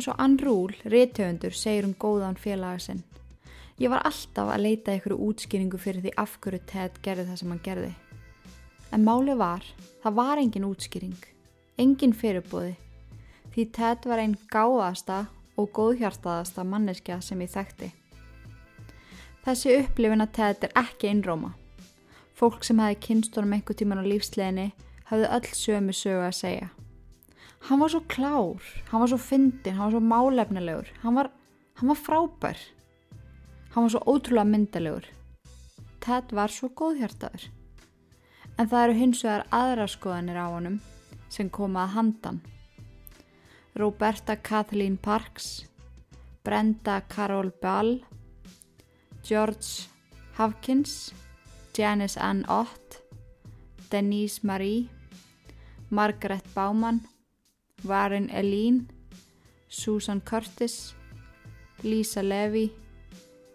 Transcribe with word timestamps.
Eins 0.00 0.08
og 0.08 0.16
Ann 0.16 0.38
Rúl, 0.40 0.72
réttöfundur, 0.88 1.52
segir 1.52 1.84
um 1.84 1.90
góðan 1.92 2.38
félaga 2.40 2.78
sinn. 2.80 3.02
Ég 3.76 3.90
var 3.92 4.00
alltaf 4.08 4.48
að 4.48 4.62
leita 4.64 4.94
ykkur 4.96 5.12
útskýringu 5.12 5.76
fyrir 5.76 6.00
því 6.00 6.14
af 6.22 6.38
hverju 6.40 6.60
Ted 6.70 6.96
gerði 7.04 7.26
það 7.28 7.36
sem 7.36 7.52
hann 7.52 7.60
gerði. 7.66 7.90
En 8.96 9.04
máli 9.04 9.34
var, 9.36 9.60
það 10.00 10.16
var 10.16 10.40
engin 10.40 10.64
útskýring, 10.70 11.28
engin 11.76 12.16
fyrirbóði, 12.16 12.78
því 13.52 13.66
Ted 13.76 14.08
var 14.08 14.24
einn 14.24 14.38
gáðasta 14.48 15.20
og 15.60 15.68
góðhjartaðasta 15.76 16.64
manneskja 16.64 17.20
sem 17.20 17.44
ég 17.44 17.52
þekkti. 17.52 17.92
Þessi 19.44 19.78
upplifin 19.82 20.24
að 20.24 20.36
Ted 20.40 20.68
er 20.70 20.76
ekki 20.80 21.12
einróma. 21.12 21.52
Fólk 22.32 22.64
sem 22.64 22.80
hefði 22.80 23.02
kynstunum 23.04 23.52
einhver 23.52 23.76
tíman 23.76 24.00
á 24.00 24.08
lífsleginni 24.08 24.70
hafði 25.12 25.34
öll 25.36 25.56
sömu 25.60 25.92
sögu 25.92 26.24
að 26.24 26.38
segja. 26.40 26.76
Hann 27.68 27.80
var 27.80 27.92
svo 27.92 28.00
klár, 28.08 28.62
hann 28.90 29.00
var 29.02 29.10
svo 29.12 29.18
fyndin, 29.20 29.74
hann 29.76 29.90
var 29.90 29.94
svo 29.94 30.00
málefnilegur, 30.00 30.88
hann 31.02 31.14
var, 31.14 31.30
hann 31.78 31.92
var 31.92 31.98
frábær. 31.98 32.58
Hann 33.74 33.84
var 33.84 33.90
svo 33.92 34.00
ótrúlega 34.06 34.48
myndalegur. 34.48 35.06
Ted 36.00 36.32
var 36.32 36.50
svo 36.50 36.70
góðhjartaður. 36.74 37.50
En 38.58 38.68
það 38.68 38.84
eru 38.84 38.96
hins 38.98 39.20
vegar 39.24 39.44
aðra 39.54 39.86
skoðanir 39.88 40.40
á 40.40 40.46
honum 40.50 40.80
sem 41.30 41.50
koma 41.52 41.84
að 41.84 41.94
handan. 41.94 42.40
Roberta 43.78 44.34
Kathleen 44.36 44.96
Parks, 44.98 45.66
Brenda 46.42 47.00
Carol 47.08 47.52
Ball, 47.62 48.00
George 49.22 49.86
Hawkins, 50.36 51.12
Janice 51.76 52.18
Ann 52.20 52.44
Ott, 52.48 52.98
Denise 53.92 54.40
Marie, 54.42 54.88
Margaret 55.90 56.44
Baumann, 56.54 57.00
Warren 57.84 58.28
Elín, 58.30 58.88
Susan 59.68 60.20
Curtis, 60.20 60.94
Lisa 61.82 62.22
Levy, 62.22 62.72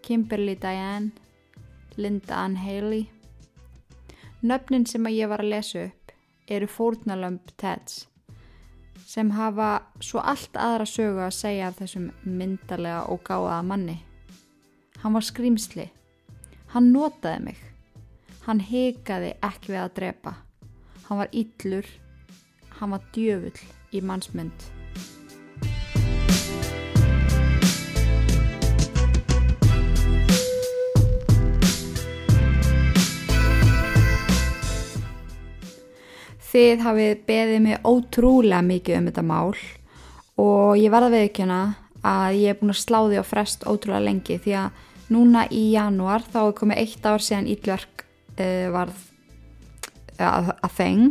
Kimberly 0.01 0.55
Diane, 0.55 1.11
Linda 1.97 2.35
Ann 2.35 2.55
Haley. 2.55 3.09
Nöfnin 4.41 4.85
sem 4.85 5.05
að 5.05 5.17
ég 5.17 5.29
var 5.29 5.41
að 5.41 5.53
lesa 5.53 5.85
upp 5.87 6.11
eru 6.47 6.67
fórnalömp 6.69 7.55
Teds 7.57 8.05
sem 9.05 9.29
hafa 9.31 9.69
svo 10.01 10.19
allt 10.19 10.57
aðra 10.57 10.85
sögu 10.89 11.21
að 11.23 11.35
segja 11.37 11.69
af 11.69 11.77
þessum 11.79 12.09
myndarlega 12.25 13.05
og 13.13 13.21
gáða 13.27 13.61
manni. 13.63 13.99
Hann 15.03 15.13
var 15.13 15.25
skrýmsli. 15.25 15.85
Hann 16.73 16.91
notaði 16.93 17.43
mig. 17.45 17.59
Hann 18.47 18.59
heikaði 18.59 19.35
ekki 19.45 19.73
við 19.75 19.81
að 19.83 19.93
drepa. 19.99 20.33
Hann 21.05 21.21
var 21.21 21.31
yllur. 21.31 21.87
Hann 22.79 22.91
var 22.95 23.05
djöfull 23.13 23.59
í 23.95 24.01
mannsmynd. 24.05 24.71
Þið 36.55 36.83
hafið 36.85 37.23
beðið 37.27 37.63
mig 37.65 37.81
ótrúlega 37.83 38.63
mikið 38.63 38.99
um 39.01 39.07
þetta 39.09 39.23
mál 39.27 39.57
og 40.39 40.77
ég 40.79 40.93
verða 40.93 41.11
viðkjöna 41.11 41.57
að 42.05 42.37
ég 42.39 42.53
er 42.53 42.59
búin 42.59 42.71
að 42.71 42.79
slá 42.79 42.99
því 43.01 43.19
á 43.19 43.25
frest 43.27 43.65
ótrúlega 43.67 44.05
lengi 44.05 44.37
því 44.39 44.53
að 44.61 44.83
núna 45.11 45.45
í 45.51 45.65
janúar 45.73 46.23
þá 46.23 46.39
er 46.45 46.55
komið 46.59 46.81
eitt 46.81 47.05
ár 47.05 47.23
síðan 47.23 47.49
Íllverk 47.51 48.05
uh, 48.05 48.67
varð 48.73 49.01
uh, 50.15 50.29
að, 50.29 50.51
að 50.55 50.75
þeng 50.79 51.03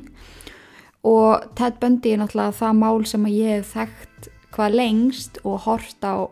og 1.05 1.49
Ted 1.59 1.81
Bundy 1.81 2.15
er 2.15 2.23
náttúrulega 2.23 2.59
það 2.61 2.79
mál 2.81 3.05
sem 3.09 3.27
ég 3.29 3.59
hef 3.59 3.75
þekkt 3.75 4.31
hvað 4.55 4.79
lengst 4.79 5.41
og 5.45 5.59
hort 5.67 6.07
á 6.07 6.29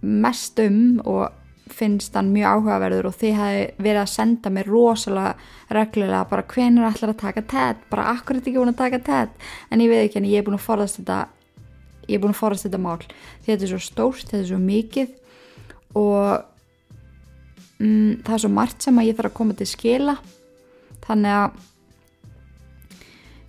mest 0.00 0.58
um 0.64 1.00
og 1.04 1.28
finnst 1.70 2.16
hann 2.18 2.32
mjög 2.34 2.56
áhugaverður 2.56 3.08
og 3.10 3.16
þið 3.20 3.36
hefði 3.38 3.64
verið 3.78 4.00
að 4.02 4.12
senda 4.12 4.50
mér 4.52 4.70
rosalega 4.70 5.34
reglulega 5.76 6.22
bara 6.30 6.46
hvenur 6.50 6.88
ætlar 6.88 7.12
að 7.12 7.20
taka 7.22 7.44
TED? 7.52 7.84
Bara 7.92 8.08
akkur 8.14 8.34
er 8.34 8.40
þetta 8.40 8.50
ekki 8.50 8.58
búin 8.58 8.72
að 8.72 8.80
taka 8.80 9.00
TED? 9.06 9.36
En 9.70 9.84
ég 9.84 9.92
veit 9.92 10.02
ekki 10.02 10.18
henni, 10.18 10.32
ég 10.34 10.42
er 10.42 10.48
búin 10.48 10.58
að 10.58 10.66
forðast 10.66 10.98
þetta 11.00 11.20
ég 12.08 12.16
er 12.16 12.22
búin 12.24 12.34
að 12.34 12.40
forðast 12.40 12.66
þetta 12.66 12.82
mál. 12.82 12.98
Því 13.44 13.52
þetta 13.52 13.66
er 13.66 13.72
svo 13.72 13.80
stórt, 13.84 14.26
þetta 14.26 14.42
er 14.42 14.50
svo 14.50 14.60
mikið 14.64 15.14
og 16.00 16.44
mm, 17.78 18.12
það 18.26 18.34
er 18.34 18.44
svo 18.44 18.52
margt 18.58 18.86
sem 18.86 19.00
að 19.00 19.10
ég 19.10 19.18
þarf 19.18 19.30
að 19.30 19.38
koma 19.38 19.58
til 19.58 19.70
skila. 19.70 20.16
Þannig 21.06 21.36
að 21.38 21.66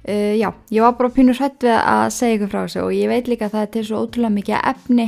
uh, 0.07 0.33
já, 0.37 0.49
ég 0.71 0.85
var 0.85 0.95
bara 0.99 1.13
pínur 1.15 1.37
hrætt 1.39 1.65
við 1.65 1.77
að 1.77 2.05
segja 2.15 2.37
ykkur 2.37 2.51
frá 2.53 2.61
þessu 2.63 2.83
og 2.85 2.95
ég 2.95 3.11
veit 3.11 3.31
líka 3.31 3.49
að 3.49 3.57
það 3.57 3.65
er 3.65 3.73
til 3.75 3.85
svo 3.87 4.03
ótrúlega 4.05 4.37
mikið 4.37 4.57
efni. 4.73 5.07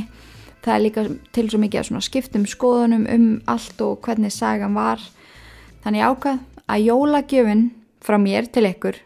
Það 0.64 0.74
er 0.74 0.84
líka 0.84 1.06
til 1.36 1.46
svo 1.50 1.60
mikið 1.60 1.94
að 1.94 2.04
skiptum 2.08 2.44
skoðunum 2.48 3.08
um 3.14 3.26
allt 3.52 3.80
og 3.84 3.98
hvernig 4.04 4.32
sagan 4.32 4.76
var. 4.76 5.02
Þannig 5.84 6.06
ákvað 6.08 6.38
að 6.64 6.86
jólagjöfin 6.88 7.66
frá 8.04 8.16
mér 8.20 8.48
til 8.52 8.68
ykkur 8.70 9.00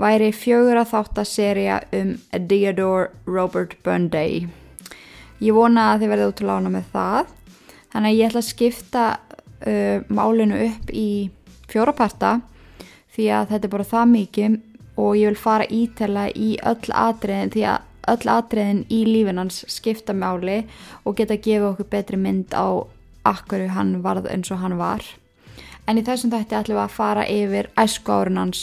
væri 0.00 0.30
fjögur 0.32 0.80
að 0.80 0.94
þátt 0.94 1.20
að 1.20 1.28
serja 1.28 1.82
um 1.94 2.16
Theodore 2.32 3.10
Robert 3.28 3.76
Bundy 3.84 4.48
ég 5.40 5.56
vona 5.56 5.90
að 5.92 6.04
þið 6.04 6.12
verðið 6.12 6.30
að 6.30 6.48
lána 6.50 6.72
með 6.72 6.88
það. 6.94 7.34
Þannig 7.90 8.10
að 8.10 8.18
ég 8.18 8.30
ætla 8.30 8.40
að 8.40 8.48
skipta 8.48 9.04
uh, 9.16 10.08
málinu 10.12 10.60
upp 10.66 10.92
í 10.94 11.10
fjóraparta 11.70 12.34
því 13.14 13.30
að 13.34 13.48
þetta 13.52 13.66
er 13.66 13.74
bara 13.74 13.88
það 13.90 14.12
mikið 14.14 14.58
og 15.00 15.16
ég 15.16 15.30
vil 15.32 15.40
fara 15.40 15.68
ítela 15.72 16.28
í 16.28 16.54
öll 16.66 16.92
atriðin 16.92 17.52
því 17.54 17.64
að 17.72 17.86
öll 18.10 18.32
atriðin 18.32 18.84
í 18.92 19.00
lífinans 19.08 19.64
skipta 19.70 20.14
máli 20.16 20.62
og 21.04 21.16
geta 21.18 21.36
að 21.36 21.44
gefa 21.46 21.72
okkur 21.72 21.90
betri 21.92 22.20
mynd 22.20 22.54
á 22.56 22.84
akkur 23.28 23.66
hann 23.74 24.00
varð 24.04 24.30
eins 24.32 24.50
og 24.52 24.62
hann 24.62 24.78
var. 24.80 25.04
En 25.88 25.98
í 25.98 26.04
þessum 26.06 26.32
þætti 26.32 26.56
ætlum 26.56 26.78
við 26.78 26.84
að 26.84 26.96
fara 26.96 27.26
yfir 27.28 27.68
æsku 27.80 28.14
árun 28.14 28.40
hans 28.40 28.62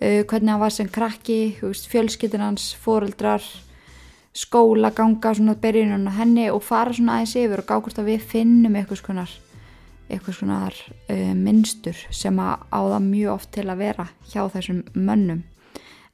uh, 0.00 0.22
hvernig 0.24 0.52
hann 0.54 0.62
var 0.62 0.74
sem 0.74 0.90
krakki 0.90 1.38
fjölskyttin 1.60 2.44
hans, 2.44 2.72
fóreldrar 2.74 3.44
skóla, 4.34 4.90
ganga 4.90 5.34
svona 5.34 5.54
byrjunum 5.62 6.08
á 6.10 6.12
henni 6.18 6.48
og 6.50 6.64
fara 6.66 6.94
svona 6.94 7.20
aðeins 7.20 7.36
yfir 7.38 7.62
og 7.62 7.68
gá 7.68 7.76
hvort 7.78 8.00
að 8.02 8.10
við 8.10 8.28
finnum 8.34 8.78
eitthvað 8.78 9.02
svona 9.04 9.26
eitthvað 10.10 10.36
svona 10.36 10.60
uh, 10.68 11.34
minnstur 11.38 11.98
sem 12.12 12.38
að 12.42 12.66
á 12.68 12.80
það 12.82 13.02
mjög 13.08 13.34
oft 13.38 13.52
til 13.54 13.68
að 13.70 13.82
vera 13.86 14.08
hjá 14.32 14.42
þessum 14.52 14.82
mönnum 14.92 15.44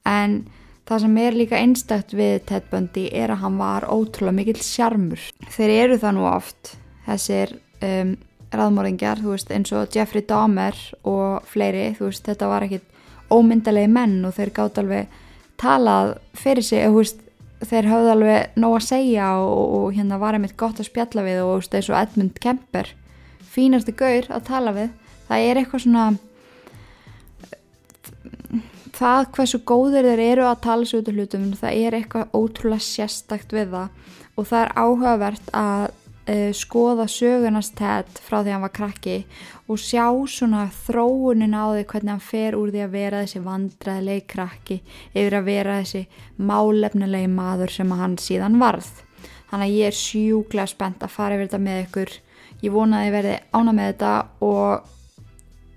en 0.08 0.42
Það 0.90 1.02
sem 1.04 1.18
er 1.22 1.36
líka 1.38 1.54
einstakt 1.54 2.12
við 2.18 2.32
Ted 2.48 2.64
Bundy 2.66 3.04
er 3.14 3.30
að 3.30 3.44
hann 3.44 3.58
var 3.60 3.84
ótrúlega 3.86 4.34
mikill 4.34 4.58
sjarmur. 4.58 5.22
Þeir 5.54 5.72
eru 5.76 5.98
það 6.02 6.16
nú 6.16 6.24
oft, 6.26 6.72
þessir 7.06 7.52
um, 7.86 8.16
raðmóringjar, 8.50 9.20
þú 9.22 9.36
veist, 9.36 9.52
eins 9.54 9.70
og 9.70 9.94
Jeffrey 9.94 10.24
Dahmer 10.26 10.74
og 11.06 11.46
fleiri, 11.46 11.92
þú 11.94 12.08
veist, 12.08 12.24
þetta 12.26 12.48
var 12.50 12.66
ekkit 12.66 12.88
ómyndalegi 13.30 13.92
menn 13.94 14.16
og 14.26 14.34
þeir 14.34 14.50
gátt 14.56 14.80
alveg 14.82 15.14
talað 15.62 16.16
fyrir 16.34 16.66
sig, 16.66 16.82
þú 16.88 16.98
veist, 16.98 17.22
þeir 17.70 17.90
hafði 17.92 18.12
alveg 18.16 18.58
nóg 18.58 18.76
að 18.80 18.86
segja 18.88 19.28
og, 19.44 19.76
og 19.78 19.86
hérna 19.94 20.18
var 20.18 20.40
einmitt 20.40 20.58
gott 20.58 20.82
að 20.82 20.90
spjalla 20.90 21.22
við 21.28 21.44
og 21.44 21.52
þú 21.52 21.60
veist, 21.60 21.78
eins 21.78 21.92
og 21.92 22.00
Edmund 22.00 22.42
Kemper, 22.42 22.90
fínasti 23.54 23.94
gaur 23.94 24.26
að 24.26 24.46
tala 24.50 24.74
við, 24.74 24.90
það 25.30 25.46
er 25.52 25.62
eitthvað 25.62 25.86
svona 25.86 26.10
það 29.00 29.30
hversu 29.36 29.60
góðir 29.64 30.08
þeir 30.10 30.22
eru 30.26 30.44
að 30.48 30.60
tala 30.66 30.88
sér 30.88 31.00
út 31.00 31.08
af 31.08 31.16
hlutum 31.16 31.48
það 31.56 31.80
er 31.86 31.96
eitthvað 31.96 32.36
ótrúlega 32.36 32.84
sérstakt 32.84 33.54
við 33.56 33.72
það. 33.72 33.96
Og 34.36 34.48
það 34.48 34.62
er 34.64 34.72
áhugavert 34.76 35.50
að 35.56 35.84
uh, 36.30 36.50
skoða 36.56 37.06
sögunastætt 37.10 38.20
frá 38.20 38.40
því 38.40 38.50
að 38.50 38.54
hann 38.54 38.64
var 38.66 38.74
krakki 38.76 39.16
og 39.70 39.80
sjá 39.80 40.06
svona 40.30 40.66
þróunin 40.86 41.56
á 41.56 41.64
því 41.72 41.84
hvernig 41.92 42.14
hann 42.14 42.24
fer 42.24 42.58
úr 42.58 42.72
því 42.74 42.84
að 42.84 42.96
vera 42.96 43.24
þessi 43.24 43.44
vandraðilegi 43.44 44.24
krakki 44.34 44.80
yfir 45.14 45.38
að 45.38 45.50
vera 45.50 45.78
þessi 45.80 46.04
málefnilegi 46.50 47.32
maður 47.32 47.76
sem 47.78 47.98
hann 48.00 48.18
síðan 48.20 48.60
varð. 48.62 48.90
Þannig 49.50 49.66
að 49.66 49.76
ég 49.80 49.90
er 49.90 49.98
sjúklega 49.98 50.70
spennt 50.70 51.04
að 51.04 51.14
fara 51.16 51.36
yfir 51.36 51.48
þetta 51.48 51.64
með 51.64 51.84
ykkur. 51.86 52.16
Ég 52.60 52.74
vona 52.74 53.00
að 53.00 53.06
ég 53.08 53.14
verði 53.16 53.36
ána 53.56 53.74
með 53.74 53.92
þetta 53.92 54.14
og 54.46 54.96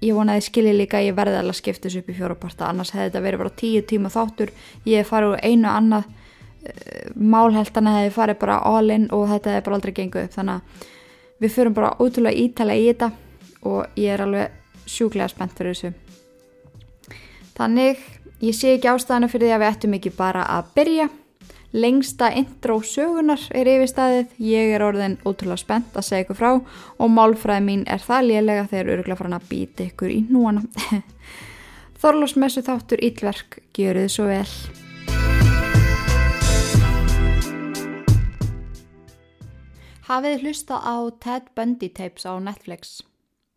ég 0.04 0.18
vonaði 0.18 0.44
skilji 0.46 0.74
líka 0.76 1.00
að 1.00 1.08
ég 1.10 1.18
verði 1.18 1.40
alveg 1.40 1.56
að 1.56 1.60
skipta 1.60 1.88
þessu 1.88 2.04
upp 2.04 2.12
í 2.12 2.18
fjóraparta. 2.18 2.70
Annars 2.70 2.92
hefði 2.94 3.10
þetta 3.10 3.24
verið 3.26 3.44
bara 3.44 3.56
tíu 3.62 3.84
tíma 3.88 4.12
þáttur. 4.14 4.52
Ég 4.90 5.02
hef 5.02 5.12
farið 5.14 5.34
úr 5.34 5.44
einu 5.44 5.70
annað 5.72 6.10
uh, 6.10 7.12
málheltana 7.16 7.96
hefði 8.00 8.16
farið 8.18 8.42
bara 8.44 8.60
all 8.70 8.94
in 8.94 9.08
og 9.16 9.28
þetta 9.32 9.56
hefði 9.56 9.66
bara 9.68 9.80
aldrei 9.80 9.94
genguð 10.00 10.28
upp. 10.28 10.36
Þannig 10.38 10.60
að 10.60 10.90
við 11.44 11.56
fyrum 11.58 11.78
bara 11.78 11.96
ótrúlega 12.00 12.46
ítala 12.46 12.78
í 12.78 12.88
þetta 12.92 13.12
og 13.70 14.00
ég 14.00 14.14
er 14.14 14.26
alveg 14.26 14.88
sjúklega 14.90 15.32
spennt 15.32 15.56
fyrir 15.58 15.76
þessu. 15.76 15.94
Þannig 17.58 18.00
ég 18.44 18.56
sé 18.58 18.76
ekki 18.76 18.92
ástæðana 18.92 19.30
fyrir 19.32 19.50
því 19.50 19.56
að 19.56 19.64
við 19.64 19.72
ættum 19.72 19.98
ekki 20.00 20.16
bara 20.18 20.48
að 20.58 20.72
byrja 20.78 21.10
Lengsta 21.74 22.28
intro 22.38 22.76
sögunar 22.86 23.42
er 23.50 23.66
yfirstaðið, 23.66 24.36
ég 24.46 24.76
er 24.76 24.84
orðin 24.86 25.16
ótrúlega 25.26 25.58
spennt 25.58 25.96
að 25.98 26.06
segja 26.06 26.28
ykkur 26.28 26.38
frá 26.38 26.50
og 26.54 27.10
málfræði 27.10 27.64
mín 27.66 27.82
er 27.90 28.04
það 28.04 28.28
lélega 28.28 28.68
þegar 28.70 28.92
öruglega 28.94 29.18
farin 29.18 29.36
að 29.40 29.48
býta 29.50 29.88
ykkur 29.88 30.14
í 30.14 30.20
núana. 30.30 30.62
Þorlósmessu 32.04 32.62
þáttur 32.68 33.02
Íllverk, 33.10 33.58
gjöru 33.74 34.06
þið 34.06 34.14
svo 34.14 34.28
vel. 34.30 34.46
Hafið 40.12 40.46
hlusta 40.46 40.78
á 40.78 40.96
Ted 41.26 41.50
Bundy 41.58 41.90
tapes 41.90 42.30
á 42.30 42.38
Netflix. 42.38 43.00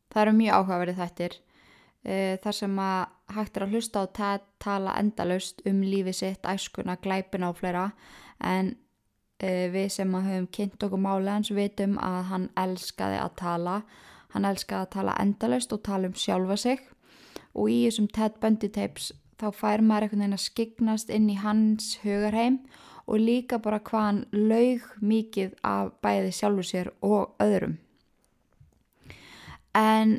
Það 0.09 0.23
eru 0.23 0.39
mjög 0.41 0.57
áhugaverið 0.57 1.05
þættir 1.05 1.41
þar 2.07 2.55
sem 2.55 2.79
að 2.79 3.35
hægt 3.35 3.57
er 3.57 3.67
að 3.67 3.75
hlusta 3.75 4.03
á 4.03 4.07
Ted 4.15 4.49
tala 4.63 4.95
endalust 5.01 5.63
um 5.67 5.81
lífi 5.83 6.15
sitt, 6.15 6.47
æskuna, 6.47 6.97
glæpina 7.03 7.51
og 7.51 7.59
fleira. 7.59 7.89
En 8.41 8.75
uh, 9.43 9.67
við 9.75 9.89
sem 9.97 10.15
að 10.15 10.29
höfum 10.31 10.49
kynnt 10.59 10.87
okkur 10.87 11.03
máli 11.03 11.33
hans 11.33 11.51
vitum 11.51 11.99
að 11.99 12.21
hann 12.31 12.49
elskaði 12.63 13.21
að 13.25 13.37
tala, 13.43 13.77
hann 14.35 14.47
elskaði 14.47 14.87
að 14.87 14.93
tala 14.95 15.19
endalust 15.25 15.75
og 15.75 15.83
tala 15.89 16.11
um 16.11 16.15
sjálfa 16.15 16.59
sig. 16.63 16.83
Og 17.57 17.73
í 17.73 17.83
þessum 17.89 18.11
Ted 18.15 18.39
Bundy 18.43 18.71
tapes 18.71 19.11
þá 19.41 19.51
fær 19.53 19.83
maður 19.85 20.07
einhvern 20.07 20.23
veginn 20.23 20.39
að 20.39 20.47
skiknast 20.47 21.11
inn 21.13 21.31
í 21.33 21.41
hans 21.41 21.97
hugarheim 22.05 22.63
og 22.63 22.85
og 23.07 23.23
líka 23.23 23.59
bara 23.63 23.79
hvað 23.79 24.07
hann 24.07 24.23
laug 24.33 24.87
mikið 25.01 25.55
af 25.67 25.93
bæði 26.03 26.33
sjálfur 26.35 26.67
sér 26.67 26.91
og 27.07 27.37
öðrum. 27.43 27.77
En, 29.77 30.17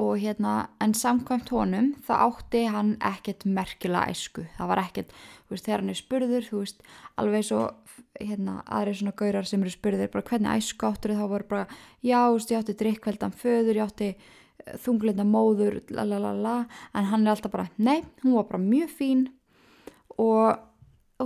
og 0.00 0.16
hérna, 0.20 0.54
en 0.80 0.94
samkvæmt 0.96 1.50
honum 1.52 1.90
þá 2.06 2.14
átti 2.24 2.64
hann 2.72 2.94
ekkert 3.04 3.44
merkilega 3.44 4.14
æsku. 4.14 4.46
Það 4.56 4.70
var 4.72 4.82
ekkert, 4.84 5.12
þú 5.44 5.54
veist, 5.54 5.66
þegar 5.66 5.82
hann 5.82 5.92
er 5.92 5.98
spurður, 5.98 6.46
þú 6.48 6.62
veist, 6.62 6.84
alveg 7.20 7.46
svo, 7.50 7.64
hérna, 8.20 8.56
aðri 8.64 8.96
svona 9.00 9.16
gaurar 9.20 9.48
sem 9.48 9.64
eru 9.64 9.74
spurður, 9.74 10.12
bara 10.14 10.28
hvernig 10.30 10.62
æsku 10.62 10.88
áttur 10.88 11.16
þá 11.18 11.26
voru 11.34 11.48
bara, 11.50 11.66
já, 12.00 12.18
þú 12.22 12.38
veist, 12.38 12.54
ég 12.54 12.62
átti 12.62 12.78
drikkveldan 12.84 13.36
föður, 13.42 13.80
ég 13.80 13.90
átti 13.90 14.08
eh, 14.14 14.80
þunglinda 14.86 15.28
móður, 15.28 15.82
lalalala, 15.92 16.56
en 16.94 17.12
hann 17.12 17.26
er 17.26 17.34
alltaf 17.34 17.52
bara, 17.52 17.68
nei, 17.76 18.00
hún 18.24 18.38
var 18.38 18.48
bara 18.50 18.64
mjög 18.64 18.96
fín 19.02 19.28
og 20.20 20.56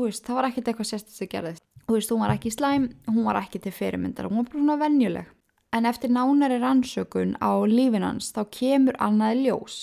veist, 0.02 0.24
það 0.26 0.40
var 0.40 0.50
ekkert 0.50 0.70
eitthvað 0.70 0.90
sérstast 0.90 1.22
að 1.22 1.32
gera 1.32 1.54
þetta. 1.54 1.70
Þú 1.84 1.96
veist, 1.98 2.12
hún 2.14 2.22
var 2.24 2.32
ekki 2.32 2.52
slæm, 2.54 2.86
hún 3.10 3.26
var 3.26 3.38
ekki 3.42 3.60
til 3.62 3.74
fyrirmyndar, 3.76 4.30
hún 4.30 4.40
var 4.40 4.46
bara 4.48 4.62
svona 4.62 4.78
venjuleg. 4.80 5.32
En 5.74 5.86
eftir 5.90 6.12
nánari 6.14 6.60
rannsökun 6.62 7.34
á 7.42 7.50
lífinans 7.66 8.30
þá 8.34 8.44
kemur 8.54 8.98
annaði 9.02 9.48
ljós. 9.48 9.78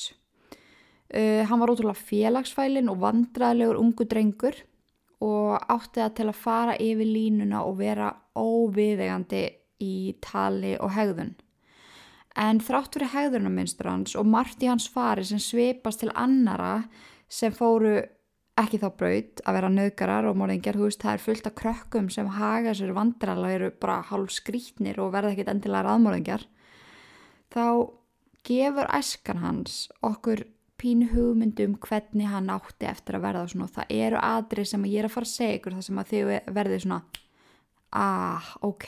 Uh, 1.11 1.43
hann 1.43 1.59
var 1.59 1.73
ótrúlega 1.73 1.99
félagsfælin 1.99 2.87
og 2.91 3.01
vandraðilegur 3.01 3.79
ungu 3.81 4.07
drengur 4.07 4.55
og 5.21 5.57
átti 5.67 5.99
það 5.99 6.13
til 6.17 6.27
að 6.31 6.39
fara 6.39 6.77
yfir 6.79 7.09
línuna 7.09 7.65
og 7.67 7.81
vera 7.81 8.13
óviðegandi 8.39 9.43
í 9.83 9.95
tali 10.23 10.77
og 10.79 10.93
hegðun. 10.95 11.35
En 12.39 12.61
þrátt 12.63 12.95
fyrir 12.95 13.11
hegðunarmynstur 13.11 13.91
hans 13.91 14.15
og 14.15 14.29
margt 14.31 14.63
í 14.63 14.69
hans 14.71 14.87
fari 14.87 15.25
sem 15.27 15.41
sveipast 15.43 16.05
til 16.05 16.13
annara 16.15 16.85
sem 17.27 17.51
fóru 17.51 17.99
ekki 18.59 18.79
þá 18.81 18.87
braut 18.99 19.41
að 19.47 19.57
vera 19.57 19.71
nöðgarar 19.71 20.27
og 20.29 20.37
morðingjar, 20.39 20.77
þú 20.77 20.87
veist, 20.89 21.01
það 21.01 21.13
er 21.13 21.23
fullt 21.25 21.47
af 21.47 21.57
krökkum 21.61 22.09
sem 22.13 22.31
haga 22.35 22.73
sér 22.77 22.93
vandrala 22.95 23.47
og 23.47 23.55
eru 23.55 23.69
bara 23.81 24.01
hálf 24.09 24.33
skrítnir 24.35 24.99
og 25.01 25.13
verða 25.15 25.31
ekkit 25.35 25.51
endilega 25.53 25.87
raðmorðingjar. 25.87 26.47
Þá 27.51 27.65
gefur 28.47 28.91
æskan 28.91 29.41
hans 29.41 29.85
okkur 30.05 30.43
pínu 30.81 31.11
hugmyndum 31.11 31.75
hvernig 31.81 32.29
hann 32.31 32.49
átti 32.49 32.87
eftir 32.89 33.17
að 33.17 33.25
verða 33.27 33.43
og 33.45 33.51
svona, 33.53 33.69
það 33.69 33.91
eru 34.01 34.21
aðri 34.21 34.65
sem 34.65 34.87
ég 34.89 35.03
er 35.03 35.07
að 35.07 35.15
fara 35.15 35.27
að 35.29 35.33
segja 35.35 35.57
ykkur 35.59 35.75
það 35.77 35.85
sem 35.87 36.01
að 36.01 36.11
þið 36.11 36.31
verði 36.57 36.79
svona 36.81 36.99
ah, 37.91 38.47
ok 38.65 38.87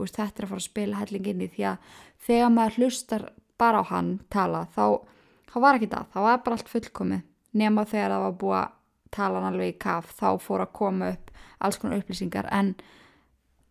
veist, 0.00 0.16
þetta 0.16 0.42
er 0.42 0.46
að 0.46 0.50
fara 0.50 0.62
að 0.62 0.66
spila 0.66 1.02
hellinginni 1.02 1.50
því 1.54 1.66
að 1.70 1.92
þegar 2.26 2.54
maður 2.56 2.78
hlustar 2.80 3.26
bara 3.60 3.84
á 3.86 3.90
hann 3.92 4.10
tala, 4.32 4.64
þá, 4.74 5.06
þá 5.52 5.56
var 5.62 5.78
ekki 5.78 5.90
það, 5.92 6.10
þá 6.10 6.18
var 6.26 6.42
bara 6.42 6.58
allt 6.58 6.72
fullkomið 6.72 7.22
nema 7.62 7.86
þegar 7.86 8.16
það 8.16 8.24
var 8.24 8.36
búið 8.42 8.58
að 8.58 8.73
tala 9.14 9.40
hann 9.40 9.52
alveg 9.52 9.74
í 9.74 9.78
kaf 9.80 10.10
þá 10.18 10.28
fór 10.42 10.66
að 10.66 10.74
koma 10.76 11.14
upp 11.14 11.32
alls 11.64 11.78
konar 11.80 12.02
upplýsingar. 12.02 12.50
En 12.52 12.74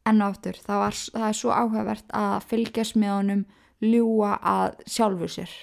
enn 0.07 0.23
áttur 0.23 0.57
það, 0.59 0.79
var, 0.81 0.97
það 1.13 1.27
er 1.29 1.39
svo 1.39 1.53
áhugavert 1.53 2.17
að 2.17 2.49
fylgjast 2.49 2.97
með 2.99 3.15
honum 3.17 3.45
ljúa 3.83 4.35
að 4.39 4.81
sjálfu 4.87 5.29
sér. 5.31 5.53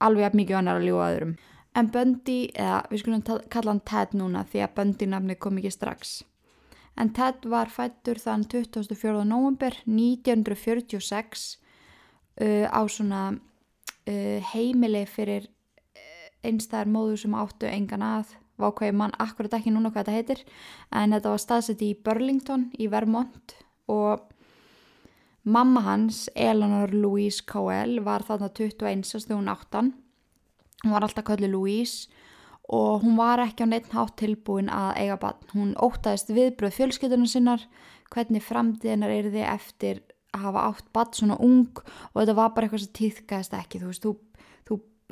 Alveg 0.00 0.30
að 0.30 0.38
mikið 0.40 0.58
hann 0.58 0.70
er 0.70 0.80
að 0.80 0.88
ljúa 0.88 1.08
aðurum 1.10 1.38
en 1.78 1.90
Bundy, 1.92 2.40
eða 2.54 2.80
við 2.90 3.02
skulum 3.04 3.22
kalla 3.52 3.74
hann 3.74 3.84
Ted 3.86 4.16
núna 4.18 4.42
því 4.48 4.64
að 4.64 4.74
Bundy 4.78 5.08
nafni 5.10 5.36
kom 5.38 5.60
ekki 5.60 5.72
strax. 5.74 6.16
En 6.98 7.12
Ted 7.16 7.46
var 7.48 7.70
fættur 7.70 8.18
þann 8.20 8.44
24. 8.50 9.22
november 9.24 9.76
1946 9.86 11.46
uh, 12.42 12.66
á 12.66 12.80
svona 12.90 13.22
uh, 13.30 14.50
heimili 14.52 15.04
fyrir 15.08 15.48
einstæðar 16.44 16.90
móður 16.90 17.22
sem 17.22 17.36
áttu 17.36 17.68
engan 17.68 18.04
að 18.04 18.34
vákvæði 18.62 18.96
mann 18.96 19.16
akkurat 19.22 19.56
ekki 19.58 19.72
núna 19.74 19.92
hvað 19.92 20.10
þetta 20.10 20.18
heitir 20.18 20.44
en 20.92 21.16
þetta 21.16 21.34
var 21.34 21.42
staðsett 21.44 21.82
í 21.86 21.94
Burlington 22.04 22.68
í 22.78 22.90
Vermont 22.92 23.56
og 23.90 24.28
mamma 25.42 25.82
hans, 25.86 26.28
Eleanor 26.36 26.92
Louise 26.92 27.42
Cowell 27.48 28.00
var 28.04 28.26
þarna 28.28 28.50
21 28.52 29.06
þegar 29.08 29.38
hún 29.38 29.52
áttan 29.52 29.92
hún 30.84 30.94
var 30.94 31.04
alltaf 31.04 31.26
kallið 31.28 31.54
Louise 31.54 32.08
og 32.70 33.02
hún 33.02 33.16
var 33.18 33.42
ekki 33.42 33.66
á 33.66 33.68
neitt 33.70 33.90
hátt 33.90 34.14
tilbúin 34.20 34.70
að 34.70 34.92
eiga 35.02 35.18
bann, 35.18 35.40
hún 35.56 35.74
ótaðist 35.74 36.30
viðbröð 36.30 36.76
fjölskyldunum 36.76 37.26
sinnar, 37.26 37.64
hvernig 38.14 38.44
framtíðinar 38.46 39.10
er 39.10 39.30
þið 39.32 39.46
eftir 39.50 40.02
að 40.30 40.44
hafa 40.46 40.66
átt 40.68 40.90
bann 40.94 41.16
svona 41.16 41.38
ung 41.42 41.80
og 41.80 42.20
þetta 42.20 42.36
var 42.38 42.52
bara 42.54 42.68
eitthvað 42.68 42.84
sem 42.84 42.94
týðkæðist 43.00 43.56
ekki, 43.58 43.80
þú 43.82 43.90
veist, 43.90 44.06
þú 44.06 44.12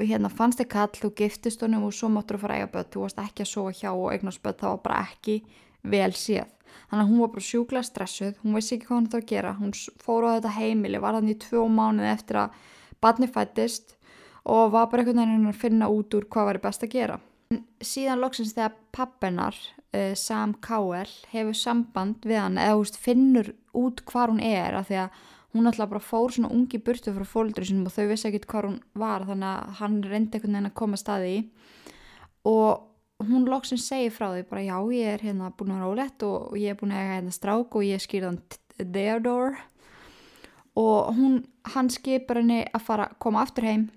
hérna 0.07 0.31
fannst 0.31 0.61
þig 0.61 0.69
kall, 0.73 0.93
þú 0.95 1.11
giftist 1.19 1.63
honum 1.65 1.89
og 1.89 1.95
svo 1.97 2.11
máttur 2.13 2.39
þú 2.39 2.45
fara 2.45 2.55
að 2.55 2.63
eiga 2.63 2.73
börn, 2.75 2.91
þú 2.93 3.03
varst 3.05 3.21
ekki 3.23 3.45
að 3.45 3.51
sofa 3.51 3.75
hjá 3.81 3.91
og 3.91 4.09
eignast 4.13 4.43
börn, 4.45 4.59
það 4.61 4.75
var 4.75 4.83
bara 4.85 5.01
ekki 5.09 5.37
vel 5.83 6.13
séð. 6.15 6.55
Þannig 6.89 7.03
að 7.03 7.11
hún 7.11 7.23
var 7.23 7.31
bara 7.35 7.47
sjúkla 7.49 7.83
stressuð, 7.85 8.35
hún 8.43 8.57
veist 8.57 8.75
ekki 8.75 8.89
hvað 8.89 8.97
hún 8.97 9.09
þetta 9.09 9.21
að 9.21 9.31
gera, 9.33 9.55
hún 9.59 9.73
fór 10.05 10.27
á 10.29 10.31
þetta 10.37 10.55
heimili, 10.57 11.01
var 11.03 11.19
þannig 11.19 11.37
í 11.37 11.41
tvö 11.45 11.65
mánuði 11.73 12.11
eftir 12.13 12.41
að 12.43 12.61
barni 13.03 13.29
fættist 13.31 13.97
og 14.49 14.73
var 14.73 14.89
bara 14.91 15.03
einhvern 15.05 15.25
veginn 15.25 15.51
að 15.51 15.61
finna 15.63 15.89
út 15.93 16.15
úr 16.17 16.29
hvað 16.31 16.53
var 16.53 16.61
best 16.63 16.87
að 16.87 16.95
gera. 16.95 17.19
En 17.53 17.65
síðan 17.85 18.21
loksins 18.21 18.55
þegar 18.57 18.77
pappinar, 18.93 19.57
uh, 19.97 20.15
Sam 20.17 20.55
Cowell, 20.65 21.11
hefur 21.33 21.57
samband 21.57 22.25
við 22.29 22.41
hann 22.43 22.61
eða 22.61 22.79
veist, 22.81 23.01
finnur 23.01 23.53
út 23.77 24.05
hvað 24.09 24.35
hún 24.35 24.45
er 24.45 24.79
að 24.79 24.91
því 24.91 25.03
að 25.05 25.27
hún 25.55 25.67
alltaf 25.67 25.89
bara 25.89 26.05
fór 26.05 26.33
svona 26.33 26.51
ungi 26.53 26.81
burtu 26.85 27.15
frá 27.15 27.25
fólkdur 27.27 27.67
sinum 27.67 27.89
og 27.89 27.95
þau 27.95 28.09
vissi 28.11 28.29
ekkit 28.29 28.47
hvað 28.51 28.69
hún 28.69 28.79
var 29.01 29.25
þannig 29.29 29.49
að 29.49 29.81
hann 29.81 29.97
reyndi 30.05 30.37
einhvern 30.37 30.59
veginn 30.59 30.71
að 30.71 30.79
koma 30.81 31.01
staði 31.01 31.33
í. 31.33 31.41
Og 32.49 33.27
hún 33.29 33.49
loksinn 33.49 33.81
segi 33.83 34.13
frá 34.15 34.29
því 34.31 34.45
bara 34.51 34.67
já 34.67 34.77
ég 34.95 35.15
er 35.15 35.25
hérna 35.27 35.51
búin 35.57 35.73
að 35.75 35.81
vera 35.81 35.91
ólett 35.93 36.27
og 36.29 36.59
ég 36.61 36.75
er 36.75 36.79
búin 36.79 36.95
að 36.95 37.03
eiga 37.03 37.17
hérna 37.17 37.35
strák 37.35 37.75
og 37.75 37.87
ég 37.87 38.05
skýrði 38.05 38.31
hann 38.31 38.41
Theodore. 38.79 39.65
Og 40.79 41.15
hún, 41.17 41.41
hann 41.75 41.89
skipur 41.91 42.39
henni 42.39 42.61
að 42.71 42.85
fara, 42.87 43.09
koma 43.19 43.43
aftur 43.43 43.67
heim 43.67 43.89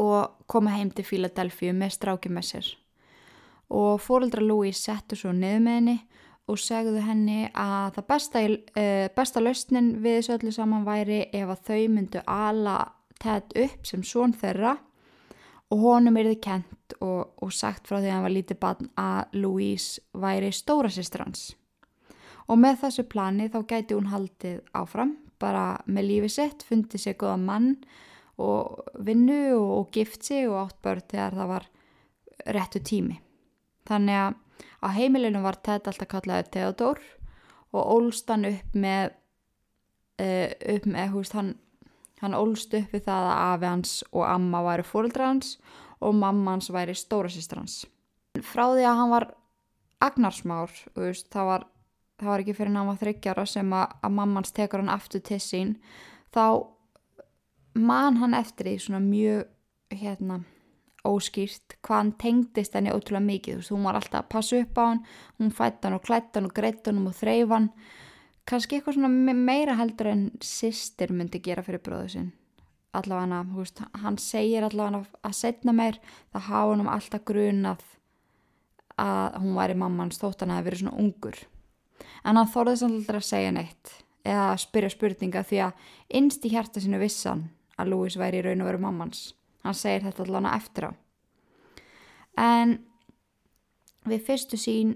og 0.00 0.46
koma 0.48 0.72
heim 0.76 0.88
til 0.94 1.04
Philadelphia 1.04 1.74
með 1.76 1.96
stráki 1.96 2.32
með 2.32 2.46
sér. 2.50 2.70
Og 3.68 3.98
fóröldra 4.00 4.44
Louise 4.44 4.78
settur 4.80 5.18
svo 5.18 5.34
niður 5.34 5.64
með 5.66 5.78
henni 5.80 5.96
og 6.46 6.60
segðu 6.62 7.02
henni 7.02 7.46
að 7.50 7.96
það 7.96 8.08
besta, 8.12 8.42
uh, 8.46 9.06
besta 9.16 9.42
lausnin 9.42 9.96
við 10.02 10.20
þessu 10.20 10.36
öllu 10.36 10.52
saman 10.54 10.86
væri 10.86 11.24
ef 11.34 11.50
að 11.50 11.64
þau 11.70 11.80
myndu 11.96 12.22
ala 12.26 12.78
Ted 13.16 13.54
upp 13.56 13.86
sem 13.88 14.02
són 14.04 14.34
þeirra 14.36 14.74
og 15.72 15.82
honum 15.82 16.18
er 16.20 16.28
þið 16.30 16.40
kent 16.44 16.96
og, 17.00 17.32
og 17.42 17.52
sagt 17.54 17.88
frá 17.88 17.98
því 17.98 18.10
að 18.10 18.14
hann 18.14 18.26
var 18.26 18.34
lítið 18.34 18.58
barn 18.62 18.90
að 19.00 19.38
Louise 19.40 20.02
væri 20.12 20.50
stóra 20.54 20.90
sýstur 20.92 21.24
hans. 21.24 21.46
Og 22.46 22.60
með 22.62 22.82
þessu 22.84 23.06
plani 23.10 23.48
þá 23.50 23.58
gæti 23.72 23.96
hún 23.96 24.10
haldið 24.12 24.60
áfram, 24.76 25.16
bara 25.42 25.80
með 25.90 26.10
lífi 26.10 26.30
sitt, 26.36 26.62
fundið 26.68 27.02
sér 27.02 27.16
goða 27.18 27.40
mann 27.40 27.72
og 28.38 28.84
vinnu 29.02 29.40
og, 29.56 29.72
og 29.80 29.90
gift 29.96 30.28
sig 30.28 30.46
og 30.46 30.60
átt 30.66 30.78
börn 30.84 31.02
þegar 31.10 31.40
það 31.40 31.52
var 31.54 31.68
réttu 32.54 32.82
tími. 32.84 33.18
Þannig 33.88 34.20
að 34.20 34.42
Á 34.84 34.88
heimilinu 34.92 35.42
var 35.44 35.58
Ted 35.62 35.88
alltaf 35.88 36.08
kallaði 36.10 36.50
Theodor 36.54 37.00
og 37.74 37.92
ólst 37.96 38.30
hann 38.30 38.46
upp 38.48 38.76
með, 38.76 39.14
uh, 40.22 40.50
upp 40.74 40.86
með 40.90 41.14
húst, 41.14 41.36
hann, 41.36 41.54
hann 42.22 42.36
ólst 42.36 42.74
upp 42.76 42.94
við 42.94 43.06
það 43.08 43.30
að 43.30 43.42
afi 43.46 43.70
hans 43.70 43.96
og 44.12 44.26
amma 44.28 44.62
væri 44.66 44.86
fóröldra 44.86 45.32
hans 45.32 45.56
og 46.00 46.14
mamma 46.14 46.56
hans 46.56 46.70
væri 46.72 46.96
stórasýstur 46.96 47.62
hans. 47.62 47.84
Frá 48.44 48.68
því 48.68 48.84
að 48.84 48.98
hann 49.00 49.12
var 49.12 49.30
agnarsmár, 50.04 50.72
veist, 50.96 51.30
það, 51.32 51.50
var, 51.50 51.68
það 52.20 52.32
var 52.32 52.44
ekki 52.44 52.56
fyrir 52.56 52.74
hann 52.74 52.92
að 52.92 53.04
þryggjara 53.04 53.46
sem 53.48 53.72
að, 53.72 53.94
að 54.04 54.16
mammans 54.18 54.52
tekur 54.56 54.84
hann 54.84 54.92
aftur 54.92 55.24
til 55.24 55.40
sín, 55.40 55.76
þá 56.34 56.68
man 57.76 58.20
hann 58.20 58.36
eftir 58.36 58.68
því 58.68 58.76
svona 58.84 59.00
mjög 59.04 59.96
hérna 59.96 60.42
óskýrt 61.08 61.76
hvað 61.80 62.00
hann 62.00 62.12
tengdist 62.20 62.76
henni 62.76 62.94
ótrúlega 62.94 63.24
mikið, 63.26 63.54
þú 63.54 63.62
veist, 63.62 63.74
hún 63.74 63.86
var 63.88 63.98
alltaf 63.98 64.22
að 64.22 64.32
passa 64.34 64.60
upp 64.60 64.80
á 64.80 64.84
hann, 64.84 65.02
hún 65.40 65.52
fætt 65.54 65.86
hann 65.86 65.96
og 65.96 66.04
klætt 66.06 66.38
hann 66.38 66.48
og 66.48 66.54
greitt 66.56 66.86
hann 66.86 67.02
og 67.02 67.16
þreif 67.16 67.54
hann, 67.54 67.68
kannski 68.46 68.78
eitthvað 68.78 68.98
svona 68.98 69.34
meira 69.34 69.76
heldur 69.78 70.12
en 70.12 70.24
sýstir 70.44 71.12
myndi 71.14 71.42
gera 71.42 71.64
fyrir 71.66 71.82
bróðu 71.84 72.12
sinn, 72.14 72.30
allavega 72.92 73.40
hann, 73.40 73.52
þú 73.52 73.64
veist, 73.64 73.84
hann 74.04 74.18
segir 74.22 74.66
allavega 74.66 75.02
hann 75.02 75.28
að 75.30 75.36
setna 75.40 75.76
meir, 75.76 76.00
það 76.32 76.48
hafa 76.50 76.72
hann 76.72 76.86
um 76.86 76.92
alltaf 76.94 77.26
grunað 77.28 77.84
að 78.96 79.38
hún 79.42 79.56
væri 79.58 79.76
mammans 79.76 80.18
þótt 80.20 80.44
hann 80.44 80.56
að 80.56 80.66
vera 80.70 80.80
svona 80.80 80.98
ungur. 81.02 81.36
en 82.24 82.36
hann 82.36 82.50
þorði 82.52 82.84
aldrei 82.84 83.18
að 83.20 83.30
segja 83.30 83.52
neitt 83.52 83.92
eða 84.26 84.56
spyrja 84.58 84.90
spurninga 84.92 85.42
því 85.46 85.60
að 85.66 85.90
innst 86.18 86.44
í 86.44 86.52
hjarta 86.52 86.82
sinu 86.82 86.98
vissan 87.00 87.46
að 87.78 87.92
Lewis 87.92 88.16
væri 88.18 88.40
í 88.40 88.46
raun 88.46 88.64
og 88.64 88.70
veru 88.70 88.82
mammans. 88.82 89.20
Hann 89.66 89.74
segir 89.76 90.04
þetta 90.06 90.24
allavega 90.24 90.54
eftir 90.56 90.88
á. 90.88 90.90
En 92.36 92.76
við 94.06 94.22
fyrstu 94.28 94.58
sín 94.60 94.94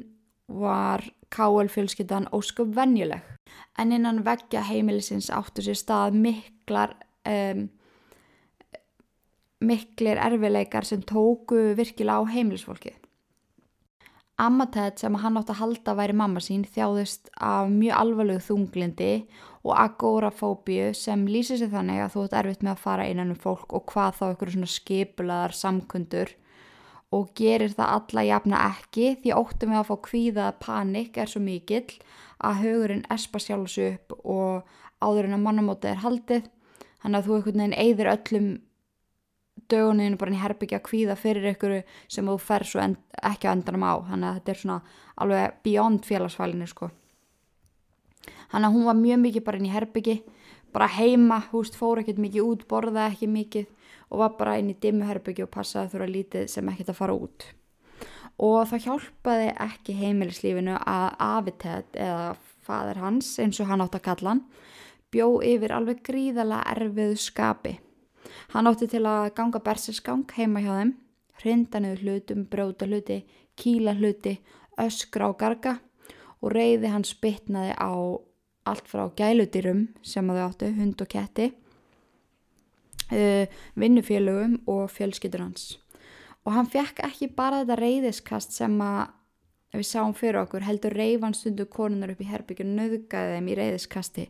var 0.50 1.05
Káel 1.31 1.69
fjölskyldan 1.71 2.29
ósköp 2.35 2.73
venjuleg 2.75 3.23
en 3.79 3.93
innan 3.95 4.25
veggja 4.27 4.65
heimilisins 4.67 5.31
áttu 5.31 5.62
sér 5.62 5.79
stað 5.79 6.17
miklar 6.19 6.97
um, 7.27 7.69
miklir 9.61 10.19
erfileikar 10.19 10.87
sem 10.89 11.03
tóku 11.05 11.75
virkilega 11.77 12.19
á 12.19 12.33
heimilisfólkið. 12.33 12.97
Ammatet 14.41 15.03
sem 15.03 15.17
hann 15.21 15.37
átt 15.37 15.53
að 15.53 15.61
halda 15.61 15.95
væri 15.99 16.17
mamma 16.17 16.41
sín 16.41 16.65
þjáðist 16.65 17.29
af 17.37 17.69
mjög 17.69 17.99
alvarlegu 18.00 18.45
þunglindi 18.47 19.11
og 19.64 19.76
agorafóbíu 19.76 20.93
sem 20.97 21.26
lýsir 21.29 21.59
sig 21.61 21.69
þannig 21.73 22.00
að 22.00 22.14
þú 22.14 22.23
ert 22.25 22.37
erfitt 22.40 22.62
með 22.64 22.73
að 22.73 22.85
fara 22.85 23.09
innan 23.11 23.35
um 23.35 23.40
fólk 23.40 23.75
og 23.76 23.85
hvað 23.93 24.14
þá 24.17 24.25
ykkur 24.31 24.52
svona 24.55 24.71
skipulaðar 24.75 25.57
samkundur. 25.57 26.33
Og 27.11 27.33
gerir 27.35 27.75
það 27.75 27.93
alla 27.97 28.23
jafna 28.23 28.62
ekki 28.71 29.07
því 29.21 29.35
óttum 29.35 29.73
við 29.73 29.81
að 29.81 29.88
fá 29.88 29.97
kvíðað 30.07 30.59
panik 30.62 31.19
er 31.19 31.29
svo 31.29 31.43
mikill 31.43 31.99
að 32.38 32.62
hugurinn 32.62 33.07
espa 33.11 33.40
sjálfs 33.43 33.76
upp 33.83 34.14
og 34.23 34.71
áður 35.02 35.29
en 35.29 35.37
að 35.37 35.45
mannamótið 35.45 35.90
er 35.90 36.02
haldið. 36.05 36.49
Þannig 37.02 37.19
að 37.19 37.26
þú 37.26 37.37
einhvern 37.37 37.64
veginn 37.64 37.81
eigðir 37.83 38.12
öllum 38.14 38.49
döguninu 39.71 40.21
bara 40.21 40.33
í 40.33 40.40
herbyggja 40.40 40.81
kvíða 40.87 41.19
fyrir 41.19 41.50
ykkur 41.52 41.76
sem 42.09 42.31
þú 42.31 42.38
fer 42.40 42.64
svo 42.64 42.87
ekki 42.87 43.50
að 43.50 43.59
endanum 43.59 43.85
á. 43.90 43.95
Þannig 44.09 44.31
að 44.31 44.38
þetta 44.38 44.55
er 44.55 44.62
svona 44.62 44.81
alveg 45.21 45.61
beyond 45.67 46.07
félagsfælinu 46.07 46.71
sko 46.71 46.93
þannig 48.50 48.69
að 48.69 48.76
hún 48.76 48.87
var 48.90 49.00
mjög 49.00 49.23
mikið 49.25 49.47
bara 49.47 49.61
inn 49.61 49.69
í 49.69 49.75
herbyggi 49.75 50.16
bara 50.73 50.87
heima, 50.87 51.40
húst 51.50 51.76
fór 51.78 52.00
ekkert 52.02 52.21
mikið 52.23 52.47
út 52.47 52.66
borða 52.71 53.09
ekki 53.11 53.28
mikið 53.30 53.66
og 54.11 54.23
var 54.23 54.37
bara 54.38 54.59
inn 54.61 54.71
í 54.73 54.78
dimmu 54.78 55.07
herbyggi 55.09 55.45
og 55.47 55.52
passaði 55.54 55.95
þurra 55.95 56.11
lítið 56.11 56.47
sem 56.50 56.71
ekkert 56.71 56.92
að 56.92 56.99
fara 56.99 57.16
út. 57.16 57.47
Og 58.40 58.62
það 58.71 58.87
hjálpaði 58.87 59.50
ekki 59.66 59.97
heimilislífinu 59.99 60.78
að 60.78 61.09
Avitet 61.26 61.99
eða 61.99 62.30
fadur 62.64 63.02
hans 63.02 63.35
eins 63.42 63.61
og 63.61 63.69
hann 63.71 63.83
átt 63.85 63.99
að 63.99 64.07
kalla 64.07 64.35
hann 64.35 64.45
bjó 65.11 65.40
yfir 65.42 65.75
alveg 65.75 66.04
gríðala 66.07 66.62
erfiðu 66.71 67.19
skapi. 67.19 67.76
Hann 68.54 68.71
átti 68.71 68.87
til 68.90 69.02
að 69.11 69.33
ganga 69.35 69.59
bersinsgang 69.64 70.23
heima 70.37 70.62
hjá 70.62 70.71
þeim, 70.76 70.92
hrinda 71.42 71.80
niður 71.83 72.04
hlutum, 72.04 72.45
bróta 72.47 72.87
hluti, 72.87 73.25
kíla 73.59 73.97
hluti, 73.99 74.37
öskra 74.78 75.33
og 75.33 75.40
garga 75.40 75.80
og 76.40 76.54
reyði 76.54 76.92
hann 76.92 77.04
spytnaði 77.04 77.75
á 77.75 77.90
allt 78.69 78.88
frá 78.88 79.07
gæludyrum 79.17 79.87
sem 80.02 80.26
þau 80.29 80.43
áttu, 80.47 80.71
hund 80.76 81.00
og 81.00 81.11
ketti, 81.11 81.50
uh, 83.11 83.47
vinnufélögum 83.79 84.61
og 84.71 84.90
fjölskytur 84.93 85.45
hans. 85.45 85.79
Og 86.45 86.55
hann 86.57 86.69
fekk 86.71 87.02
ekki 87.05 87.31
bara 87.37 87.62
þetta 87.62 87.81
reyðiskast 87.81 88.57
sem 88.57 88.76
að 88.85 89.11
við 89.76 89.87
sáum 89.87 90.14
fyrir 90.19 90.40
okkur 90.40 90.64
heldur 90.67 90.97
reyfan 90.97 91.37
stundu 91.37 91.67
konunar 91.71 92.11
upp 92.11 92.23
í 92.25 92.26
herbyggjum 92.26 92.73
nöðgæði 92.75 93.37
þeim 93.37 93.50
í 93.52 93.57
reyðiskasti 93.59 94.25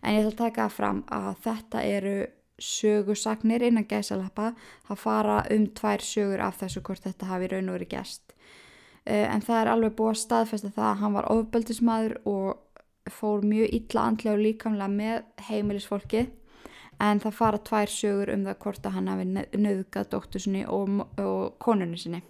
en 0.00 0.14
ég 0.14 0.22
ætla 0.22 0.30
að 0.30 0.38
taka 0.40 0.68
fram 0.72 1.02
að 1.12 1.26
þetta 1.44 1.82
eru 1.84 2.14
sögursagnir 2.56 3.66
innan 3.66 3.84
gæsalappa. 3.84 4.54
Það 4.88 5.02
fara 5.02 5.34
um 5.52 5.66
tvær 5.76 6.00
sögur 6.00 6.40
af 6.40 6.56
þessu 6.62 6.80
hvort 6.80 7.04
þetta 7.04 7.28
hafi 7.28 7.50
raun 7.52 7.68
og 7.68 7.76
verið 7.76 7.92
gæst 7.92 8.32
uh, 9.06 9.26
en 9.34 9.44
það 9.44 9.60
er 9.60 9.72
alveg 9.72 9.96
búið 9.98 10.14
að 10.14 10.22
staðfesta 10.22 10.72
það 10.76 10.88
að 10.90 11.02
hann 11.02 11.18
var 11.18 11.28
ofbeldismadur 11.34 12.16
og 12.24 12.62
fór 13.12 13.44
mjög 13.46 13.74
illa 13.78 14.08
andlega 14.10 14.34
og 14.34 14.42
líkamlega 14.44 14.92
með 14.92 15.46
heimilisfólki 15.48 16.26
en 17.02 17.20
það 17.20 17.36
fara 17.38 17.60
tvær 17.60 17.92
sögur 17.92 18.32
um 18.32 18.46
það 18.46 18.58
hvort 18.64 18.88
að 18.88 18.96
hann 18.96 19.10
hafi 19.12 19.26
nöðgat 19.60 20.12
dóttu 20.12 20.40
sinni 20.40 20.64
og, 20.64 21.02
og 21.20 21.56
konunni 21.62 22.00
sinni 22.00 22.22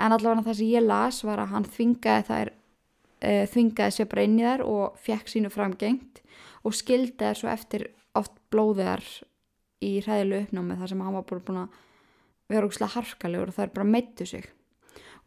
en 0.00 0.14
allavega 0.14 0.46
það 0.48 0.58
sem 0.60 0.72
ég 0.72 0.86
las 0.86 1.22
var 1.26 1.42
að 1.42 1.54
hann 1.54 1.68
þvingaði 1.68 2.26
þær 2.28 2.52
uh, 2.52 3.44
þvingaði 3.52 3.96
sér 3.96 4.10
bara 4.12 4.26
inn 4.26 4.38
í 4.38 4.46
þær 4.46 4.64
og 4.66 5.00
fekk 5.06 5.32
sínu 5.32 5.52
framgengt 5.52 6.22
og 6.64 6.76
skildi 6.76 7.18
þær 7.24 7.40
svo 7.40 7.52
eftir 7.52 7.86
oft 8.18 8.36
blóðiðar 8.52 9.04
í 9.84 9.96
hræðilu 10.04 10.42
uppnámi 10.44 10.78
þar 10.80 10.92
sem 10.92 11.04
hann 11.04 11.16
var 11.16 11.28
búin 11.28 11.62
að 11.62 11.78
vera 12.50 12.68
ógslag 12.68 12.96
harkalegur 12.96 13.52
og 13.52 13.60
er 13.62 13.72
bara 13.72 13.86
meittu 13.86 14.26
sig. 14.26 14.48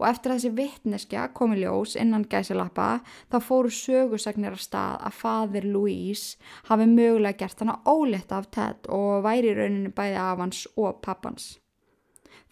Og 0.01 0.07
eftir 0.09 0.33
að 0.33 0.39
þessi 0.39 0.53
vittneskja 0.57 1.25
komi 1.37 1.59
ljós 1.61 1.95
innan 1.99 2.25
gæsilappa 2.29 2.87
þá 3.31 3.37
fóru 3.45 3.71
sögursagnir 3.73 4.55
af 4.57 4.63
stað 4.63 5.01
að 5.09 5.17
fadir 5.19 5.67
Louise 5.69 6.37
hafi 6.69 6.87
mögulega 6.89 7.43
gert 7.43 7.61
hann 7.61 7.73
að 7.75 7.91
ólétta 7.93 8.39
af 8.41 8.49
Ted 8.53 8.89
og 8.89 9.23
væri 9.25 9.53
rauninu 9.57 9.93
bæði 9.95 10.21
af 10.23 10.41
hans 10.41 10.65
og 10.75 11.01
pappans. 11.05 11.53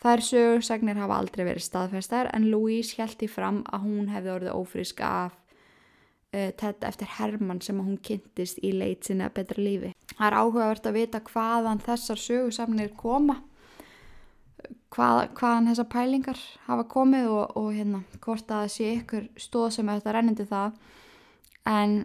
Þær 0.02 0.24
sögursagnir 0.26 0.98
hafa 0.98 1.20
aldrei 1.22 1.46
verið 1.46 1.68
staðfestar 1.68 2.32
en 2.34 2.50
Louise 2.50 2.98
í 2.98 3.28
fram 3.30 3.62
að 3.70 3.84
hún 3.86 4.10
hefði 4.10 4.34
orðið 4.34 4.58
ófrísk 4.58 5.04
af 5.06 5.36
uh, 6.34 6.50
Ted 6.58 6.88
eftir 6.88 7.12
Herman 7.18 7.62
sem 7.62 7.78
hún 7.78 8.00
kynntist 8.02 8.62
í 8.66 8.72
leit 8.74 9.06
sinna 9.06 9.30
betra 9.30 9.62
lífi. 9.62 9.94
Það 10.16 10.28
er 10.28 10.38
áhugavert 10.40 10.90
að 10.90 10.98
vita 10.98 11.22
hvaðan 11.28 11.84
þessar 11.86 12.22
sögursafnir 12.24 12.94
koma, 12.98 13.42
hvað, 14.94 15.20
hvaðan 15.38 15.70
þessar 15.72 15.90
pælingar 15.92 16.42
hafa 16.68 16.88
komið 16.92 17.30
og, 17.32 17.54
og 17.60 17.70
hérna, 17.76 18.02
hvort 18.24 18.48
að 18.48 18.66
það 18.66 18.74
sé 18.76 18.90
ykkur 18.98 19.28
stóð 19.40 19.70
sem 19.78 19.90
er 19.90 20.02
þetta 20.02 20.16
rennindi 20.18 20.48
það 20.50 20.80
en 21.72 21.96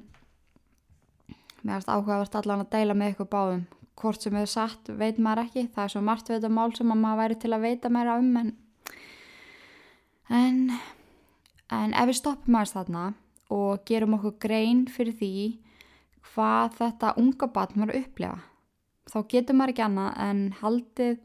mér 1.63 1.75
finnst 1.75 1.91
áhugavert 1.91 2.39
allan 2.39 2.65
að 2.65 2.73
deila 2.77 2.97
með 2.99 3.15
ykkur 3.15 3.31
báðum 3.33 3.67
hvort 3.97 4.23
sem 4.23 4.35
hefur 4.37 4.53
satt 4.53 4.91
veit 5.01 5.19
maður 5.19 5.47
ekki 5.47 5.69
það 5.75 5.85
er 5.85 5.95
svo 5.95 6.03
margt 6.05 6.31
veita 6.31 6.53
mál 6.53 6.73
sem 6.77 6.91
maður 6.93 7.23
væri 7.23 7.39
til 7.43 7.53
að 7.57 7.65
veita 7.65 7.93
meira 7.93 8.19
um 8.21 8.33
en, 8.41 8.51
en, 10.29 10.59
en 11.73 11.95
ef 11.97 12.11
við 12.11 12.21
stoppum 12.21 12.59
aðeins 12.59 12.77
þarna 12.77 13.07
og 13.57 13.87
gerum 13.89 14.19
okkur 14.19 14.37
grein 14.43 14.85
fyrir 14.91 15.17
því 15.17 15.33
hvað 16.33 16.77
þetta 16.81 17.15
unga 17.21 17.49
batn 17.53 17.87
að 17.87 17.97
upplefa. 18.03 18.43
Þá 19.07 19.19
getur 19.31 19.57
maður 19.57 19.73
ekki 19.73 19.85
annað 19.87 20.17
en 20.27 20.41
haldið 20.61 21.19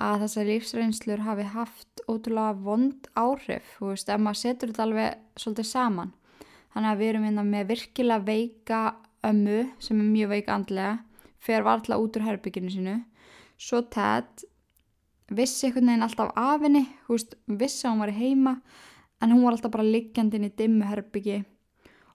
að 0.00 0.24
þessar 0.24 0.48
lífsreynslur 0.48 1.22
hafi 1.26 1.46
haft 1.52 2.02
ótrúlega 2.08 2.56
vond 2.64 3.08
áhrif, 3.18 3.76
þú 3.76 3.92
veist, 3.92 4.08
ef 4.08 4.20
maður 4.20 4.40
setur 4.40 4.72
þetta 4.72 4.86
alveg 4.86 5.40
svolítið 5.40 5.68
saman. 5.70 6.12
Þannig 6.74 6.90
að 6.90 7.00
við 7.00 7.12
erum 7.12 7.26
hérna 7.28 7.44
með 7.46 7.70
virkilega 7.74 8.26
veika 8.26 8.80
ömmu 9.26 9.58
sem 9.82 10.00
er 10.00 10.10
mjög 10.14 10.32
veika 10.34 10.56
andlega, 10.56 10.92
fer 11.40 11.66
varðla 11.66 11.98
út 12.00 12.16
úr 12.16 12.26
herbygginu 12.28 12.72
sínu, 12.72 12.96
svo 13.60 13.82
tætt 13.92 14.46
vissi 15.30 15.68
einhvern 15.68 15.92
veginn 15.92 16.06
alltaf 16.06 16.32
af 16.38 16.64
henni, 16.64 16.86
þú 17.06 17.16
veist, 17.16 17.36
vissi 17.60 17.86
að 17.86 17.94
hún 17.94 18.04
var 18.04 18.14
heima, 18.16 18.54
en 19.20 19.34
hún 19.34 19.44
var 19.44 19.56
alltaf 19.56 19.74
bara 19.74 19.86
liggjandin 19.86 20.48
í 20.48 20.54
dimmu 20.56 20.88
herbyggi 20.88 21.42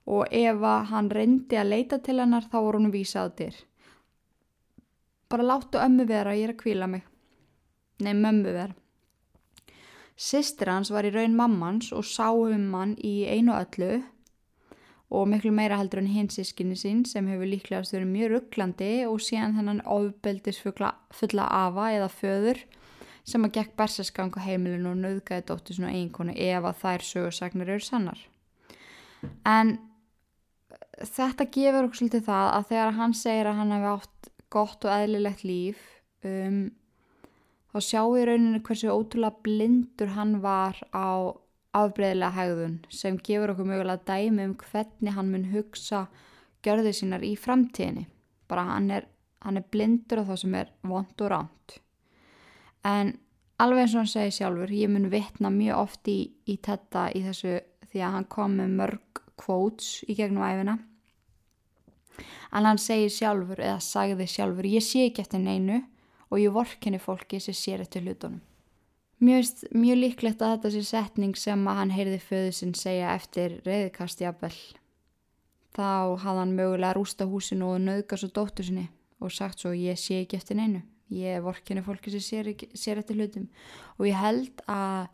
og 0.05 0.29
ef 0.33 0.61
hann 0.91 1.09
reyndi 1.09 1.57
að 1.57 1.71
leita 1.71 1.99
til 2.03 2.19
hennar 2.21 2.45
þá 2.49 2.57
voru 2.59 2.81
hún 2.81 2.93
vísað 2.93 3.33
til. 3.39 3.53
Bara 5.29 5.47
láttu 5.49 5.81
ömmu 5.81 6.05
vera, 6.05 6.35
ég 6.37 6.49
er 6.49 6.53
að 6.53 6.61
kvíla 6.61 6.89
mig. 6.89 7.05
Nei, 8.03 8.13
mömmu 8.13 8.51
vera. 8.51 8.73
Sistir 10.15 10.71
hans 10.71 10.91
var 10.91 11.07
í 11.07 11.11
raun 11.11 11.35
mammans 11.35 11.91
og 11.95 12.05
sá 12.07 12.29
um 12.31 12.69
hann 12.75 12.95
í 13.03 13.25
einu 13.27 13.55
öllu 13.55 14.03
og 15.15 15.27
miklu 15.29 15.51
meira 15.53 15.77
heldur 15.79 16.01
en 16.01 16.11
hins 16.11 16.37
sískinni 16.39 16.77
sín 16.79 17.03
sem 17.07 17.27
hefur 17.29 17.47
líklegast 17.49 17.93
verið 17.93 18.11
mjög 18.13 18.31
rugglandi 18.31 18.93
og 19.07 19.19
síðan 19.23 19.57
þennan 19.59 19.83
ofbeldis 19.95 20.61
fulla 20.63 21.47
afa 21.47 21.89
eða 21.93 22.07
föður 22.11 22.63
sem 23.25 23.45
að 23.45 23.57
gekk 23.57 23.75
bersaskang 23.79 24.33
á 24.37 24.45
heimilinu 24.45 24.91
og 24.91 25.01
nöðgæði 25.01 25.47
dóttu 25.49 25.75
svona 25.75 25.93
eiginkonu 25.93 26.35
ef 26.35 26.69
að 26.69 26.79
þær 26.83 27.05
sögursagnir 27.09 27.71
eru 27.75 27.85
sannar. 27.85 28.19
En 29.45 29.77
þetta 31.01 31.47
gefur 31.51 31.87
okkur 31.87 32.01
svolítið 32.01 32.27
það 32.29 32.49
að 32.53 32.67
þegar 32.71 32.97
hann 32.99 33.15
segir 33.17 33.49
að 33.49 33.59
hann 33.59 33.75
hefði 33.75 33.93
átt 33.95 34.31
gott 34.55 34.85
og 34.85 34.93
eðlilegt 34.95 35.45
líf 35.47 35.81
um, 36.23 36.59
þá 37.75 37.83
sjáum 37.83 38.13
við 38.15 38.27
rauninu 38.29 38.61
hversu 38.63 38.91
ótrúlega 38.93 39.43
blindur 39.43 40.13
hann 40.15 40.37
var 40.39 40.79
á 40.95 41.35
afbreyðilega 41.75 42.31
hegðun 42.37 42.77
sem 42.87 43.17
gefur 43.19 43.51
okkur 43.51 43.67
mögulega 43.67 44.07
dæmi 44.07 44.45
um 44.47 44.53
hvernig 44.61 45.17
hann 45.17 45.33
mun 45.33 45.49
hugsa 45.51 46.05
görðið 46.63 47.01
sínar 47.01 47.25
í 47.27 47.33
framtíðinni. 47.35 48.07
Bara 48.47 48.63
hann 48.69 48.87
er, 48.95 49.09
hann 49.43 49.59
er 49.59 49.67
blindur 49.73 50.23
á 50.23 50.27
það 50.31 50.39
sem 50.45 50.55
er 50.61 50.71
vond 50.87 51.25
og 51.25 51.33
ránt 51.33 51.81
en 52.85 53.15
alveg 53.61 53.85
eins 53.85 53.95
og 53.95 54.03
hann 54.03 54.11
segi 54.11 54.33
sjálfur 54.37 54.73
ég 54.77 54.91
mun 54.91 55.09
vitna 55.11 55.51
mjög 55.53 55.79
oft 55.81 56.09
í, 56.11 56.19
í 56.45 56.57
þetta 56.61 57.07
í 57.17 57.23
þessu 57.25 57.55
því 57.89 58.03
að 58.03 58.13
hann 58.17 58.27
kom 58.35 58.59
með 58.59 58.75
mörg 58.79 59.23
quotes 59.39 60.03
í 60.07 60.15
gegnum 60.17 60.45
æfina 60.45 60.77
en 62.55 62.69
hann 62.69 62.79
segir 62.79 63.11
sjálfur 63.11 63.59
eða 63.59 63.81
sagði 63.83 64.29
sjálfur 64.31 64.69
ég 64.69 64.85
sé 64.85 65.07
ekki 65.09 65.25
eftir 65.25 65.43
neinu 65.43 65.81
og 66.35 66.41
ég 66.43 66.51
vorkinni 66.51 66.99
fólki 66.99 67.39
sem 67.39 67.55
sér 67.55 67.85
eftir 67.85 68.03
hlutunum. 68.03 68.41
Mjög, 69.23 69.69
mjög 69.71 70.01
líklegt 70.01 70.41
að 70.43 70.57
þetta 70.57 70.71
sé 70.73 70.81
setning 70.83 71.37
sem 71.39 71.61
að 71.71 71.77
hann 71.79 71.93
heyrði 71.95 72.17
föðu 72.19 72.49
sinn 72.57 72.73
segja 72.75 73.13
eftir 73.15 73.61
reyðkastjabel 73.63 74.51
þá 75.75 76.19
hafði 76.19 76.41
hann 76.41 76.57
mögulega 76.57 76.97
rústa 76.97 77.27
húsinu 77.29 77.69
og 77.71 77.85
nöðgast 77.85 78.25
svo 78.25 78.33
dóttur 78.35 78.67
sinni 78.67 78.89
og 79.23 79.31
sagt 79.31 79.63
svo 79.63 79.71
ég 79.71 79.95
sé 79.99 80.19
ekki 80.25 80.35
eftir 80.35 80.59
neinu. 80.59 80.83
Ég 81.15 81.37
er 81.37 81.45
vorkinu 81.45 81.83
fólki 81.85 82.11
sem 82.11 82.23
sér, 82.23 82.51
sér 82.75 82.99
eftir 82.99 83.15
hlutum. 83.15 83.47
Og 83.95 84.09
ég 84.09 84.19
held 84.19 84.63
að 84.67 85.07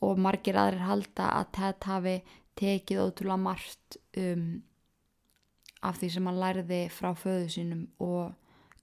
og 0.00 0.16
margir 0.16 0.56
aðrir 0.56 0.86
halda 0.86 1.28
að 1.36 1.48
Ted 1.58 1.86
hafi 1.90 2.14
tekið 2.56 3.02
ótrúlega 3.04 3.42
margt 3.42 3.98
um, 4.16 4.62
af 5.84 5.98
því 6.00 6.08
sem 6.14 6.28
hann 6.28 6.40
læriði 6.40 6.80
frá 6.92 7.10
föðu 7.16 7.50
sínum 7.52 7.82
og 8.00 8.32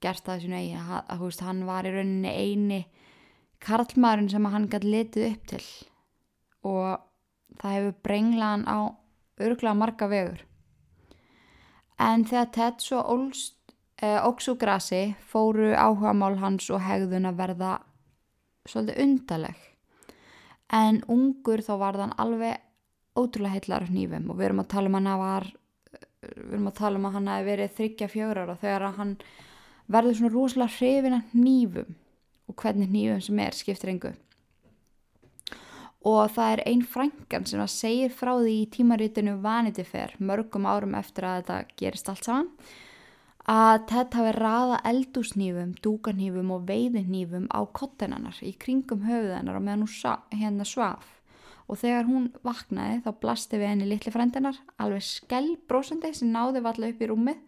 gert 0.03 0.25
það 0.25 0.43
sín 0.43 0.55
eigi 0.57 0.77
að, 0.77 0.93
að, 1.13 1.25
að 1.27 1.43
hann 1.47 1.65
var 1.67 1.87
í 1.87 1.93
rauninni 1.93 2.33
eini 2.33 2.81
karlmaðurinn 3.63 4.31
sem 4.31 4.49
hann 4.51 4.67
gæti 4.71 4.91
litið 4.91 5.29
upp 5.31 5.47
til 5.51 5.63
og 6.67 7.05
það 7.61 7.75
hefur 7.77 7.95
brenglaðan 8.05 8.65
á 8.69 8.79
örglega 9.41 9.77
marga 9.77 10.09
vegur. 10.11 10.43
En 11.97 12.25
þegar 12.29 12.49
Ted 12.53 12.83
svo 12.83 13.01
eh, 14.01 14.19
óks 14.21 14.49
úr 14.51 14.57
grasi 14.61 15.15
fóru 15.31 15.71
áhuga 15.73 16.13
mál 16.13 16.37
hans 16.41 16.69
og 16.69 16.83
hegðun 16.85 17.29
að 17.29 17.39
verða 17.41 17.71
svolítið 18.67 19.01
undaleg. 19.05 19.57
En 20.73 21.01
ungur 21.07 21.63
þá 21.63 21.73
var 21.79 21.97
þann 21.97 22.17
alveg 22.19 22.61
ótrúlega 23.17 23.55
heitlar 23.55 23.87
hnífum 23.87 24.29
og 24.29 24.37
við 24.37 24.49
erum 24.49 24.61
að 24.61 24.71
tala 24.73 24.91
um 24.91 24.97
hann 24.99 25.09
að 25.09 25.23
var 25.23 25.47
við 26.27 26.53
erum 26.53 26.69
að 26.69 26.77
tala 26.77 26.99
um 26.99 27.07
að 27.07 27.15
hann 27.17 27.29
hefði 27.31 27.47
verið 27.47 27.75
þryggja 27.77 28.09
fjögur 28.11 28.41
ára 28.43 28.55
þegar 28.61 28.85
hann 28.97 29.13
verður 29.91 30.19
svona 30.19 30.33
rosalega 30.33 30.75
hrifin 30.77 31.17
að 31.17 31.35
hnífum 31.35 31.93
og 32.47 32.57
hvernig 32.61 32.89
hnífum 32.91 33.21
sem 33.23 33.43
er 33.43 33.55
skiptir 33.57 33.93
engu. 33.93 34.13
Og 36.07 36.31
það 36.31 36.51
er 36.53 36.63
einn 36.69 36.83
frængan 36.87 37.47
sem 37.49 37.59
að 37.59 37.73
segir 37.73 38.13
frá 38.15 38.35
því 38.37 38.53
í 38.61 38.67
tímaritinu 38.71 39.37
Vanity 39.43 39.83
Fair 39.87 40.13
mörgum 40.19 40.67
árum 40.69 40.95
eftir 40.95 41.27
að 41.27 41.41
þetta 41.41 41.79
gerist 41.79 42.11
allt 42.11 42.27
saman 42.27 42.51
að 43.47 43.85
þetta 43.87 44.19
hafi 44.19 44.31
raða 44.35 44.77
eldúsnýfum, 44.89 45.69
dúkanýfum 45.83 46.49
og 46.51 46.65
veiðinýfum 46.67 47.47
á 47.47 47.63
kottenannar 47.71 48.39
í 48.43 48.51
kringum 48.59 49.05
höfuðennar 49.07 49.55
og 49.55 49.63
meðan 49.63 49.85
hún 49.87 50.41
hérna 50.41 50.67
svaf. 50.67 51.13
Og 51.67 51.79
þegar 51.79 52.07
hún 52.07 52.27
vaknaði 52.47 53.01
þá 53.03 53.09
blasti 53.21 53.59
við 53.59 53.71
henni 53.71 53.87
litli 53.87 54.11
frændinar 54.11 54.59
alveg 54.79 55.03
skellbrósandi 55.03 56.13
sem 56.15 56.31
náði 56.31 56.63
valla 56.63 56.91
upp 56.91 57.01
í 57.01 57.09
rúmið 57.09 57.41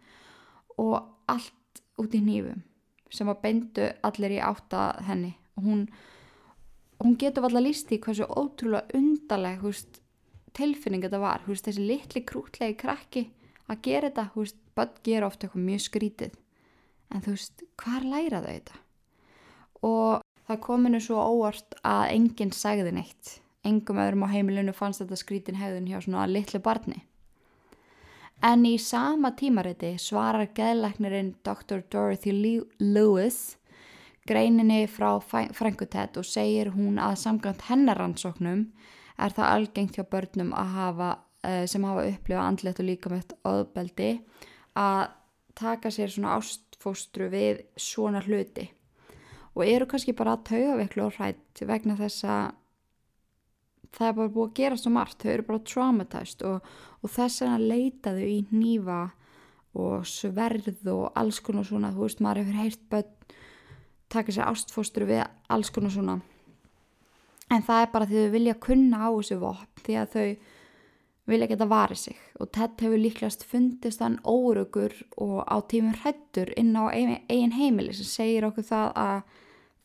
og 0.80 0.96
allt 1.28 1.54
út 2.00 2.16
í 2.16 2.22
nýfum 2.24 2.64
sem 3.10 3.26
var 3.26 3.40
beindu 3.42 3.88
allir 4.06 4.36
í 4.36 4.42
átta 4.44 4.92
henni. 5.02 5.32
Og 5.58 5.64
hún 5.66 5.80
hún 7.00 7.16
getur 7.18 7.46
alltaf 7.46 7.64
líst 7.64 7.92
í 7.94 7.98
hversu 8.02 8.28
ótrúlega 8.28 8.96
undarleg 8.96 9.64
húst, 9.64 10.00
tilfinning 10.56 11.04
þetta 11.06 11.20
var, 11.22 11.44
húst, 11.46 11.66
þessi 11.66 11.86
litli 11.86 12.22
krútlegi 12.26 12.76
krakki 12.80 13.26
að 13.70 13.82
gera 13.86 14.10
þetta, 14.10 14.26
húst, 14.34 14.58
börn 14.76 14.96
gera 15.06 15.28
ofta 15.30 15.46
eitthvað 15.46 15.66
mjög 15.68 15.84
skrítið. 15.86 16.38
En 17.10 17.24
þú 17.24 17.36
veist, 17.36 17.62
hvar 17.80 18.06
læra 18.06 18.42
þau 18.44 18.50
þetta? 18.50 18.80
Og 19.86 20.26
það 20.46 20.64
kominu 20.66 21.00
svo 21.02 21.22
óvart 21.22 21.78
að 21.86 22.02
enginn 22.16 22.52
sagði 22.54 22.94
neitt. 22.94 23.38
Engum 23.66 24.00
öðrum 24.00 24.26
á 24.26 24.32
heimilinu 24.32 24.74
fannst 24.76 25.02
þetta 25.02 25.18
skrítin 25.20 25.58
hegðun 25.60 25.88
hjá 25.90 26.00
svona 26.04 26.28
litlu 26.28 26.60
barni 26.64 27.02
en 28.42 28.64
í 28.64 28.76
sama 28.80 29.32
tímariti 29.36 29.94
svarar 30.00 30.48
geðleiknirinn 30.56 31.34
Dr. 31.44 31.82
Dorothy 31.92 32.32
Lewis 32.80 33.56
greininni 34.28 34.84
frá 34.88 35.18
Frankutett 35.20 36.16
og 36.20 36.28
segir 36.28 36.72
hún 36.74 37.00
að 37.02 37.18
samkvæmt 37.24 37.66
hennaransóknum 37.68 38.66
er 39.20 39.36
það 39.36 39.52
algengt 39.54 39.98
hjá 39.98 40.04
börnum 40.08 40.52
hafa, 40.54 41.18
eh, 41.44 41.66
sem 41.66 41.84
hafa 41.84 42.06
upplifað 42.08 42.46
andlet 42.46 42.80
og 42.80 42.86
líka 42.86 43.10
með 43.10 43.34
öðbeldi 43.44 44.10
að 44.76 45.10
taka 45.54 45.90
sér 45.90 46.08
svona 46.08 46.38
ástfóstru 46.38 47.28
við 47.30 47.64
svona 47.76 48.22
hluti 48.24 48.70
og 49.54 49.66
eru 49.66 49.86
kannski 49.86 50.16
bara 50.16 50.36
að 50.36 50.44
tauga 50.52 50.76
veiklu 50.80 51.04
og 51.04 51.16
hrætt 51.18 51.64
vegna 51.66 51.96
þess 51.98 52.24
að 52.24 52.54
það 53.96 54.08
er 54.08 54.18
bara 54.18 54.34
búið 54.34 54.48
að 54.48 54.58
gera 54.60 54.80
svo 54.80 54.92
margt, 54.94 55.22
þau 55.22 55.32
eru 55.32 55.46
bara 55.48 55.64
traumatized 55.72 56.44
og, 56.46 56.68
og 57.00 57.14
þess 57.14 57.46
að 57.46 57.66
leitaðu 57.72 58.28
í 58.28 58.38
nýfa 58.50 59.00
og 59.80 60.06
sverð 60.08 60.86
og 60.90 61.10
alls 61.18 61.40
konar 61.44 61.66
svona, 61.66 61.92
þú 61.94 62.06
veist, 62.06 62.22
maður 62.24 62.44
hefur 62.44 62.60
heilt 62.64 62.86
börn 62.90 63.16
taka 64.10 64.34
sér 64.34 64.48
ástfóstur 64.50 65.06
við 65.06 65.22
alls 65.50 65.70
konar 65.70 65.92
svona. 65.94 66.16
En 67.50 67.62
það 67.66 67.82
er 67.82 67.92
bara 67.92 68.06
því 68.06 68.24
þau 68.24 68.32
vilja 68.34 68.56
kunna 68.62 69.04
á 69.06 69.08
þessu 69.10 69.38
vopn 69.42 69.84
því 69.84 69.98
að 70.00 70.14
þau 70.14 70.26
vilja 71.30 71.48
geta 71.50 71.68
varið 71.70 72.00
sig. 72.00 72.18
Og 72.42 72.50
Ted 72.54 72.82
hefur 72.82 73.02
líklegast 73.04 73.44
fundist 73.46 74.02
hann 74.02 74.18
órugur 74.26 74.94
og 75.22 75.38
á 75.46 75.56
tímum 75.70 75.94
hrættur 76.02 76.50
inn 76.58 76.74
á 76.74 76.90
eigin 76.90 77.54
heimili 77.54 77.94
sem 77.94 78.08
segir 78.08 78.48
okkur 78.48 78.66
það 78.66 78.92
að 78.98 79.22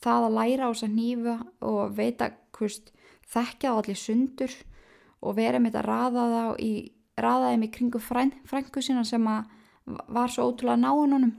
það 0.05 0.27
að 0.27 0.37
læra 0.39 0.69
á 0.69 0.71
þess 0.73 0.87
að 0.87 0.95
nýfa 0.95 1.35
og 1.69 1.95
veita 1.97 2.31
hvust 2.57 2.91
þekkja 3.33 3.71
á 3.71 3.77
allir 3.77 3.99
sundur 3.99 4.53
og 5.25 5.37
vera 5.37 5.59
með 5.59 5.77
þetta 5.77 5.87
raða 5.87 6.43
í 6.61 6.71
raðaði 7.15 7.59
mig 7.61 7.71
kringu 7.73 8.01
frængu 8.03 8.83
sína 8.83 9.05
sem 9.07 9.25
var 9.25 10.31
svo 10.31 10.49
ótrúlega 10.49 10.81
náinn 10.81 11.15
honum 11.15 11.33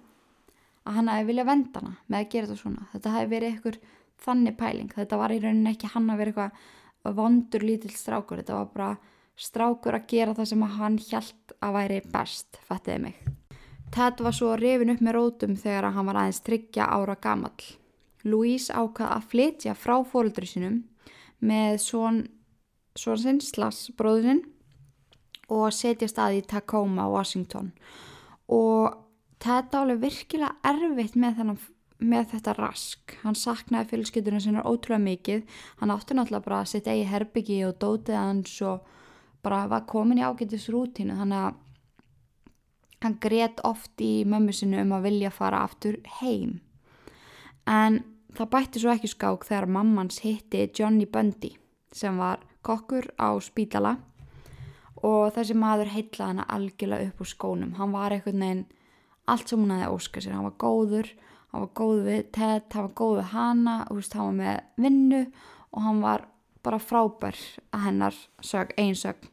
að 0.86 0.98
hann 0.98 1.10
hefði 1.10 1.28
vilja 1.30 1.46
venda 1.46 1.82
hana 1.82 1.94
með 2.06 2.18
að 2.18 2.28
gera 2.32 2.48
þetta 2.48 2.62
svona. 2.62 2.88
Þetta 2.92 3.14
hefði 3.16 3.32
verið 3.34 3.52
eitthvað 3.52 3.78
þannig 4.26 4.56
pæling. 4.60 4.90
Þetta 4.94 5.20
var 5.20 5.34
í 5.34 5.38
rauninni 5.42 5.72
ekki 5.72 5.92
hann 5.92 6.10
að 6.12 6.20
vera 6.22 6.32
eitthvað 6.32 7.16
vondur 7.16 7.66
lítill 7.66 7.94
strákur. 7.94 8.42
Þetta 8.42 8.60
var 8.60 8.68
bara 8.74 8.90
strákur 9.36 9.98
að 9.98 10.06
gera 10.12 10.36
það 10.36 10.50
sem 10.52 10.66
hann 10.76 11.00
hjælt 11.02 11.56
að 11.60 11.76
væri 11.76 11.98
best 12.12 12.60
fattiði 12.68 13.02
mig. 13.08 13.18
Ted 13.94 14.22
var 14.22 14.34
svo 14.34 14.54
rifin 14.58 14.94
upp 14.94 15.02
með 15.04 15.16
rótum 15.18 15.58
þegar 15.58 15.90
hann 15.94 16.08
var 16.08 16.20
aðeins 16.22 16.42
tryggja 16.46 16.88
ára 16.90 17.16
gamall. 17.22 17.66
Louise 18.26 18.74
ákvað 18.74 19.12
að 19.12 19.28
flytja 19.30 19.74
frá 19.78 19.98
fóröldri 20.06 20.48
sinum 20.50 20.80
með 21.44 21.80
svon 21.82 22.24
svon 22.96 23.20
sinn 23.20 23.40
slags 23.44 23.86
bróðurinn 23.96 24.42
og 25.52 25.68
setja 25.74 26.08
stað 26.10 26.40
í 26.40 26.44
Tacoma, 26.48 27.06
Washington. 27.10 27.70
Og 28.50 28.96
þetta 29.42 29.82
alveg 29.82 30.02
virkilega 30.02 30.56
erfitt 30.66 31.18
með, 31.18 31.36
þennan, 31.40 31.60
með 31.98 32.32
þetta 32.32 32.56
rask. 32.58 33.14
Hann 33.22 33.38
saknaði 33.38 33.92
fjölskyldunum 33.92 34.42
sinna 34.42 34.64
ótrúlega 34.66 35.04
mikið. 35.04 35.44
Hann 35.82 35.94
átti 35.94 36.16
náttúrulega 36.16 36.48
bara 36.48 36.62
að 36.64 36.72
setja 36.72 36.96
í 36.96 37.06
herbyggi 37.06 37.60
og 37.68 37.78
dótið 37.82 38.18
hans 38.18 38.56
og 38.66 38.90
bara 39.44 39.66
var 39.70 39.86
komin 39.86 40.18
í 40.18 40.26
ágættis 40.26 40.66
rútínu 40.72 41.14
þannig 41.20 41.44
að 41.44 41.62
hann 43.04 43.18
greiðt 43.22 43.60
oft 43.68 44.02
í 44.02 44.24
mömmu 44.26 44.54
sinu 44.56 44.80
um 44.82 44.94
að 44.96 45.10
vilja 45.10 45.30
fara 45.30 45.62
aftur 45.62 46.00
heim. 46.18 46.58
En 47.70 48.00
það 48.36 48.52
bætti 48.52 48.82
svo 48.82 48.92
ekki 48.94 49.12
skák 49.12 49.46
þegar 49.48 49.68
mammans 49.78 50.20
hitti 50.24 50.66
Johnny 50.76 51.06
Bundy 51.06 51.54
sem 51.92 52.18
var 52.20 52.42
kokkur 52.66 53.08
á 53.16 53.32
spítala. 53.40 53.96
Og 55.06 55.30
þessi 55.36 55.54
maður 55.56 55.92
heitlaði 55.92 56.32
hana 56.32 56.46
algjörlega 56.50 57.10
upp 57.10 57.20
úr 57.22 57.28
skónum. 57.30 57.74
Hann 57.76 57.92
var 57.92 58.14
einhvern 58.14 58.42
veginn 58.42 58.66
allt 59.26 59.50
sem 59.50 59.60
hún 59.60 59.74
hafi 59.74 59.90
óskað 59.92 60.24
sér, 60.24 60.36
hann 60.38 60.48
var 60.48 60.58
góður 60.60 61.10
hann 61.56 61.64
var 61.64 61.72
góð 61.76 62.00
við 62.06 62.24
Ted, 62.34 62.66
hann 62.74 62.88
var 62.88 62.96
góð 62.98 63.14
við 63.20 63.30
hana 63.32 63.76
veist, 63.90 64.16
hann 64.16 64.26
var 64.26 64.36
með 64.40 64.84
vinnu 64.84 65.22
og 65.72 65.86
hann 65.86 66.02
var 66.02 66.26
bara 66.66 66.80
frábær 66.82 67.38
að 67.72 67.86
hennar 67.86 68.18
sög, 68.44 68.74
einsögn 68.76 69.30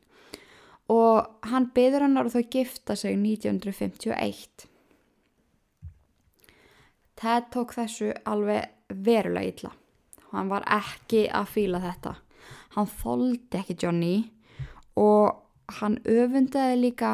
og 0.94 1.50
hann 1.50 1.70
byður 1.76 2.08
hennar 2.08 2.30
og 2.30 2.36
þau 2.36 2.54
gifta 2.54 2.96
sig 3.00 3.18
1951 3.18 4.68
Ted 7.20 7.50
tók 7.54 7.76
þessu 7.78 8.12
alveg 8.30 8.72
verulega 8.95 9.51
illa. 9.53 9.71
Hann 10.34 10.49
var 10.49 10.65
ekki 10.65 11.27
að 11.29 11.51
fíla 11.53 11.82
þetta. 11.84 12.15
Hann 12.73 12.89
þóldi 12.89 13.60
ekki 13.60 13.77
Johnny 13.84 14.15
og 14.99 15.43
hann 15.79 15.99
öfundaði 16.10 16.79
líka 16.82 17.12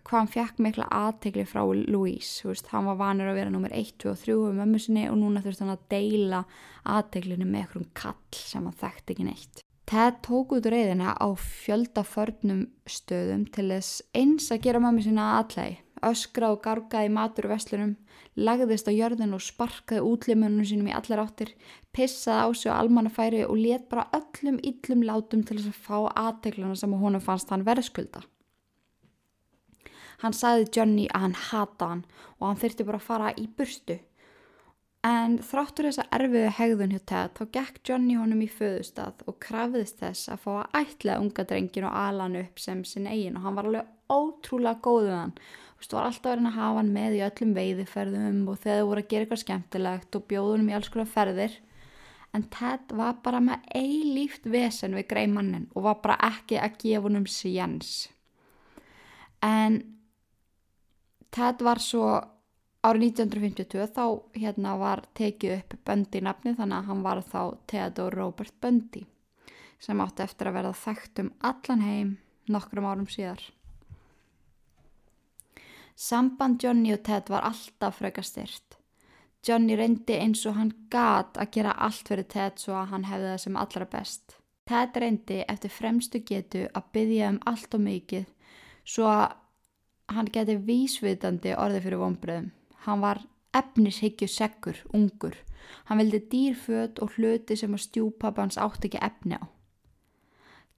hvað 0.00 0.16
hann 0.16 0.30
fekk 0.32 0.60
mikla 0.62 0.86
aðtegli 0.94 1.44
frá 1.48 1.60
Louise, 1.66 2.46
veist, 2.48 2.70
hann 2.72 2.86
var 2.88 2.98
vanur 3.00 3.30
að 3.30 3.40
vera 3.40 3.52
nummer 3.52 3.72
1, 3.74 3.96
2 4.00 4.12
og 4.12 4.20
3 4.22 4.36
um 4.36 4.60
mömmu 4.60 4.80
sinni 4.80 5.08
og 5.10 5.18
núna 5.20 5.42
þurfti 5.44 5.66
hann 5.66 5.74
að 5.74 5.88
deila 5.92 6.44
aðteglinu 6.88 7.46
með 7.46 7.64
einhverjum 7.64 7.90
kall 8.00 8.38
sem 8.38 8.64
hann 8.64 8.78
þekkti 8.80 9.14
ekki 9.14 9.26
neitt. 9.28 9.62
Ted 9.90 10.20
tók 10.22 10.54
út 10.54 10.68
reyðina 10.70 11.16
á 11.18 11.28
fjöldaförnum 11.34 12.68
stöðum 12.86 13.44
til 13.50 13.66
þess 13.72 14.02
eins 14.14 14.50
að 14.54 14.62
gera 14.68 14.82
mömmu 14.82 15.02
sinna 15.02 15.32
aðlægi, 15.40 15.80
öskra 16.06 16.50
og 16.54 16.62
gargaði 16.64 17.12
matur 17.12 17.48
og 17.48 17.54
vestlunum, 17.54 17.94
lagðist 18.36 18.88
á 18.88 18.92
jörðin 18.92 19.36
og 19.36 19.44
sparkaði 19.44 20.02
útlimunum 20.06 20.66
sínum 20.66 20.90
í 20.90 20.96
allar 20.96 21.24
áttir, 21.26 21.54
pissaði 21.92 22.44
á 22.44 22.48
sig 22.54 22.72
á 22.72 22.80
almannafæri 22.80 23.44
og 23.46 23.56
let 23.60 23.88
bara 23.90 24.08
öllum 24.16 24.60
yllum 24.62 25.06
látum 25.06 25.42
til 25.44 25.58
þess 25.58 25.72
að 25.72 25.80
fá 25.86 25.98
aðteglina 26.26 26.76
sem 26.76 27.00
honum 27.02 27.24
fannst 27.24 27.50
hann 27.50 27.66
verðskulda. 27.66 28.22
Hann 30.20 30.36
sagði 30.36 30.68
Johnny 30.76 31.08
að 31.08 31.24
hann 31.24 31.40
hata 31.48 31.90
hann 31.94 32.06
og 32.38 32.46
hann 32.50 32.60
þurfti 32.60 32.86
bara 32.86 33.00
að 33.00 33.08
fara 33.08 33.34
í 33.40 33.46
burstu. 33.56 33.96
En 35.06 35.38
þráttur 35.40 35.86
þessa 35.88 36.04
erfiðu 36.12 36.48
hegðun 36.58 36.90
hjá 36.92 37.00
Ted 37.08 37.38
þá 37.38 37.44
gekk 37.54 37.78
Johnny 37.88 38.18
honum 38.20 38.42
í 38.44 38.48
föðustad 38.52 39.22
og 39.24 39.38
krafðist 39.40 40.02
þess 40.02 40.28
að 40.28 40.42
fá 40.42 40.50
að 40.58 40.76
ætla 40.82 41.16
unga 41.22 41.44
drengin 41.48 41.86
og 41.88 41.96
alan 41.96 42.36
upp 42.42 42.60
sem 42.60 42.82
sin 42.84 43.08
eigin 43.08 43.38
og 43.40 43.46
hann 43.46 43.56
var 43.56 43.70
alveg 43.70 43.94
ótrúlega 44.12 44.82
góð 44.84 45.06
við 45.06 45.16
hann 45.16 45.32
þú 45.88 45.96
var 45.96 46.08
alltaf 46.10 46.32
verið 46.32 46.48
að 46.50 46.56
hafa 46.58 46.78
hann 46.80 46.92
með 46.94 47.16
í 47.16 47.22
öllum 47.26 47.52
veiðiferðum 47.56 48.40
og 48.50 48.58
þegar 48.60 48.80
þú 48.80 48.88
voru 48.90 49.04
að 49.04 49.10
gera 49.12 49.26
eitthvað 49.26 49.42
skemmtilegt 49.44 50.18
og 50.18 50.26
bjóðunum 50.30 50.70
í 50.70 50.74
alls 50.76 50.90
konar 50.92 51.12
ferðir 51.14 51.54
en 52.36 52.44
Ted 52.54 52.92
var 52.98 53.16
bara 53.24 53.40
með 53.42 53.70
eilíft 53.74 54.44
vesen 54.50 54.96
við 54.98 55.08
greimannin 55.12 55.70
og 55.74 55.86
var 55.88 56.02
bara 56.04 56.18
ekki 56.30 56.60
að 56.60 56.76
gefa 56.82 57.06
hann 57.06 57.22
um 57.22 57.30
sjans 57.30 57.94
en 59.46 59.80
Ted 61.30 61.62
var 61.62 61.80
svo 61.82 62.10
árið 62.84 63.06
1952 63.12 63.88
þá 63.96 64.04
hérna 64.40 64.74
var 64.80 65.04
tekið 65.16 65.56
upp 65.58 65.78
Bundy 65.86 66.22
nafni 66.24 66.54
þannig 66.58 66.78
að 66.78 66.90
hann 66.90 67.06
var 67.06 67.22
þá 67.24 67.40
Theodore 67.70 68.16
Robert 68.16 68.56
Bundy 68.60 69.06
sem 69.80 70.00
átti 70.04 70.24
eftir 70.24 70.50
að 70.50 70.58
verða 70.58 70.76
þekkt 70.76 71.22
um 71.22 71.30
allan 71.50 71.84
heim 71.84 72.10
nokkrum 72.50 72.88
árum 72.88 73.08
síðar. 73.10 73.40
Samband 76.00 76.62
Johnny 76.64 76.94
og 76.94 77.02
Ted 77.04 77.28
var 77.28 77.44
alltaf 77.44 77.98
freka 78.00 78.22
styrt. 78.24 78.78
Johnny 79.44 79.74
reyndi 79.76 80.14
eins 80.16 80.46
og 80.48 80.54
hann 80.56 80.70
gat 80.92 81.36
að 81.36 81.50
gera 81.56 81.74
allt 81.76 82.08
fyrir 82.08 82.24
Ted 82.24 82.60
svo 82.62 82.72
að 82.80 82.92
hann 82.94 83.04
hefði 83.04 83.26
það 83.28 83.40
sem 83.42 83.56
allra 83.60 83.86
best. 83.92 84.36
Ted 84.64 84.94
reyndi 85.02 85.42
eftir 85.44 85.72
fremstu 85.74 86.22
getu 86.24 86.62
að 86.72 86.86
byggja 86.94 87.28
um 87.34 87.38
allt 87.50 87.76
og 87.76 87.82
mikið 87.84 88.24
svo 88.88 89.10
að 89.12 89.34
hann 90.14 90.30
geti 90.32 90.56
vísvitandi 90.70 91.52
orði 91.60 91.82
fyrir 91.84 92.00
vonbröðum. 92.00 92.46
Hann 92.86 93.02
var 93.04 93.20
efnishyggju 93.60 94.28
seggur, 94.32 94.78
ungur. 94.96 95.36
Hann 95.84 96.00
vildi 96.00 96.22
dýrföt 96.32 97.02
og 97.04 97.18
hluti 97.18 97.58
sem 97.60 97.76
að 97.76 97.84
stjúpapans 97.84 98.56
átt 98.56 98.86
ekki 98.88 99.02
efni 99.04 99.36
á. 99.36 99.44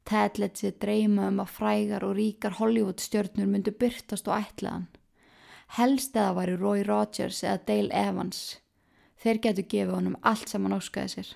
Ted 0.03 0.43
let 0.43 0.59
sér 0.59 0.75
dreyma 0.83 1.31
um 1.31 1.39
að 1.45 1.55
frægar 1.61 2.09
og 2.09 2.17
ríkar 2.19 2.59
Hollywood 2.59 2.99
stjörnur 2.99 3.47
myndu 3.47 3.71
byrtast 3.71 4.27
og 4.27 4.41
ætlaðan. 4.41 4.91
Helst 5.73 6.17
eða 6.17 6.35
væri 6.37 6.55
Roy 6.61 6.83
Rogers 6.85 7.39
eða 7.41 7.61
Dale 7.69 7.95
Evans. 7.97 8.41
Þeir 9.23 9.39
getur 9.47 9.65
gefið 9.73 9.93
honum 9.97 10.17
allt 10.21 10.51
sem 10.51 10.65
hann 10.67 10.75
óskaði 10.77 11.13
sér. 11.13 11.29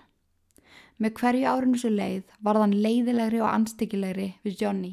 Með 1.01 1.15
hverju 1.21 1.47
árinu 1.49 1.79
svo 1.81 1.91
leið 1.93 2.35
var 2.45 2.59
þann 2.61 2.75
leiðilegri 2.85 3.41
og 3.41 3.49
anstíkilegri 3.49 4.27
við 4.45 4.59
Johnny, 4.61 4.91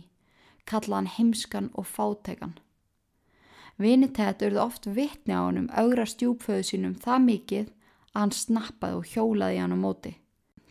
kallaðan 0.63 1.09
heimskan 1.17 1.67
og 1.75 1.89
fátekan. 1.89 2.53
Vinitett 3.75 4.45
urði 4.47 4.61
oft 4.63 4.87
vittni 4.87 5.35
á 5.35 5.43
honum 5.43 5.67
augra 5.75 6.05
stjúpföðu 6.07 6.63
sínum 6.69 6.93
það 7.03 7.25
mikið 7.25 7.65
að 8.13 8.19
hann 8.21 8.33
snappaði 8.37 8.99
og 8.99 9.09
hjólaði 9.11 9.57
hann 9.59 9.75
á 9.75 9.79
móti. 9.81 10.13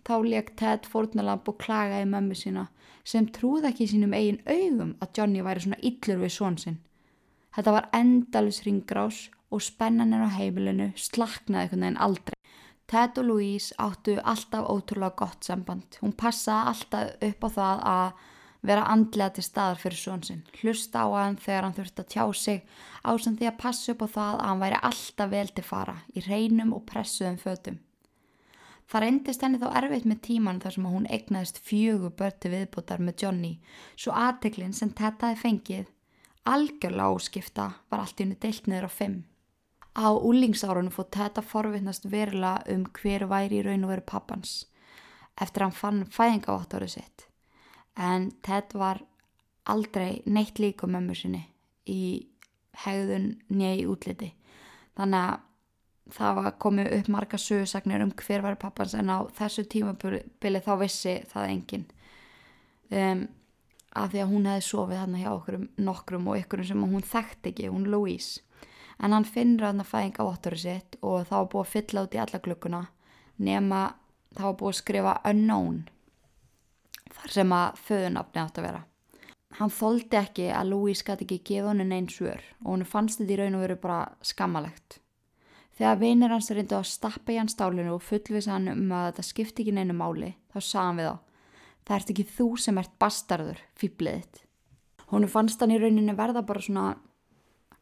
Þá 0.00 0.14
leik 0.24 0.54
Ted 0.56 0.88
fórnalamp 0.88 1.50
og 1.50 1.58
klagaði 1.60 2.08
mömmu 2.08 2.38
sína 2.40 2.64
sem 3.04 3.28
trúði 3.36 3.68
ekki 3.68 3.90
sínum 3.90 4.16
eigin 4.16 4.40
augum 4.46 4.96
að 5.02 5.12
Johnny 5.18 5.44
væri 5.44 5.66
svona 5.66 5.80
yllur 5.82 6.24
við 6.24 6.34
són 6.38 6.58
sinn. 6.64 6.80
Þetta 7.52 7.72
var 7.76 7.88
endalus 7.92 8.62
ringrás 8.64 9.26
og 9.52 9.60
spennanir 9.60 10.24
á 10.24 10.30
heimilinu 10.32 10.92
slaknaði 10.96 11.66
einhvern 11.66 11.84
veginn 11.84 12.00
aldrei. 12.06 12.38
Ted 12.88 13.18
og 13.20 13.28
Louise 13.28 13.76
áttu 13.80 14.18
alltaf 14.20 14.68
ótrúlega 14.68 15.16
gott 15.16 15.44
samband. 15.44 15.98
Hún 16.00 16.16
passaði 16.16 16.72
alltaf 16.72 17.26
upp 17.28 17.44
á 17.44 17.48
það 17.56 17.84
að 17.92 18.24
vera 18.62 18.88
andlega 18.94 19.36
til 19.36 19.44
staðar 19.44 19.80
fyrir 19.82 20.00
són 20.00 20.24
sinn. 20.26 20.42
Hlusta 20.60 21.04
á 21.04 21.08
hann 21.12 21.38
þegar 21.40 21.66
hann 21.66 21.76
þurfti 21.76 22.02
að 22.02 22.10
tjá 22.14 22.24
sig 22.40 22.60
ásand 23.02 23.40
því 23.40 23.48
að 23.50 23.60
passa 23.62 23.94
upp 23.94 24.04
á 24.04 24.08
það 24.16 24.34
að 24.34 24.44
hann 24.48 24.62
væri 24.62 24.82
alltaf 24.90 25.32
vel 25.32 25.48
til 25.48 25.64
fara 25.66 25.96
í 26.14 26.26
reynum 26.28 26.76
og 26.76 26.84
pressuðum 26.88 27.40
fötum. 27.42 27.80
Það 28.92 29.04
reyndist 29.04 29.42
henni 29.42 29.60
þá 29.60 29.68
erfitt 29.80 30.06
með 30.08 30.22
tíman 30.26 30.60
þar 30.60 30.76
sem 30.76 30.86
hún 30.92 31.08
egnaðist 31.16 31.60
fjögur 31.64 32.12
börti 32.16 32.52
viðbútar 32.52 33.00
með 33.00 33.24
Johnny 33.24 33.52
svo 33.96 34.12
aðteklinn 34.12 34.76
sem 34.76 34.92
tettaði 34.92 35.38
fengið 35.40 35.86
algjörlega 36.48 37.12
áskipta 37.12 37.68
var 37.90 38.02
allt 38.02 38.20
í 38.20 38.24
henni 38.24 38.38
deilt 38.40 38.66
niður 38.66 38.88
á 38.88 38.92
fimm. 38.92 39.18
Á 39.92 40.08
úlingsárunum 40.16 40.92
fótt 40.94 41.18
þetta 41.18 41.44
forvittnast 41.44 42.08
verulega 42.08 42.64
um 42.74 42.86
hver 42.96 43.26
væri 43.28 43.60
í 43.60 43.64
raun 43.66 43.84
og 43.84 43.92
veru 43.92 44.06
pappans 44.08 44.54
eftir 45.40 45.64
hann 45.64 45.76
fann 45.76 46.02
fæðingaváttorið 46.12 46.94
sitt. 46.96 47.26
En 47.96 48.30
Ted 48.44 48.74
var 48.76 49.02
aldrei 49.68 50.22
neitt 50.26 50.58
líka 50.58 50.88
mömmu 50.88 51.14
sinni 51.16 51.44
í 51.88 52.28
hegðun 52.84 53.34
njei 53.52 53.84
útliti. 53.88 54.32
Þannig 54.96 55.28
að 55.28 55.40
það 56.12 56.38
var 56.38 56.56
komið 56.60 56.90
upp 56.98 57.10
marga 57.14 57.38
sögursagnir 57.38 58.02
um 58.04 58.12
hver 58.18 58.42
var 58.44 58.58
pappans 58.60 58.94
en 58.98 59.12
á 59.12 59.24
þessu 59.36 59.64
tímabili 59.70 60.62
þá 60.64 60.72
vissi 60.80 61.14
það 61.30 61.48
enginn 61.52 61.84
um, 62.90 63.22
af 63.98 64.12
því 64.12 64.22
að 64.22 64.30
hún 64.32 64.48
hefði 64.48 64.64
sofið 64.68 65.00
hann 65.02 65.18
hjá 65.20 65.30
okkur 65.32 65.58
um 65.58 65.66
nokkrum 65.88 66.28
og 66.32 66.38
ykkurum 66.40 66.68
sem 66.68 66.84
hún 66.84 67.06
þekkt 67.06 67.50
ekki, 67.50 67.70
hún 67.72 67.88
Louise 67.92 68.42
en 69.02 69.16
hann 69.16 69.26
finnur 69.28 69.68
hann 69.68 69.82
að 69.82 69.90
fæðinga 69.90 70.28
vottur 70.28 70.58
sitt 70.58 70.96
og 71.00 71.26
það 71.28 71.36
var 71.38 71.50
búið 71.52 71.64
að 71.64 71.72
fylla 71.72 72.06
út 72.06 72.16
í 72.16 72.22
alla 72.22 72.42
klukkuna 72.46 72.82
nema 73.42 73.82
það 74.36 74.48
var 74.48 74.56
búið 74.62 74.72
að 74.72 74.80
skrifa 74.80 75.18
unknown 75.32 75.82
þar 77.12 77.36
sem 77.36 77.54
að 77.58 77.84
föðunafni 77.88 78.42
átt 78.44 78.62
að 78.62 78.68
vera 78.70 78.82
hann 79.58 79.76
þóldi 79.76 80.20
ekki 80.22 80.48
að 80.56 80.72
Louise 80.72 81.04
gæti 81.04 81.28
ekki 81.28 81.42
gefa 81.52 81.72
hann 81.72 81.92
einn 81.92 82.08
svör 82.08 82.50
og 82.64 82.74
hann 82.74 82.88
fannst 82.88 83.20
þetta 83.20 83.36
í 83.36 83.40
raun 83.42 83.58
og 83.58 83.66
veru 83.66 83.80
bara 83.82 84.02
skammalegt 84.24 85.02
Þegar 85.72 85.98
vinir 85.98 86.32
hans 86.32 86.50
reyndi 86.52 86.76
að 86.76 86.88
stappa 86.90 87.32
í 87.32 87.38
hans 87.40 87.54
stálinu 87.56 87.94
og 87.96 88.04
fullvisa 88.04 88.52
hann 88.54 88.68
um 88.70 88.90
að 88.92 89.06
þetta 89.08 89.24
skipti 89.26 89.64
ekki 89.64 89.72
neinu 89.74 89.96
máli, 89.96 90.34
þá 90.52 90.58
á. 91.08 91.14
Það 91.82 91.96
ert 91.96 92.12
ekki 92.14 92.26
þú 92.30 92.46
sem 92.62 92.78
ert 92.78 92.92
bastarður, 93.02 93.60
fýbliðitt. 93.78 94.44
Hún 95.10 95.26
fannst 95.28 95.60
hann 95.60 95.74
í 95.74 95.80
rauninni 95.80 96.14
verða 96.16 96.44
bara 96.46 96.62
svona, 96.62 96.84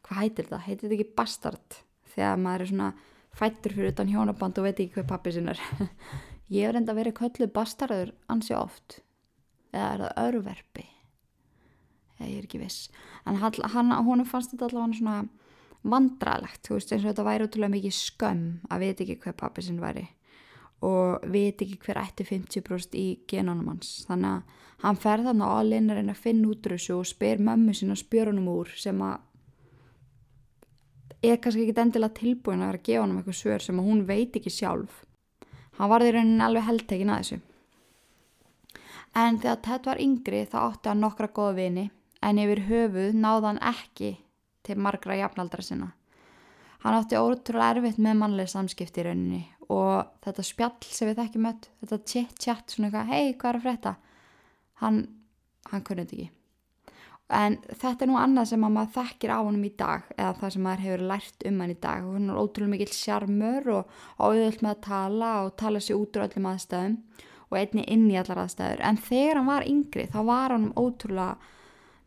hvað 0.07 0.21
heitir 0.23 0.47
þetta? 0.47 0.61
Heitir 0.65 0.87
þetta 0.87 0.97
ekki 0.97 1.17
bastard? 1.19 1.77
Þegar 2.11 2.41
maður 2.43 2.65
er 2.65 2.71
svona 2.71 2.89
fættur 3.37 3.75
fyrir 3.77 3.93
utan 3.93 4.11
hjónaband 4.11 4.57
og 4.59 4.67
veit 4.67 4.81
ekki 4.81 4.97
hvað 4.97 5.11
pappi 5.13 5.35
sinn 5.35 5.51
er. 5.53 5.61
Ég 6.51 6.65
hef 6.65 6.73
reynda 6.75 6.95
verið 6.97 7.15
kölluð 7.21 7.53
bastarður 7.55 8.15
ansi 8.33 8.57
oft. 8.57 8.99
Eða 9.71 9.91
er 9.91 10.01
það 10.03 10.25
örverfi? 10.25 10.87
Ég 12.21 12.33
er 12.41 12.47
ekki 12.49 12.59
viss. 12.61 12.89
En 13.25 13.39
hann, 13.39 13.93
hún 14.05 14.25
fannst 14.27 14.51
þetta 14.51 14.67
allavega 14.67 14.97
svona 14.97 15.21
vandralegt, 15.81 16.65
þú 16.67 16.75
veist, 16.75 16.91
eins 16.91 17.05
og 17.05 17.13
þetta 17.13 17.25
væri 17.25 17.45
útrúlega 17.47 17.73
mikið 17.73 17.95
skömm 17.97 18.49
að 18.69 18.83
veit 18.83 19.05
ekki 19.05 19.15
hver 19.23 19.37
pappi 19.37 19.63
sinn 19.65 19.79
væri 19.81 20.03
og 20.81 21.25
veit 21.29 21.61
ekki 21.61 21.77
hver 21.85 21.99
ætti 22.01 22.25
50% 22.25 22.97
í 22.97 23.07
genónum 23.29 23.69
hans. 23.73 24.01
Þannig 24.09 24.31
að 24.31 24.63
hann 24.81 25.01
fer 25.01 25.21
þannig 25.25 25.45
á 25.45 25.53
alinn 25.59 25.91
að 25.91 25.99
reyna 25.99 26.15
að 26.15 26.23
finna 26.23 26.49
útrússu 26.49 26.95
og 26.97 27.09
spyr 27.09 27.43
mömmu 27.43 27.75
sinna 27.77 27.97
spjörunum 27.99 28.49
úr 28.49 28.73
sem 28.81 29.03
að 29.05 29.19
er 31.21 31.37
kannski 31.37 31.67
ekki 31.67 31.77
endilega 31.83 32.17
tilbúin 32.17 32.63
að 32.63 32.71
vera 32.71 32.81
að 32.81 32.87
gefa 32.87 33.03
hann 33.03 33.13
um 33.13 33.21
eitthvað 33.21 33.37
svör 33.37 33.65
sem 33.65 33.79
að 33.79 33.89
hún 33.91 34.03
veit 34.09 34.37
ekki 34.39 34.53
sjálf. 34.53 35.03
Hann 35.77 35.91
var 35.91 36.03
því 36.03 36.15
raunin 36.15 36.45
alveg 36.45 36.65
heldtekin 36.65 37.13
að 37.13 37.21
þessu. 37.21 37.39
En 39.21 39.37
þegar 39.43 39.61
Ted 39.67 39.87
var 39.89 40.01
yngri 40.01 40.43
þá 40.49 40.57
átti 40.63 40.89
hann 40.89 41.03
nokkra 41.03 41.29
goða 41.35 41.57
vini 41.59 41.89
en 42.25 42.41
yfir 42.41 42.65
höfuð 42.69 43.17
náðan 43.17 43.59
ekki 43.61 44.15
til 44.65 44.77
margra 44.81 45.17
jafnaldra 45.19 45.65
sinna. 45.65 45.91
Hann 46.81 46.97
átti 46.97 47.19
ótrúlega 47.19 47.75
erfitt 47.75 47.99
með 48.01 48.17
mannlega 48.17 48.53
samskipti 48.55 49.03
í 49.03 49.05
rauninni 49.05 49.41
og 49.71 50.11
þetta 50.25 50.45
spjall 50.45 50.89
sem 50.89 51.09
við 51.09 51.21
þekkjum 51.21 51.47
öll, 51.51 51.63
þetta 51.81 51.99
chit-chat 52.11 52.75
svona 52.75 52.89
eitthvað, 52.89 53.11
hei 53.11 53.33
hvað 53.33 53.49
er 53.51 53.59
að 53.59 53.65
frétta? 53.65 53.95
Hann, 54.81 55.01
hann 55.71 55.83
kunnið 55.87 56.07
þetta 56.11 56.21
ekki. 56.21 56.29
En 57.31 57.55
þetta 57.63 58.03
er 58.03 58.09
nú 58.11 58.17
annað 58.19 58.49
sem 58.49 58.63
maður 58.65 58.89
þekkir 58.97 59.31
á 59.31 59.39
honum 59.39 59.63
í 59.63 59.71
dag 59.79 60.07
eða 60.17 60.33
það 60.41 60.53
sem 60.53 60.65
maður 60.65 60.85
hefur 60.85 61.03
lært 61.13 61.45
um 61.47 61.61
hann 61.63 61.71
í 61.71 61.77
dag 61.85 62.07
og 62.07 62.15
hann 62.17 62.31
er 62.33 62.39
ótrúlega 62.41 62.71
mikill 62.73 62.95
sjarmur 62.97 63.69
og 63.77 63.93
áðvöld 64.19 64.65
með 64.65 64.71
að 64.73 64.81
tala 64.87 65.29
og 65.45 65.53
tala 65.61 65.83
sér 65.83 66.01
út 66.01 66.17
úr 66.17 66.25
öllum 66.25 66.49
aðstæðum 66.51 66.97
og 67.51 67.57
einni 67.61 67.85
inn 67.91 68.09
í 68.11 68.17
allar 68.19 68.43
aðstæður 68.43 68.83
en 68.89 68.99
þegar 69.07 69.39
hann 69.39 69.49
var 69.51 69.67
yngri 69.67 70.07
þá 70.11 70.19
var 70.27 70.55
hann 70.57 70.67
ótrúlega 70.75 71.37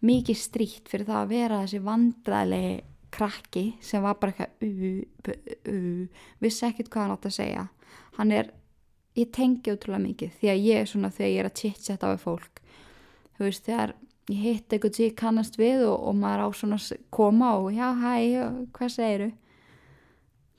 mikið 0.05 0.41
stríkt 0.41 0.93
fyrir 0.93 1.09
það 1.09 1.23
að 1.23 1.33
vera 1.33 1.63
þessi 1.63 1.81
vandræðilegi 1.89 2.75
krakki 3.15 3.65
sem 3.85 4.03
var 4.05 4.19
bara 4.21 4.35
eitthvað 4.35 6.09
vissi 6.43 6.67
ekkert 6.69 6.91
hvað 6.91 7.05
hann 7.05 7.15
átt 7.17 7.29
að 7.31 7.37
segja. 7.39 7.67
Hann 8.19 8.35
er, 8.35 8.51
ég 9.19 9.31
tengi 9.35 9.75
útrúlega 9.75 10.03
mikið 10.03 10.41
því 10.41 10.51
að 10.53 10.65
ég 10.69 10.83
er 10.83 10.91
svona 10.91 11.13
þegar 11.15 11.33
ég 11.33 11.43
er 11.43 11.51
að 11.51 11.61
chit-chat 11.63 12.07
á 12.07 12.09
fólk. 12.21 12.63
Þú 13.39 13.47
veist 13.49 13.67
þegar 13.67 13.95
ég 14.33 14.43
hitt 14.43 14.73
eitthvað 14.73 14.99
sem 14.99 15.09
ég 15.09 15.17
kannast 15.21 15.59
við 15.61 15.87
og, 15.89 15.97
og 16.11 16.19
maður 16.19 16.47
á 16.47 16.49
svona 16.59 16.79
koma 17.15 17.55
og 17.61 17.73
já 17.75 17.89
hæ, 17.93 18.15
hvað 18.75 18.95
segiru 18.95 19.31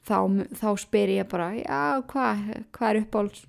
þá, 0.05 0.17
þá 0.53 0.67
spyr 0.83 1.15
ég 1.15 1.31
bara 1.31 1.49
já 1.57 2.03
hvað 2.11 2.45
hva 2.75 2.91
er 2.91 3.01
uppáhalds 3.01 3.47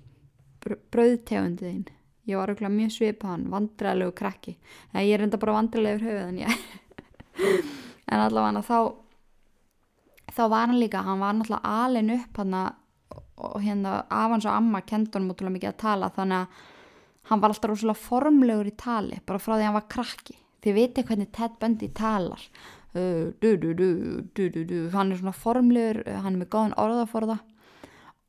bröðtegundiðinn 0.65 1.85
ég 2.27 2.39
var 2.39 2.51
auðvitað 2.51 2.75
mjög 2.75 2.93
svipað 2.95 3.31
hann 3.31 3.47
vandræðilegu 3.51 4.13
krakki. 4.17 4.57
En 4.91 5.05
ég 5.05 5.15
er 5.15 5.25
enda 5.25 5.39
bara 5.39 5.57
vandræðilegur 5.61 6.07
höfuð 6.09 6.25
en 6.27 6.39
ég 6.43 6.51
en 8.07 8.23
allavega 8.23 8.63
þá 8.63 8.79
þá 10.33 10.43
var 10.51 10.67
hann 10.67 10.79
líka, 10.79 11.03
hann 11.03 11.21
var 11.23 11.35
náttúrulega 11.35 11.75
alin 11.83 12.13
upp 12.17 12.41
hann 12.41 12.57
og 13.37 13.61
hérna 13.61 13.99
af 14.09 14.31
hans 14.33 14.47
og 14.47 14.55
amma 14.55 14.81
kendur 14.81 15.19
hann 15.19 15.29
mútulega 15.29 15.55
mikið 15.55 15.71
að 15.71 15.81
tala 15.83 16.09
þannig 16.15 16.41
að 16.41 16.65
hann 17.29 17.43
var 17.43 17.53
alltaf 17.53 17.71
rosalega 17.71 18.01
formlegur 18.01 18.69
í 18.69 18.75
tali 18.79 19.19
bara 19.27 19.41
frá 19.41 19.53
því 19.55 19.61
að 19.61 19.67
hann 19.67 19.77
var 19.77 19.91
krakki. 19.91 20.37
Þið 20.63 20.77
viti 20.77 21.03
hvernig 21.05 21.29
Ted 21.35 21.59
Bundy 21.61 21.87
talar. 21.95 22.41
Uh, 22.97 23.29
du, 23.43 23.51
du, 23.61 23.73
du, 23.75 24.77
hann 24.93 25.11
er 25.11 25.19
svona 25.19 25.35
formlegur 25.35 26.01
hann 26.07 26.33
er 26.33 26.41
með 26.41 26.51
góðan 26.55 26.77
orðaforða 26.81 27.37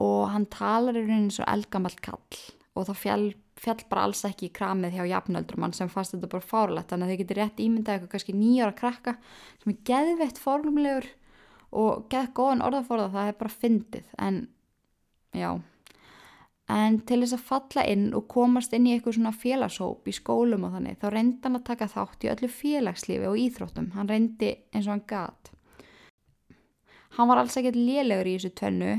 og 0.03 0.23
hann 0.35 0.47
talar 0.53 0.99
í 0.99 1.05
rauninni 1.07 1.35
svo 1.35 1.47
eldgamalt 1.49 2.03
kall 2.05 2.43
og 2.79 2.89
það 2.89 3.01
fjall, 3.03 3.29
fjall 3.59 3.81
bara 3.91 4.07
alls 4.07 4.25
ekki 4.29 4.49
í 4.49 4.55
kramið 4.55 4.99
hjá 4.99 5.05
jafnöldrumann 5.13 5.75
sem 5.77 5.91
fannst 5.93 6.15
þetta 6.15 6.31
bara 6.33 6.51
fárlegt 6.53 6.93
þannig 6.93 7.09
að 7.09 7.13
þau 7.13 7.23
getur 7.23 7.41
rétt 7.43 7.63
ímyndað 7.65 7.95
eitthvað 7.95 8.13
kannski 8.15 8.37
nýjára 8.39 8.77
krakka 8.79 9.17
sem 9.63 9.73
er 9.75 9.81
geðveitt 9.91 10.39
formlegur 10.43 11.09
og 11.77 12.07
geð 12.13 12.31
góðan 12.37 12.65
orðaforða 12.65 13.11
það 13.13 13.33
er 13.33 13.37
bara 13.43 13.57
fyndið. 13.65 14.07
En 14.19 14.39
já. 15.37 15.51
En 16.69 16.99
til 17.09 17.23
þess 17.23 17.37
að 17.39 17.45
falla 17.49 17.85
inn 17.89 18.09
og 18.17 18.27
komast 18.29 18.75
inn 18.77 18.87
í 18.89 18.95
eitthvað 18.95 19.17
svona 19.17 19.33
félagshóp 19.33 20.09
í 20.09 20.17
skólum 20.17 20.67
og 20.69 20.75
þannig 20.77 20.99
þá 21.01 21.07
reyndi 21.15 21.41
hann 21.47 21.57
að 21.57 21.69
taka 21.71 21.89
þátt 21.89 22.27
í 22.27 22.33
öllu 22.33 22.51
félagslífi 22.53 23.29
og 23.29 23.39
íþróttum, 23.41 23.93
hann 23.97 24.11
reyndi 24.11 24.51
eins 24.73 24.85
og 24.85 24.93
hann 24.93 25.07
gat. 25.09 25.53
Hann 27.17 27.31
var 27.31 27.41
alls 27.41 27.57
ekkert 27.57 27.79
lélegur 27.79 28.29
í 28.29 28.37
þessu 28.37 28.53
tvennu 28.61 28.99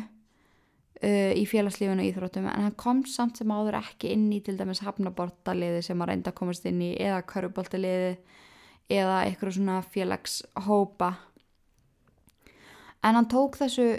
uh, 1.04 1.32
í 1.36 1.46
félagslífinu 1.50 2.04
og 2.04 2.10
íþróttum 2.10 2.50
en 2.50 2.68
hann 2.68 2.78
kom 2.80 3.04
samt 3.10 3.40
sem 3.40 3.52
áður 3.52 3.80
ekki 3.82 4.14
inn 4.16 4.28
í 4.36 4.42
til 4.46 4.58
dæmis 4.60 4.84
hafnabortaliði 4.86 5.82
sem 5.86 6.00
hann 6.00 6.12
reyndi 6.12 6.32
að 6.32 6.40
komast 6.42 6.68
inn 6.70 6.82
í 6.84 6.92
eða 6.98 7.24
köruboltaliði 7.30 8.14
eða 8.90 9.24
eitthvað 9.28 9.56
svona 9.60 9.80
félagshópa. 9.86 11.14
En 13.06 13.16
hann 13.16 13.30
tók 13.32 13.60
þessu 13.60 13.92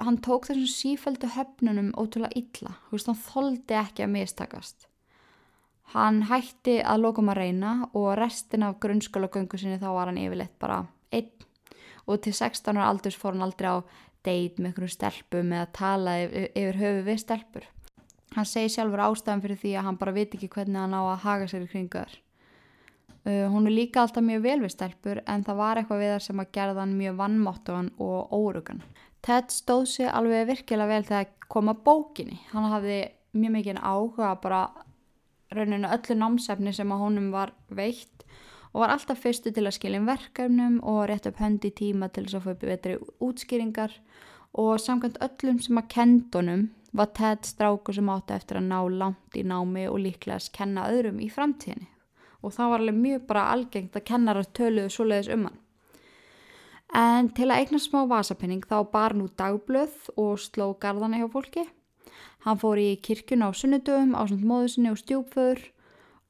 hann 0.00 0.18
tók 0.24 0.48
þessum 0.48 0.70
sífældu 0.70 1.28
höfnunum 1.34 1.92
ótrúlega 1.98 2.34
illa, 2.38 2.76
þú 2.88 2.96
veist, 2.96 3.10
hann 3.10 3.22
þoldi 3.26 3.78
ekki 3.78 4.06
að 4.06 4.14
mistakast. 4.14 4.86
Hann 5.92 6.22
hætti 6.30 6.78
að 6.80 7.02
lokum 7.04 7.28
að 7.28 7.42
reyna 7.42 7.72
og 7.92 8.14
restin 8.16 8.64
af 8.64 8.78
grunnskólagöngu 8.80 9.58
sinni 9.60 9.80
þá 9.82 9.90
var 9.92 10.08
hann 10.08 10.20
yfirleitt 10.22 10.54
bara 10.62 10.86
einn. 11.12 11.28
Og 12.08 12.22
til 12.24 12.32
16 12.34 12.78
ára 12.78 12.88
aldurs 12.88 13.18
fór 13.18 13.36
hann 13.36 13.44
aldrei 13.44 13.68
á 13.68 13.76
deit 14.26 14.58
með 14.58 14.72
einhverju 14.72 14.94
stelpum 14.94 15.52
eða 15.52 15.68
tala 15.76 16.16
yfir, 16.22 16.50
yfir 16.54 16.80
höfu 16.82 17.06
við 17.06 17.22
stelpur. 17.22 17.68
Hann 18.32 18.48
segi 18.48 18.72
sjálfur 18.72 19.04
ástæðan 19.04 19.42
fyrir 19.44 19.60
því 19.60 19.72
að 19.76 19.86
hann 19.88 19.98
bara 20.00 20.14
veit 20.16 20.36
ekki 20.36 20.50
hvernig 20.52 20.80
hann 20.80 20.96
á 20.96 21.02
að 21.02 21.24
haga 21.26 21.48
sér 21.50 21.66
í 21.66 21.70
kringu 21.72 21.98
þar. 21.98 22.14
Uh, 23.22 23.46
hún 23.52 23.68
er 23.70 23.76
líka 23.76 24.02
alltaf 24.02 24.24
mjög 24.26 24.42
vel 24.42 24.60
við 24.64 24.72
stelpur 24.74 25.20
en 25.30 25.44
það 25.46 25.58
var 25.60 25.78
eitthvað 25.78 26.00
við 26.02 26.12
þar 26.14 26.24
sem 26.24 26.40
að 26.42 26.54
gerða 26.56 26.80
hann 26.82 26.94
mjög 26.98 27.18
vannmáttugan 27.20 27.90
og 28.02 28.32
órugan. 28.34 28.80
Ted 29.22 29.52
stóð 29.54 29.84
sig 29.92 30.08
alveg 30.10 30.48
virkilega 30.48 30.90
vel 30.90 31.04
þegar 31.06 31.50
koma 31.52 31.76
bókinni. 31.78 32.40
Hann 32.50 32.66
hafði 32.72 32.96
mjög 33.38 33.54
mikið 33.58 33.78
áhuga 33.78 34.32
bara 34.42 34.62
rauninu 35.52 35.92
öllu 35.92 36.16
námsefni 36.18 36.72
sem 36.74 36.90
að 36.90 37.04
honum 37.04 37.30
var 37.34 37.52
veitt 37.70 38.26
og 38.72 38.80
var 38.80 38.94
alltaf 38.94 39.20
fyrstu 39.20 39.52
til 39.52 39.66
að 39.68 39.76
skilja 39.76 40.00
um 40.00 40.08
verkefnum 40.08 40.78
og 40.88 41.06
rétt 41.10 41.28
upp 41.28 41.40
höndi 41.42 41.72
tíma 41.76 42.08
til 42.08 42.26
þess 42.26 42.38
að 42.40 42.46
fá 42.46 42.60
betri 42.66 42.98
útskýringar 43.20 43.96
og 44.58 44.80
samkvæmt 44.80 45.20
öllum 45.24 45.60
sem 45.62 45.80
að 45.80 45.90
kendunum 45.96 46.68
var 46.92 47.12
Ted 47.16 47.48
stráku 47.48 47.94
sem 47.96 48.08
átti 48.12 48.36
eftir 48.36 48.60
að 48.60 48.68
ná 48.68 48.78
langt 48.92 49.36
í 49.36 49.44
námi 49.48 49.86
og 49.88 50.00
líklega 50.04 50.40
að 50.40 50.52
kenna 50.56 50.88
öðrum 50.92 51.20
í 51.24 51.30
framtíðinni 51.32 51.88
og 52.42 52.54
það 52.56 52.72
var 52.72 52.82
alveg 52.82 52.98
mjög 52.98 53.26
bara 53.28 53.48
algengt 53.54 53.96
að 53.96 54.06
kennarar 54.08 54.48
töluðu 54.56 54.90
svoleiðis 54.92 55.30
um 55.32 55.44
hann. 55.46 55.58
En 56.92 57.30
til 57.32 57.48
að 57.48 57.62
eigna 57.62 57.80
smá 57.80 58.02
vasapenning 58.10 58.64
þá 58.68 58.82
bar 58.92 59.14
nú 59.16 59.28
dagblöð 59.38 60.10
og 60.20 60.40
sló 60.42 60.72
gardana 60.82 61.22
hjá 61.22 61.28
fólki. 61.32 61.64
Hann 62.44 62.58
fór 62.60 62.80
í 62.82 62.98
kirkuna 63.00 63.48
á 63.48 63.50
sunnudöfum 63.56 64.12
á 64.18 64.26
svona 64.26 64.48
móðusinni 64.50 64.90
og 64.92 65.00
stjúpföður 65.00 65.62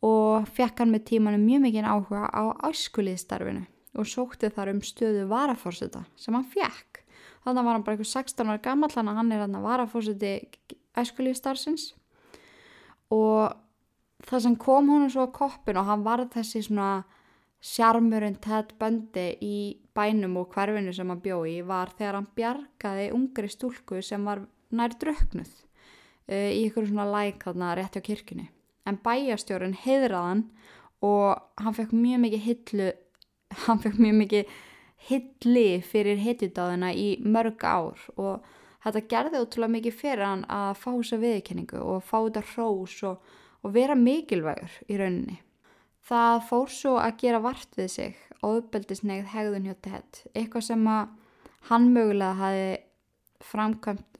og 0.03 0.49
fekk 0.51 0.83
hann 0.83 0.93
með 0.95 1.07
tímanum 1.12 1.45
mjög 1.47 1.65
mikið 1.67 1.88
áhuga 1.88 2.27
á 2.29 2.43
æskuliðstarfinu 2.69 3.65
og 3.99 4.09
sókti 4.09 4.51
þar 4.51 4.73
um 4.73 4.83
stöðu 4.85 5.27
varafórseta 5.31 6.05
sem 6.17 6.35
hann 6.35 6.49
fekk. 6.49 7.03
Þannig 7.43 7.67
var 7.67 7.77
hann 7.77 7.85
bara 7.87 7.97
eitthvað 7.97 8.12
16 8.12 8.51
ára 8.51 8.62
gammal 8.62 8.91
þannig 8.93 9.12
að 9.12 9.21
hann 9.21 9.33
er 9.33 9.43
hann 9.45 9.59
að 9.59 9.67
varafórseti 9.67 10.33
æskuliðstarfsins 11.03 11.88
og 13.12 13.53
það 14.27 14.45
sem 14.47 14.57
kom 14.61 14.91
honum 14.93 15.11
svo 15.12 15.27
á 15.29 15.35
koppin 15.35 15.79
og 15.81 15.88
hann 15.88 16.07
var 16.07 16.25
þessi 16.33 16.65
svona 16.67 17.03
sjarmurinn 17.62 18.41
Ted 18.43 18.75
Bundy 18.81 19.29
í 19.43 19.57
bænum 19.95 20.38
og 20.41 20.55
hverfinu 20.55 20.95
sem 20.95 21.11
hann 21.12 21.23
bjói 21.23 21.61
var 21.67 21.93
þegar 21.99 22.19
hann 22.19 22.31
bjargaði 22.38 23.11
ungri 23.15 23.51
stúlku 23.53 24.01
sem 24.03 24.25
var 24.27 24.43
nær 24.73 24.97
dröknuð 24.99 25.53
uh, 25.53 26.51
í 26.51 26.65
ykkur 26.67 26.88
svona 26.88 27.07
læk 27.12 27.45
þarna 27.47 27.75
rétti 27.79 28.03
á 28.03 28.09
kirkini. 28.09 28.49
En 28.88 28.99
bæjastjórun 29.03 29.77
heiðraðan 29.85 30.47
og 31.03 31.62
hann 31.62 31.77
fekk 31.77 31.95
mjög 31.95 32.25
mikið 32.25 32.45
hillu, 32.47 32.88
hann 33.66 33.83
fekk 33.83 34.01
mjög 34.03 34.18
mikið 34.23 34.57
hilli 35.09 35.68
fyrir 35.87 36.21
hittidáðina 36.23 36.92
í 36.95 37.14
mörg 37.27 37.62
ár 37.66 38.03
og 38.16 38.45
þetta 38.85 39.07
gerði 39.11 39.42
útrúlega 39.42 39.77
mikið 39.77 39.97
fyrir 39.99 40.27
hann 40.27 40.45
að 40.51 40.75
fá 40.79 40.90
þessa 40.90 41.18
viðkenningu 41.23 41.81
og 41.83 42.05
fá 42.07 42.18
þetta 42.18 42.45
hrós 42.53 42.99
og, 43.09 43.33
og 43.62 43.75
vera 43.75 43.97
mikilvægur 43.99 44.77
í 44.88 44.99
rauninni. 45.01 45.40
Það 46.03 46.38
fór 46.49 46.71
svo 46.75 46.97
að 46.99 47.18
gera 47.23 47.42
vart 47.42 47.77
við 47.79 47.90
sig 47.92 48.23
og 48.42 48.62
uppbeldisnegð 48.62 49.29
hegðun 49.35 49.68
hjá 49.68 49.77
Ted, 49.87 50.23
eitthvað 50.35 50.66
sem 50.66 50.88
að 50.90 51.12
hann 51.68 51.92
mögulega 51.95 52.38
hafi 52.40 52.66
framkvæmt, 53.47 54.18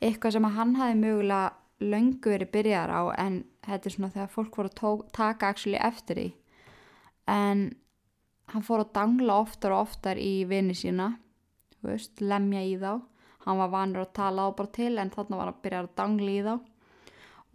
eitthvað 0.00 0.36
sem 0.36 0.48
að 0.48 0.56
hann 0.56 0.74
hafi 0.80 0.96
mögulega 1.00 1.52
löngu 1.80 2.32
verið 2.32 2.52
byrjar 2.54 2.92
á 2.92 3.02
en 3.20 3.42
þetta 3.66 3.88
er 3.88 3.94
svona 3.94 4.12
þegar 4.14 4.32
fólk 4.32 4.56
voru 4.58 4.70
að 4.70 4.78
tók, 4.80 5.02
taka 5.12 5.50
actually 5.52 5.80
eftir 5.80 6.20
því. 6.20 6.28
En 7.26 7.66
hann 8.52 8.64
fór 8.64 8.84
að 8.84 8.94
dangla 8.94 9.40
oftar 9.42 9.74
og 9.74 9.88
oftar 9.88 10.20
í 10.20 10.46
vini 10.48 10.76
sína, 10.76 11.10
veist, 11.84 12.20
lemja 12.22 12.62
í 12.62 12.76
þá, 12.80 13.02
hann 13.46 13.60
var 13.60 13.74
vanur 13.74 14.06
að 14.06 14.14
tala 14.18 14.46
á 14.46 14.56
bara 14.56 14.72
til 14.74 14.94
en 14.98 15.12
þannig 15.12 15.38
var 15.38 15.50
hann 15.50 15.54
að 15.54 15.62
byrja 15.66 15.82
að 15.84 15.92
dangla 16.00 16.32
í 16.32 16.40
þá 16.46 16.54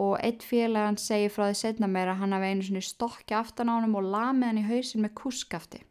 og 0.02 0.16
eitt 0.24 0.44
félagann 0.48 0.98
segir 0.98 1.30
frá 1.34 1.48
því 1.50 1.58
setna 1.60 1.90
meira 1.92 2.16
hann 2.18 2.34
hafi 2.34 2.52
einu 2.52 2.66
svona 2.66 2.82
stokki 2.86 3.36
aftan 3.38 3.70
á 3.70 3.78
hann 3.78 3.94
og 3.94 4.08
lamið 4.08 4.48
hann 4.48 4.62
í 4.62 4.66
hausin 4.66 5.04
með 5.04 5.14
kuskafti. 5.20 5.82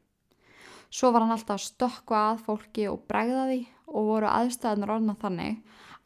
Svo 0.91 1.13
var 1.15 1.23
hann 1.23 1.35
alltaf 1.37 1.61
að 1.61 1.67
stokka 1.69 2.23
að 2.33 2.41
fólki 2.49 2.89
og 2.91 3.05
bregða 3.11 3.45
því 3.53 3.61
og 3.91 4.09
voru 4.09 4.31
aðstæðunar 4.31 4.95
orðna 4.97 5.15
þannig 5.21 5.61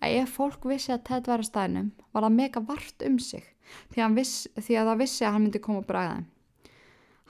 að 0.04 0.20
ef 0.20 0.36
fólk 0.38 0.68
vissi 0.68 0.92
að 0.94 1.02
Ted 1.08 1.28
var 1.30 1.42
að 1.42 1.50
staðnum 1.50 1.90
var 2.12 2.26
það 2.26 2.38
mega 2.38 2.62
vart 2.68 3.04
um 3.08 3.18
sig 3.18 3.50
því 3.92 4.04
að, 4.04 4.16
viss, 4.20 4.36
því 4.60 4.78
að 4.78 4.88
það 4.90 5.02
vissi 5.02 5.24
að 5.24 5.34
hann 5.34 5.44
myndi 5.46 5.62
koma 5.64 5.82
og 5.82 5.88
bregða 5.88 6.14
þeim. 6.18 6.30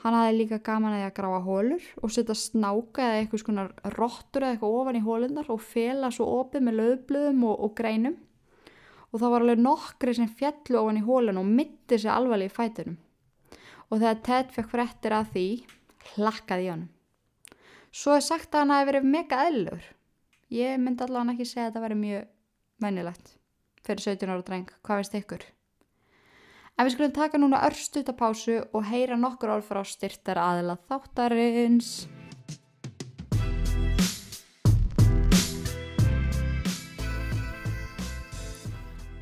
Hann 0.05 0.13
hafi 0.19 0.35
líka 0.35 0.59
gaman 0.61 0.93
að 0.93 1.03
að 1.07 1.15
gráa 1.17 1.37
hólur 1.41 1.85
og 2.03 2.11
setja 2.13 2.35
snáka 2.37 3.01
eða 3.01 3.21
eitthvað 3.23 3.41
svona 3.41 3.63
róttur 3.95 4.43
eða 4.43 4.53
eitthvað 4.53 4.75
ofan 4.81 4.99
í 4.99 5.05
hólundar 5.05 5.49
og 5.49 5.63
fela 5.65 6.11
svo 6.13 6.27
opið 6.43 6.67
með 6.67 6.77
löðblöðum 6.81 7.45
og, 7.49 7.63
og 7.65 7.73
greinum 7.79 8.19
og 9.15 9.21
það 9.21 9.31
var 9.31 9.45
alveg 9.45 9.63
nokkri 9.63 10.13
sem 10.17 10.29
fjallu 10.29 10.77
ofan 10.81 10.99
í 10.99 11.05
hólun 11.07 11.39
og 11.41 11.49
mitti 11.57 11.97
sér 11.97 12.17
alvarlega 12.17 12.51
í 12.51 12.55
fætunum. 12.55 12.99
Og 13.89 14.01
þegar 14.01 14.21
Ted 14.27 14.53
fekk 14.53 14.71
fréttir 14.73 15.15
að 15.15 15.31
því, 15.33 15.47
hlakkaði 16.15 16.71
honum. 16.73 16.89
Svo 17.95 18.17
er 18.17 18.25
sagt 18.25 18.51
að 18.51 18.65
hann 18.65 18.73
hafi 18.75 18.89
verið 18.89 19.11
mega 19.13 19.43
eðlur. 19.47 19.85
Ég 20.51 20.77
myndi 20.81 21.05
allavega 21.05 21.37
ekki 21.37 21.47
segja 21.47 21.69
að 21.69 21.77
það 21.77 21.85
verið 21.87 22.01
mjög 22.01 22.25
mennilegt 22.85 23.35
fyrir 23.85 24.01
17 24.01 24.31
ára 24.31 24.45
dreng. 24.45 24.71
Hvað 24.85 25.01
veist 25.01 25.17
ykkur? 25.19 25.45
En 26.75 26.87
við 26.87 26.95
skulum 26.95 27.15
taka 27.15 27.39
núna 27.39 27.61
örstutapásu 27.69 28.57
og 28.75 28.87
heyra 28.89 29.15
nokkur 29.15 29.53
orð 29.53 29.69
frá 29.69 29.81
styrtar 29.87 30.41
aðila 30.41 30.75
þáttarins. 30.89 31.91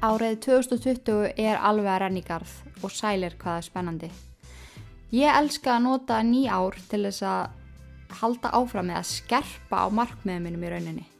Árið 0.04 0.40
2020 0.44 1.30
er 1.40 1.62
alveg 1.64 1.94
að 1.94 2.02
renni 2.04 2.26
garð 2.26 2.58
og 2.84 2.92
sælir 2.92 3.38
hvaða 3.40 3.62
spennandi. 3.70 4.10
Ég 5.14 5.30
elska 5.30 5.78
að 5.78 5.86
nota 5.86 6.18
ný 6.26 6.48
ár 6.50 6.76
til 6.90 7.06
þess 7.06 7.24
að 7.30 8.18
halda 8.20 8.52
áfram 8.58 8.90
með 8.90 9.00
að 9.00 9.10
skerpa 9.14 9.86
á 9.86 9.88
markmiðum 9.94 10.50
mínum 10.50 10.66
í 10.66 10.72
rauninni. 10.74 11.13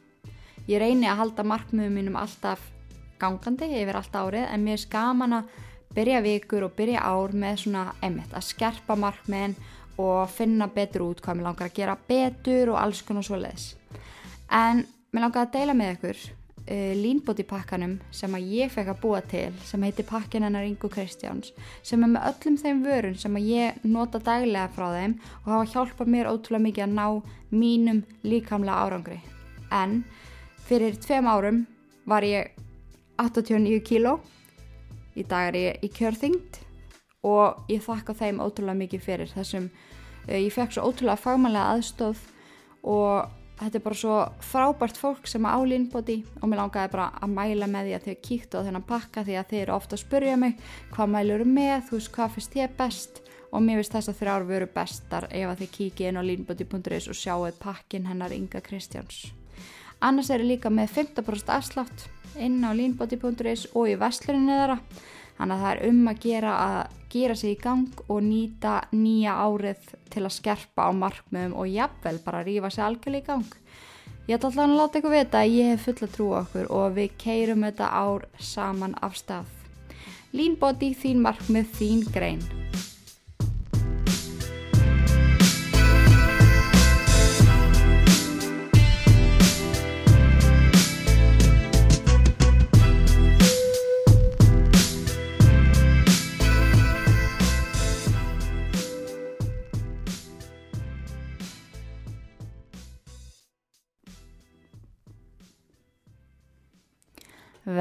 Ég 0.64 0.80
reyni 0.80 1.08
að 1.10 1.20
halda 1.20 1.44
markmiðum 1.44 1.98
mínum 1.98 2.14
alltaf 2.16 2.62
gangandi 3.20 3.68
yfir 3.82 3.98
allt 3.98 4.14
árið 4.16 4.46
en 4.48 4.62
mér 4.64 4.78
er 4.78 4.82
skaman 4.84 5.38
að 5.38 5.50
byrja 5.94 6.20
vikur 6.24 6.64
og 6.66 6.76
byrja 6.78 7.02
ár 7.04 7.34
með 7.36 7.58
svona 7.64 7.82
emitt 8.02 8.32
að 8.34 8.46
skerpa 8.48 8.96
markmiðin 8.98 9.56
og 10.00 10.30
finna 10.32 10.70
betur 10.72 11.04
út 11.10 11.20
hvað 11.22 11.38
mér 11.38 11.48
langar 11.50 11.68
að 11.68 11.76
gera 11.76 11.98
betur 12.08 12.72
og 12.72 12.80
alls 12.80 13.02
konar 13.06 13.26
svo 13.26 13.38
leiðis. 13.38 13.74
En 14.50 14.82
mér 15.12 15.26
langar 15.26 15.46
að 15.46 15.52
deila 15.58 15.76
með 15.76 15.92
ykkur 15.98 16.16
uh, 16.16 16.32
eh, 16.64 16.96
línbóti 16.96 17.44
pakkanum 17.46 17.98
sem 18.10 18.34
að 18.34 18.48
ég 18.56 18.72
fekk 18.72 18.94
að 18.94 19.00
búa 19.04 19.20
til 19.20 19.52
sem 19.68 19.84
heitir 19.84 20.08
pakkin 20.08 20.48
hennar 20.48 20.64
Ingo 20.64 20.88
Kristjáns 20.88 21.52
sem 21.84 22.02
er 22.02 22.14
með 22.16 22.28
öllum 22.32 22.58
þeim 22.64 22.82
vörun 22.88 23.20
sem 23.20 23.36
að 23.36 23.52
ég 23.52 23.84
nota 23.84 24.18
daglega 24.18 24.72
frá 24.72 24.88
þeim 24.96 25.20
og 25.44 25.52
hafa 25.52 25.70
hjálpað 25.76 26.12
mér 26.16 26.32
ótrúlega 26.32 26.66
mikið 26.70 26.88
að 26.88 26.96
ná 26.96 27.06
mínum 27.52 28.04
líkamlega 28.24 28.80
árangri 28.88 29.20
en 29.74 30.02
fyrir 30.64 30.96
tveim 31.00 31.28
árum 31.28 31.64
var 32.08 32.24
ég 32.24 32.54
89 33.20 33.82
kíló. 33.84 34.18
Í 35.14 35.22
dag 35.28 35.52
er 35.52 35.58
ég 35.58 35.84
í 35.84 35.90
kjörþyngd 35.94 36.60
og 37.24 37.68
ég 37.70 37.84
þakka 37.84 38.16
þeim 38.18 38.40
ótrúlega 38.42 38.80
mikið 38.80 39.04
fyrir 39.04 39.30
þessum, 39.30 39.68
uh, 40.26 40.34
ég 40.34 40.52
fekk 40.52 40.74
svo 40.74 40.88
ótrúlega 40.88 41.20
fagmannlega 41.20 41.76
aðstóð 41.76 42.24
og 42.82 43.30
þetta 43.60 43.78
er 43.78 43.84
bara 43.84 44.00
svo 44.00 44.16
frábært 44.42 44.98
fólk 44.98 45.28
sem 45.30 45.46
á 45.46 45.56
línbóti 45.62 46.18
og 46.40 46.50
mér 46.50 46.64
langaði 46.64 46.92
bara 46.96 47.12
að 47.22 47.36
mæla 47.36 47.68
með 47.70 47.86
því 47.86 47.94
að 47.94 48.08
þau 48.08 48.16
kíktu 48.28 48.58
á 48.58 48.64
þennan 48.66 48.88
pakka 48.88 49.24
því 49.24 49.38
að 49.38 49.52
þeir 49.52 49.62
eru 49.62 49.76
ofta 49.76 49.96
að 49.96 50.02
spurja 50.02 50.40
mig 50.40 50.58
hvað 50.96 51.14
mælur 51.14 51.46
með, 51.46 51.76
þú 51.86 52.00
veist 52.00 52.12
hvað 52.16 52.34
finnst 52.34 52.58
ég 52.58 52.76
best? 52.80 53.22
Og 53.54 53.62
mér 53.62 53.78
finnst 53.78 53.94
þess 53.94 54.10
að 54.10 54.18
þrjár 54.18 54.48
veru 54.48 54.66
bestar 54.74 55.28
ef 55.30 55.46
að 55.52 55.62
þið 55.62 55.72
kíkið 55.78 56.10
inn 56.10 56.18
á 56.18 56.22
línbóti.is 56.26 57.08
og 57.12 57.20
sjáuð 57.20 57.62
pakkin 57.62 58.10
hennar 58.10 58.34
Inga 58.34 58.58
Kristjáns. 58.58 59.43
Annars 60.04 60.30
eru 60.34 60.44
líka 60.44 60.70
með 60.70 60.92
15% 61.00 61.50
afslátt 61.54 62.06
inn 62.36 62.60
á 62.66 62.70
línbóti.is 62.76 63.68
og 63.72 63.88
í 63.88 63.98
vestluninu 63.98 64.58
þeirra 64.58 64.78
Þannig 65.34 65.56
að 65.56 65.64
það 65.64 65.72
er 65.72 65.80
um 65.88 66.00
að 66.10 66.20
gera 66.22 66.52
að 66.62 66.98
gera 67.14 67.36
sig 67.38 67.54
í 67.54 67.60
gang 67.62 68.02
og 68.06 68.20
nýta 68.22 68.74
nýja 68.94 69.34
árið 69.42 69.90
til 70.14 70.22
að 70.22 70.34
skerpa 70.36 70.86
á 70.86 70.90
markmiðum 70.94 71.56
og 71.58 71.70
jafnvel 71.70 72.20
bara 72.26 72.44
rífa 72.46 72.70
sig 72.70 72.84
algjörlega 72.86 73.22
í 73.22 73.26
gang. 73.26 73.56
Ég 74.28 74.38
ætla 74.38 74.48
alltaf 74.48 74.64
að 74.64 74.76
láta 74.78 75.00
ykkur 75.00 75.14
vita 75.14 75.42
að 75.42 75.56
ég 75.58 75.72
hef 75.72 75.88
fulla 75.88 76.10
trú 76.14 76.28
okkur 76.40 76.70
og 76.72 76.98
við 76.98 77.16
keirum 77.20 77.66
þetta 77.66 77.90
ár 77.90 78.28
saman 78.38 78.98
af 79.02 79.18
stað. 79.18 79.50
Línbóti 80.34 80.94
þín 80.98 81.22
markmið 81.26 81.74
þín 81.78 82.06
grein. 82.14 82.63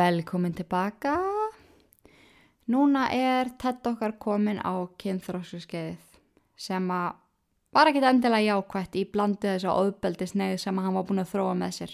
Velkomin 0.03 0.53
tilbaka. 0.53 1.15
Núna 2.67 3.05
er 3.11 3.53
tett 3.61 3.85
okkar 3.87 4.17
komin 4.19 4.57
á 4.59 4.83
kynþróskuskeiðið 4.99 6.01
sem 6.59 6.89
að 6.91 7.13
var 7.75 7.87
ekkit 7.87 8.07
endilega 8.09 8.57
jákvætt 8.57 8.97
í 8.99 9.03
blandu 9.13 9.47
þessu 9.47 9.71
óðbeldisneið 9.71 10.57
sem 10.59 10.81
hann 10.83 10.97
var 10.97 11.05
búin 11.07 11.23
að 11.23 11.31
þróa 11.31 11.53
með 11.61 11.71
sér. 11.77 11.93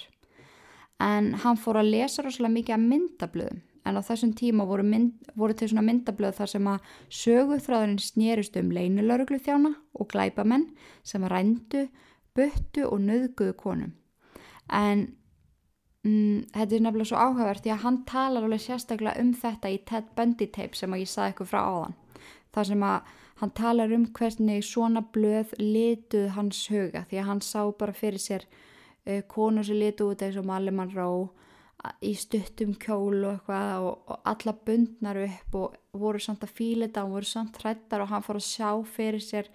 En 1.06 1.30
hann 1.44 1.60
fór 1.62 1.82
að 1.84 1.92
lesa 1.94 2.26
rosalega 2.26 2.56
mikið 2.56 2.78
af 2.78 2.88
myndablöðum 2.88 3.62
en 3.86 4.02
á 4.02 4.02
þessum 4.10 4.34
tíma 4.42 4.66
voru, 4.72 4.88
mynd, 4.90 5.30
voru 5.38 5.60
til 5.60 5.70
svona 5.70 5.86
myndablöð 5.92 6.42
þar 6.42 6.54
sem 6.56 6.74
að 6.74 6.90
söguþráðurinn 7.20 8.04
snýrist 8.08 8.58
um 8.64 8.74
leinilöruglu 8.74 9.38
þjána 9.38 9.76
og 9.94 10.10
glæpamenn 10.16 10.66
sem 11.04 11.30
rændu, 11.30 11.86
buttu 12.34 12.90
og 12.90 13.06
nöðguðu 13.06 13.56
konum. 13.60 13.94
En 14.70 15.08
Mm, 16.08 16.46
þetta 16.54 16.76
er 16.78 16.84
nefnilega 16.86 17.10
svo 17.10 17.20
áhugavert 17.20 17.66
því 17.66 17.72
að 17.74 17.82
hann 17.84 17.98
talar 18.08 18.46
alveg 18.48 18.62
sérstaklega 18.64 19.20
um 19.20 19.34
þetta 19.36 19.72
í 19.74 19.80
Ted 19.90 20.14
Bundy 20.16 20.48
tape 20.48 20.80
sem 20.80 20.94
ég 20.96 21.10
saði 21.12 21.34
eitthvað 21.34 21.52
frá 21.52 21.60
áðan. 21.66 21.98
Þar 22.56 22.70
sem 22.70 22.86
að 22.88 23.16
hann 23.42 23.52
talar 23.56 23.96
um 23.96 24.06
hvernig 24.16 24.64
svona 24.68 25.04
blöð 25.16 25.52
lituð 25.60 26.30
hans 26.36 26.62
huga 26.72 27.06
því 27.10 27.20
að 27.20 27.30
hann 27.30 27.44
sá 27.44 27.62
bara 27.80 27.96
fyrir 27.96 28.24
sér 28.24 28.46
uh, 28.48 29.22
konu 29.32 29.64
sem 29.64 29.80
lituð 29.80 30.14
út 30.14 30.24
eins 30.24 30.40
og 30.40 30.48
Malimann 30.48 30.96
Ró 30.96 31.10
í 32.04 32.12
stuttum 32.20 32.74
kjól 32.76 33.22
og 33.24 33.34
eitthvað 33.38 33.86
og, 33.88 34.00
og 34.12 34.26
alla 34.28 34.54
bundnar 34.68 35.20
upp 35.24 35.56
og 35.56 36.00
voru 36.00 36.20
samt 36.20 36.44
að 36.44 36.56
fíla 36.58 36.88
þetta 36.88 37.06
og 37.06 37.14
voru 37.16 37.30
samt 37.30 37.60
hrættar 37.62 38.04
og 38.04 38.12
hann 38.12 38.26
fór 38.26 38.40
að 38.40 38.48
sjá 38.50 38.72
fyrir 38.84 39.24
sér 39.24 39.48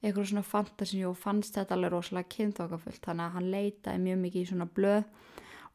eitthvað 0.00 0.30
svona 0.30 0.46
fantasíu 0.46 1.10
og 1.10 1.20
fannst 1.20 1.56
þetta 1.56 1.76
alveg 1.76 1.92
rosalega 1.92 2.32
kynþokkafullt 2.32 3.04
þannig 3.04 3.26
að 3.26 3.36
hann 3.36 3.50
leitaði 3.52 4.04
mjög 4.06 4.22
mikið 4.24 4.42
í 4.46 4.48
svona 4.52 4.68
blöð 4.78 5.04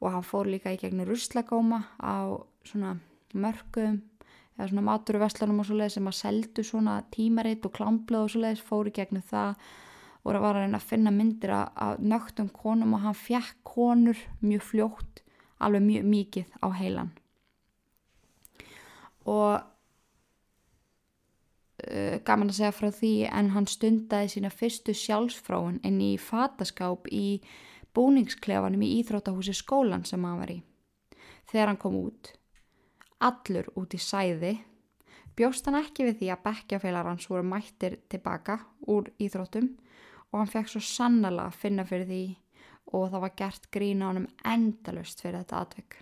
og 0.02 0.16
hann 0.16 0.26
fór 0.26 0.50
líka 0.50 0.74
í 0.74 0.80
gegnum 0.82 1.08
ruslagóma 1.08 1.84
á 2.02 2.34
svona 2.66 2.96
mörgum 3.38 4.02
eða 4.58 4.68
svona 4.72 4.86
maturuveslanum 4.90 5.62
og 5.62 5.68
svo 5.70 5.78
leiðis 5.78 5.96
sem 5.98 6.10
að 6.10 6.20
seldu 6.20 6.66
svona 6.66 6.98
tímaritt 7.14 7.66
og 7.66 7.76
klámblöð 7.78 8.26
og 8.26 8.34
svo 8.34 8.44
leiðis 8.44 8.66
fór 8.66 8.90
í 8.90 8.96
gegnum 8.98 9.26
það. 9.26 9.56
Og 10.22 10.36
það 10.36 10.44
var 10.44 10.58
að 10.58 10.66
reyna 10.66 10.78
að 10.78 10.90
finna 10.92 11.12
myndir 11.16 11.52
af 11.56 12.02
nögtum 12.02 12.50
konum 12.54 12.94
og 12.94 13.04
hann 13.06 13.18
fjekk 13.18 13.58
konur 13.66 14.20
mjög 14.42 14.68
fljótt 14.68 15.22
alveg 15.62 15.82
mjög 15.86 16.06
mikið 16.10 16.46
á 16.62 16.68
heilan. 16.78 17.12
Og 19.30 19.62
uh, 21.86 22.16
gaman 22.26 22.50
að 22.50 22.58
segja 22.58 22.76
frá 22.76 22.90
því 22.94 23.14
en 23.30 23.52
hann 23.56 23.68
stundaði 23.70 24.28
sína 24.36 24.52
fyrstu 24.54 24.96
sjálfsfráin 24.98 25.82
inn 25.88 26.00
í 26.02 26.14
fataskáp 26.22 27.10
í 27.14 27.42
búningsklefanum 27.96 28.84
í 28.86 28.92
Íþróttahúsi 29.02 29.56
skólan 29.58 30.06
sem 30.08 30.24
hann 30.26 30.40
var 30.42 30.52
í. 30.54 30.60
Þegar 31.52 31.72
hann 31.72 31.82
kom 31.82 31.98
út, 32.00 32.34
allur 33.20 33.68
út 33.80 33.96
í 33.96 34.00
sæði, 34.02 34.54
bjóst 35.36 35.68
hann 35.68 35.80
ekki 35.82 36.08
við 36.08 36.22
því 36.22 36.30
að 36.34 36.44
bekkjafélagar 36.46 37.12
hans 37.12 37.28
voru 37.32 37.48
mættir 37.48 37.98
tilbaka 38.12 38.60
úr 38.92 39.10
Íþróttum 39.20 39.74
og 40.32 40.40
hann 40.40 40.52
fekk 40.52 40.72
svo 40.72 40.84
sannala 40.86 41.50
að 41.50 41.60
finna 41.64 41.86
fyrir 41.88 42.08
því 42.08 42.24
og 42.92 43.10
það 43.12 43.24
var 43.26 43.36
gert 43.40 43.68
grína 43.72 44.10
honum 44.10 44.30
endalust 44.48 45.22
fyrir 45.24 45.42
þetta 45.42 45.62
atvekk. 45.66 45.98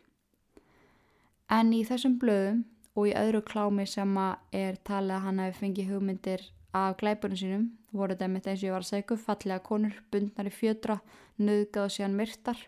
En 1.49 1.73
í 1.73 1.81
þessum 1.85 2.19
blöðum 2.21 2.63
og 2.93 3.09
í 3.09 3.15
öðru 3.17 3.41
klámi 3.45 3.85
sem 3.89 4.17
er 4.53 4.77
talið 4.85 5.15
að 5.17 5.23
hann 5.25 5.41
hefði 5.43 5.59
fengið 5.63 5.91
hugmyndir 5.93 6.45
af 6.73 6.97
glæpunum 6.99 7.37
sínum 7.37 7.63
voru 7.91 8.13
þetta 8.13 8.27
mitt 8.29 8.47
eins 8.47 8.61
og 8.61 8.67
ég 8.67 8.75
var 8.75 8.85
að 8.85 8.91
segja 8.91 9.17
fallega 9.17 9.63
konur, 9.65 9.95
bundnar 10.11 10.49
í 10.49 10.53
fjödra 10.53 10.99
nöðgað 11.41 11.87
og 11.87 11.95
síðan 11.95 12.17
myrtar. 12.19 12.61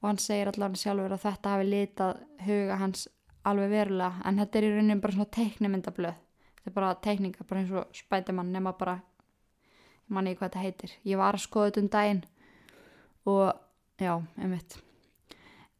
Og 0.00 0.08
hann 0.08 0.20
segir 0.22 0.48
allavega 0.48 0.80
sjálfur 0.80 1.14
að 1.16 1.24
þetta 1.26 1.52
hafi 1.52 1.68
litað 1.68 2.22
huga 2.46 2.80
hans 2.80 3.04
alveg 3.48 3.70
verulega 3.72 4.24
en 4.24 4.40
þetta 4.40 4.58
er 4.58 4.66
í 4.66 4.72
rauninni 4.72 5.00
bara 5.02 5.16
svona 5.16 5.32
teiknimyndablöð. 5.36 6.18
Þetta 6.58 6.70
er 6.70 6.76
bara 6.76 6.96
teikninga, 7.04 7.46
bara 7.48 7.62
eins 7.62 7.72
og 7.74 7.96
spætumann 7.96 8.52
nema 8.54 8.74
bara, 8.78 8.98
manni 10.08 10.34
hvað 10.36 10.48
þetta 10.48 10.64
heitir. 10.64 10.98
Ég 11.04 11.20
var 11.20 11.36
að 11.36 11.44
skoða 11.44 11.70
þetta 11.70 11.84
um 11.84 11.90
daginn 11.92 12.22
og 13.28 13.48
já, 14.00 14.14
einmitt. 14.38 14.78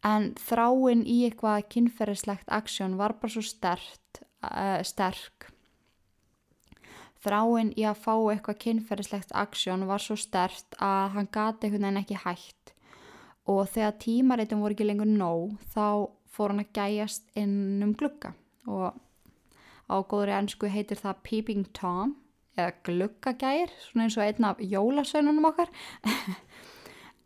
En 0.04 0.32
þráinn 0.38 1.06
í 1.08 1.22
eitthvað 1.26 1.64
kynferðislegt 1.72 2.50
aksjón 2.54 2.98
var 3.00 3.16
bara 3.18 3.32
svo 3.32 3.42
stert, 3.42 4.20
uh, 4.44 4.78
sterk 4.86 5.48
Þráinn 7.24 7.72
í 7.74 7.84
að 7.88 8.02
fá 8.04 8.12
eitthvað 8.14 8.60
kynferðislegt 8.62 9.32
aksjón 9.34 9.86
var 9.88 10.02
svo 10.02 10.14
stert 10.18 10.76
að 10.78 11.16
hann 11.16 11.30
gati 11.34 11.66
einhvern 11.66 11.88
veginn 11.88 12.02
ekki 12.02 12.20
hægt. 12.22 12.74
Og 13.48 13.64
þegar 13.72 13.96
tímaritum 14.04 14.62
voru 14.62 14.76
ekki 14.76 14.86
lengur 14.86 15.10
nóg 15.10 15.56
þá 15.72 16.06
fór 16.30 16.54
hann 16.54 16.62
að 16.62 16.72
gæjast 16.78 17.30
inn 17.40 17.82
um 17.82 17.94
glugga. 17.98 18.34
Og 18.68 18.94
á 19.88 19.96
góðri 20.06 20.36
ennsku 20.36 20.70
heitir 20.70 21.00
það 21.00 21.22
Peeping 21.26 21.66
Tom 21.74 22.14
eða 22.58 22.74
gluggagæjir, 22.86 23.72
svona 23.82 24.06
eins 24.06 24.18
og 24.18 24.26
einn 24.26 24.46
af 24.50 24.62
jólasönunum 24.62 25.50
okkar. 25.52 25.72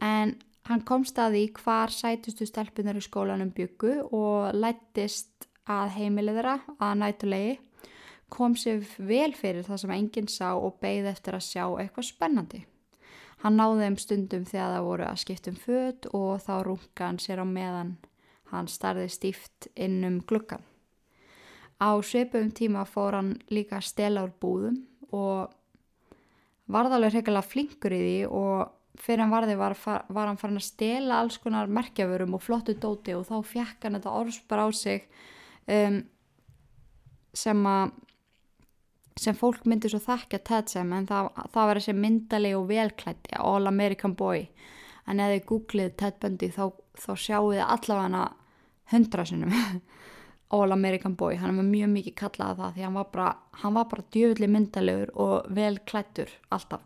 En 0.03 0.33
hann 0.67 0.81
kom 0.83 1.05
staði 1.07 1.45
hvar 1.55 1.93
sætustu 1.95 2.47
stelpunar 2.49 2.97
í 2.99 3.03
skólanum 3.05 3.53
byggu 3.55 4.01
og 4.11 4.57
lættist 4.57 5.47
að 5.71 5.93
heimilið 5.95 6.41
þeirra 6.41 6.55
að 6.83 6.97
nætulegi 6.99 7.53
kom 8.33 8.57
sér 8.57 8.83
vel 8.99 9.33
fyrir 9.37 9.67
það 9.67 9.83
sem 9.83 9.95
enginn 9.97 10.31
sá 10.33 10.53
og 10.55 10.79
beigð 10.83 11.11
eftir 11.13 11.37
að 11.37 11.47
sjá 11.47 11.65
eitthvað 11.67 12.09
spennandi. 12.09 12.63
Hann 13.43 13.59
náði 13.59 13.87
þeim 13.87 13.99
stundum 13.99 14.45
þegar 14.47 14.75
það 14.77 14.89
voru 14.89 15.07
að 15.09 15.23
skiptum 15.25 15.57
född 15.59 16.09
og 16.15 16.33
þá 16.45 16.53
runga 16.67 17.09
hann 17.09 17.21
sér 17.23 17.43
á 17.43 17.47
meðan 17.47 17.97
hann 18.53 18.69
starði 18.69 19.09
stíft 19.11 19.69
inn 19.75 20.03
um 20.07 20.21
glukkan. 20.29 20.63
Á 21.83 21.91
sveipum 22.07 22.53
tíma 22.55 22.85
fór 22.87 23.17
hann 23.19 23.33
líka 23.51 23.81
að 23.81 23.89
stela 23.89 24.23
úr 24.27 24.35
búðum 24.41 24.79
og 25.11 25.51
varðalur 26.71 27.17
hekilega 27.17 27.49
flinkur 27.49 27.97
í 27.97 28.01
því 28.03 28.15
og 28.31 29.03
fyrir 29.03 29.25
hann 29.25 29.33
varði 29.33 29.57
var, 29.59 29.75
var 29.83 30.29
hann 30.29 30.39
farin 30.39 30.61
að 30.61 30.69
stela 30.69 31.19
alls 31.19 31.41
konar 31.43 31.71
merkjaförum 31.73 32.37
og 32.37 32.45
flottu 32.45 32.77
dóti 32.79 33.17
og 33.17 33.27
þá 33.27 33.37
fjekk 33.49 33.87
hann 33.87 33.99
þetta 33.99 34.17
orðspar 34.21 34.63
á 34.63 34.69
sig 34.77 35.09
um, 35.67 35.99
sem 37.35 37.67
að 37.67 37.97
sem 39.21 39.37
fólk 39.37 39.65
myndi 39.69 39.91
svo 39.93 40.01
þakka 40.03 40.41
Ted 40.47 40.71
sem 40.73 40.93
en 40.93 41.09
það, 41.09 41.31
það 41.53 41.69
var 41.69 41.81
þessi 41.81 41.95
myndalegi 41.97 42.59
og 42.59 42.69
velklætti 42.71 43.41
All 43.41 43.69
American 43.71 44.15
Boy. 44.19 44.47
En 45.09 45.21
ef 45.21 45.33
þið 45.33 45.49
googlið 45.51 45.97
Ted 46.01 46.21
Bundy 46.23 46.49
þá, 46.55 46.65
þá 46.99 47.11
sjáu 47.19 47.51
þið 47.51 47.65
allavega 47.67 48.23
hundra 48.93 49.27
sinum 49.27 49.53
All 50.53 50.73
American 50.73 51.15
Boy, 51.17 51.39
hann 51.41 51.57
var 51.57 51.65
mjög 51.65 51.93
mikið 51.95 52.17
kallað 52.21 52.59
það 52.61 52.75
því 52.77 52.87
hann 52.87 52.97
var 52.99 53.13
bara, 53.13 53.85
bara 53.89 54.09
djöfulli 54.13 54.49
myndalegur 54.53 55.13
og 55.17 55.47
velklættur 55.57 56.35
alltaf. 56.53 56.83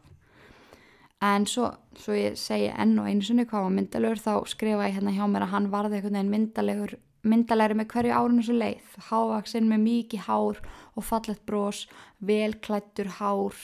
En 1.25 1.47
svo, 1.49 1.71
svo 1.97 2.15
ég 2.15 2.37
segi 2.39 2.69
enn 2.71 2.99
og 3.01 3.09
einu 3.09 3.25
sinni 3.25 3.47
hvað 3.49 3.67
var 3.67 3.75
myndalegur 3.75 4.21
þá 4.23 4.33
skrifa 4.53 4.87
ég 4.87 4.99
hérna 4.99 5.15
hjá 5.17 5.25
mér 5.27 5.47
að 5.47 5.55
hann 5.55 5.69
varði 5.73 5.99
einhvern 5.99 6.19
veginn 6.19 6.35
myndalegur 6.35 6.95
myndalegri 7.31 7.77
með 7.79 7.89
hverju 7.93 8.15
árinu 8.17 8.45
svo 8.47 8.57
leið. 8.57 8.93
Hávaksinn 9.09 9.69
með 9.71 9.83
mikið 9.87 10.27
hár 10.27 10.61
og 10.97 11.07
fallet 11.07 11.43
brós, 11.49 11.87
velklættur 12.19 13.11
hár 13.19 13.59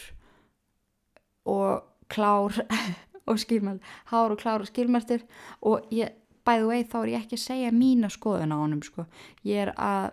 og 1.48 1.84
klár 2.12 2.58
og 3.28 3.38
skilmælt, 3.38 3.82
hár 4.10 4.34
og 4.34 4.42
klár 4.42 4.64
og 4.64 4.70
skilmæltur 4.70 5.22
og 5.62 5.86
ég, 5.94 6.10
bæðu 6.46 6.72
vei 6.72 6.82
þá 6.82 6.98
er 7.02 7.12
ég 7.12 7.22
ekki 7.22 7.38
að 7.38 7.46
segja 7.46 7.70
mína 7.74 8.10
skoðun 8.10 8.54
á 8.54 8.56
honum 8.58 8.82
sko. 8.82 9.06
Ég 9.46 9.68
er 9.68 9.72
að 9.78 10.10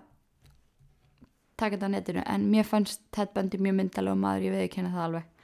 taka 1.59 1.75
þetta 1.75 1.89
á 1.89 1.95
netinu 1.95 2.23
en 2.25 2.47
mér 2.53 2.67
fannst 2.67 3.03
Ted 3.11 3.33
Bundy 3.35 3.59
mjög 3.59 3.79
myndalega 3.81 4.15
maður, 4.15 4.47
ég 4.47 4.55
veið 4.55 4.65
ekki 4.67 4.81
henni 4.81 4.93
það 4.93 5.07
alveg 5.07 5.35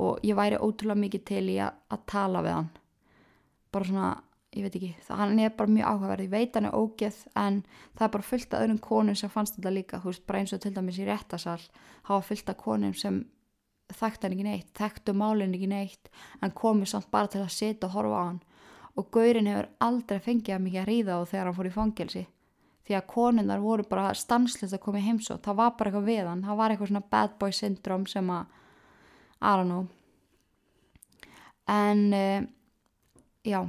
og 0.00 0.24
ég 0.24 0.38
væri 0.38 0.60
ótrúlega 0.62 1.02
mikið 1.02 1.24
til 1.28 1.46
í 1.50 1.56
að, 1.60 1.74
að 1.90 2.04
tala 2.08 2.42
við 2.46 2.56
hann 2.56 2.70
bara 3.74 3.88
svona 3.90 4.10
ég 4.50 4.64
veit 4.66 4.76
ekki, 4.76 4.94
hann 5.14 5.38
er 5.38 5.52
bara 5.54 5.70
mjög 5.70 5.90
áhugaverð 5.92 6.24
ég 6.26 6.32
veit 6.32 6.56
hann 6.58 6.66
er 6.66 6.74
ógeð 6.74 7.18
en 7.38 7.60
það 7.94 8.06
er 8.06 8.14
bara 8.16 8.26
fullt 8.26 8.54
af 8.54 8.64
öðrum 8.64 8.80
konum 8.82 9.18
sem 9.18 9.30
fannst 9.30 9.54
þetta 9.56 9.74
líka 9.74 10.00
þú 10.02 10.10
veist, 10.10 10.24
bara 10.26 10.40
eins 10.40 10.54
og 10.56 10.62
til 10.64 10.72
dæmis 10.74 10.98
í 10.98 11.06
réttasal 11.06 11.60
hafa 12.08 12.20
fullt 12.26 12.50
af 12.50 12.58
konum 12.58 12.94
sem 12.94 13.20
þekkt 13.94 14.26
hann 14.26 14.34
ekki 14.34 14.46
neitt, 14.46 14.72
þekktu 14.78 15.14
málinn 15.14 15.54
ekki 15.54 15.70
neitt 15.70 16.10
en 16.42 16.54
komu 16.54 16.86
samt 16.86 17.10
bara 17.10 17.30
til 17.30 17.42
að 17.44 17.54
setja 17.54 17.88
og 17.88 17.94
horfa 17.94 18.18
á 18.18 18.24
hann. 18.26 18.42
Og 18.98 19.10
Gaurin 19.14 19.46
hefur 19.46 19.68
aldrei 19.86 20.18
fengið 20.22 20.54
að 20.56 20.64
mikið 20.66 20.80
að 20.82 20.88
ríða 20.90 21.18
á 21.18 21.20
þegar 21.30 21.48
hann 21.48 21.58
fór 21.58 21.70
í 21.70 21.74
fangelsi 21.74 22.26
því 22.86 22.96
að 22.98 23.06
konunnar 23.12 23.62
voru 23.62 23.84
bara 23.86 24.14
stanslist 24.18 24.74
að 24.74 24.82
koma 24.82 24.98
í 24.98 25.04
heimsótt, 25.04 25.44
það 25.44 25.58
var 25.60 25.74
bara 25.78 25.90
eitthvað 25.90 26.08
við 26.08 26.24
hann 26.26 26.42
það 26.42 26.58
var 26.58 26.72
eitthvað 26.72 26.90
svona 26.90 27.10
bad 27.14 27.36
boy 27.38 27.52
syndrom 27.54 28.06
sem 28.10 28.32
að 28.34 28.56
I 29.40 29.52
don't 29.56 29.70
know. 29.70 29.86
En 31.70 32.12
uh, 32.12 32.42
já 33.46 33.62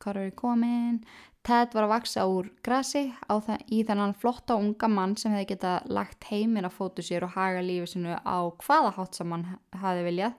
hvað 0.00 0.22
eru 0.24 0.36
komin 0.38 1.02
Ted 1.40 1.72
var 1.72 1.86
að 1.86 1.92
vaksa 1.94 2.26
úr 2.28 2.50
grassi 2.64 3.06
það, 3.24 3.62
í 3.72 3.80
þennan 3.88 4.12
flotta 4.20 4.58
unga 4.60 4.90
mann 4.92 5.14
sem 5.16 5.32
hefði 5.32 5.54
geta 5.54 5.78
lagt 5.88 6.26
heiminn 6.28 6.68
að 6.68 6.74
fótu 6.76 7.04
sér 7.04 7.24
og 7.24 7.32
haga 7.32 7.62
lífið 7.64 7.92
sinu 7.94 8.12
á 8.20 8.38
hvaða 8.60 8.90
hátt 8.98 9.16
sem 9.16 9.32
hann 9.32 9.46
hafi 9.80 10.04
viljað. 10.04 10.36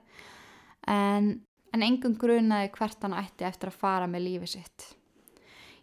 En, 0.86 1.32
en 1.74 1.86
engum 1.88 2.14
grunaði 2.14 2.70
hvert 2.76 3.02
hann 3.02 3.18
ætti 3.18 3.48
eftir 3.48 3.72
að 3.72 3.80
fara 3.82 4.06
með 4.06 4.26
lífið 4.28 4.52
sitt. 4.54 4.86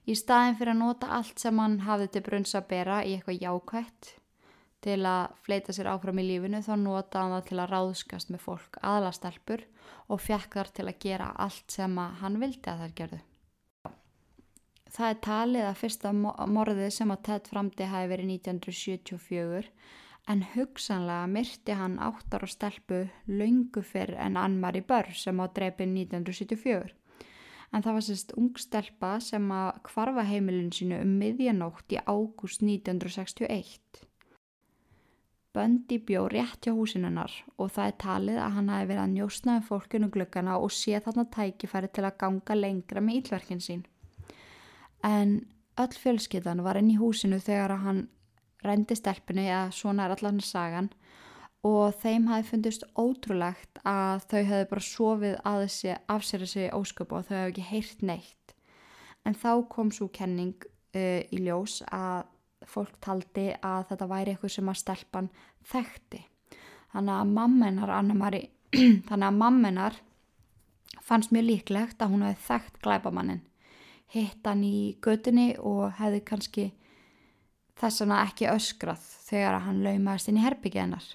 Í 0.07 0.15
staðin 0.15 0.55
fyrir 0.55 0.73
að 0.77 0.81
nota 0.85 1.11
allt 1.19 1.43
sem 1.43 1.59
hann 1.59 1.81
hafði 1.83 2.07
til 2.13 2.23
brunns 2.29 2.55
að 2.55 2.69
bera 2.71 3.03
í 3.03 3.17
eitthvað 3.17 3.43
jákvætt 3.43 4.13
til 4.79 5.01
að 5.03 5.33
fleita 5.43 5.75
sér 5.75 5.91
áfram 5.91 6.21
í 6.23 6.29
lífinu 6.29 6.63
þá 6.63 6.77
nota 6.79 7.25
hann 7.25 7.35
það 7.35 7.49
til 7.49 7.59
að 7.59 7.73
ráðskast 7.75 8.31
með 8.31 8.45
fólk 8.45 8.79
aðlastelpur 8.79 9.67
og 10.07 10.23
fjekk 10.23 10.55
þar 10.55 10.71
til 10.77 10.87
að 10.87 11.01
gera 11.03 11.33
allt 11.35 11.75
sem 11.75 11.99
hann 12.23 12.39
vildi 12.39 12.71
að 12.71 12.85
þær 12.85 12.95
gerðu 13.01 13.19
Það 14.89 15.11
er 15.11 15.17
talið 15.21 15.65
að 15.69 15.79
fyrsta 15.83 16.11
morðið 16.49 16.87
sem 16.95 17.11
að 17.13 17.25
Ted 17.27 17.49
framdi 17.51 17.87
hafi 17.91 18.09
verið 18.09 18.31
1974 18.33 19.67
en 20.33 20.41
hugsanlega 20.55 21.27
myrti 21.29 21.75
hann 21.77 21.97
áttar 22.01 22.45
og 22.45 22.49
stelpu 22.49 23.03
laungu 23.29 23.83
fyrr 23.85 24.15
en 24.17 24.37
Ann-Marie 24.41 24.85
Burr 24.85 25.11
sem 25.13 25.37
á 25.37 25.45
dreipin 25.53 25.93
1974. 25.93 26.95
En 27.69 27.85
það 27.85 27.97
var 27.99 28.05
sérst 28.07 28.33
ung 28.41 28.57
stelpa 28.57 29.11
sem 29.21 29.45
að 29.53 29.81
kvarfa 29.85 30.25
heimilin 30.25 30.73
sínu 30.73 31.03
um 31.03 31.13
miðjanótt 31.21 31.93
í 31.93 32.01
ágúst 32.09 32.65
1961. 32.65 34.01
Böndi 35.53 35.99
bjó 36.01 36.25
rétt 36.33 36.65
hjá 36.65 36.73
húsinunnar 36.73 37.33
og 37.57 37.69
það 37.77 37.91
er 37.91 37.95
talið 38.05 38.41
að 38.41 38.57
hann 38.57 38.73
hafi 38.73 38.89
verið 38.89 39.03
að 39.05 39.13
njósnaði 39.13 39.61
um 39.61 39.69
fólkinu 39.69 40.11
glukkana 40.17 40.57
og 40.57 40.73
sé 40.73 40.97
þarna 41.05 41.29
tækifæri 41.37 41.93
til 41.93 42.05
að 42.09 42.19
ganga 42.25 42.57
lengra 42.57 43.05
með 43.05 43.21
ílverkin 43.21 43.65
sín 43.65 43.85
en 45.05 45.45
öll 45.79 45.95
fjölskyttan 45.95 46.63
var 46.63 46.79
inn 46.79 46.91
í 46.91 46.99
húsinu 46.99 47.39
þegar 47.43 47.77
hann 47.83 48.07
rendi 48.65 48.97
stelpunni 48.97 49.47
eða 49.47 49.69
svona 49.75 50.07
er 50.07 50.15
allan 50.17 50.41
sagan. 50.43 50.89
Og 51.67 51.91
þeim 51.99 52.29
hafi 52.31 52.47
fundist 52.53 52.85
ótrúlegt 52.95 53.81
að 53.87 54.23
þau 54.31 54.41
hefði 54.47 54.67
bara 54.71 54.83
sofið 54.87 55.37
að 55.47 55.63
þessi 55.65 55.95
afsera 56.15 56.47
sig 56.47 56.73
ósköp 56.75 57.11
og 57.11 57.25
þau 57.27 57.35
hefði 57.35 57.51
ekki 57.51 57.67
heyrt 57.71 58.03
neitt. 58.07 58.53
En 59.27 59.35
þá 59.35 59.51
kom 59.71 59.91
svo 59.91 60.07
kenning 60.07 60.55
uh, 60.95 61.19
í 61.19 61.41
ljós 61.43 61.81
að 61.91 62.29
fólk 62.67 62.95
taldi 63.03 63.49
að 63.63 63.89
þetta 63.91 64.07
væri 64.07 64.33
eitthvað 64.33 64.55
sem 64.55 64.71
að 64.71 64.79
stelpan 64.79 65.29
þekkti. 65.67 66.21
Þannig 66.93 67.15
að 67.17 67.35
mammenar 67.35 67.93
þannig 69.09 69.27
að 69.27 69.37
mammenar 69.39 69.99
fannst 71.03 71.31
mjög 71.33 71.47
líklegt 71.47 72.01
að 72.03 72.11
hún 72.13 72.25
hefði 72.27 72.45
þekkt 72.47 72.81
glæbamannin 72.85 73.43
hitt 74.13 74.45
hann 74.47 74.63
í 74.65 74.97
gödunni 75.03 75.53
og 75.61 75.93
hefði 75.99 76.21
kannski 76.25 76.65
þess 77.79 78.03
vegna 78.03 78.23
ekki 78.25 78.49
öskrað 78.51 79.03
þegar 79.29 79.61
hann 79.65 79.83
laumaðist 79.85 80.31
inn 80.31 80.39
í 80.39 80.43
herbyggenar. 80.43 81.05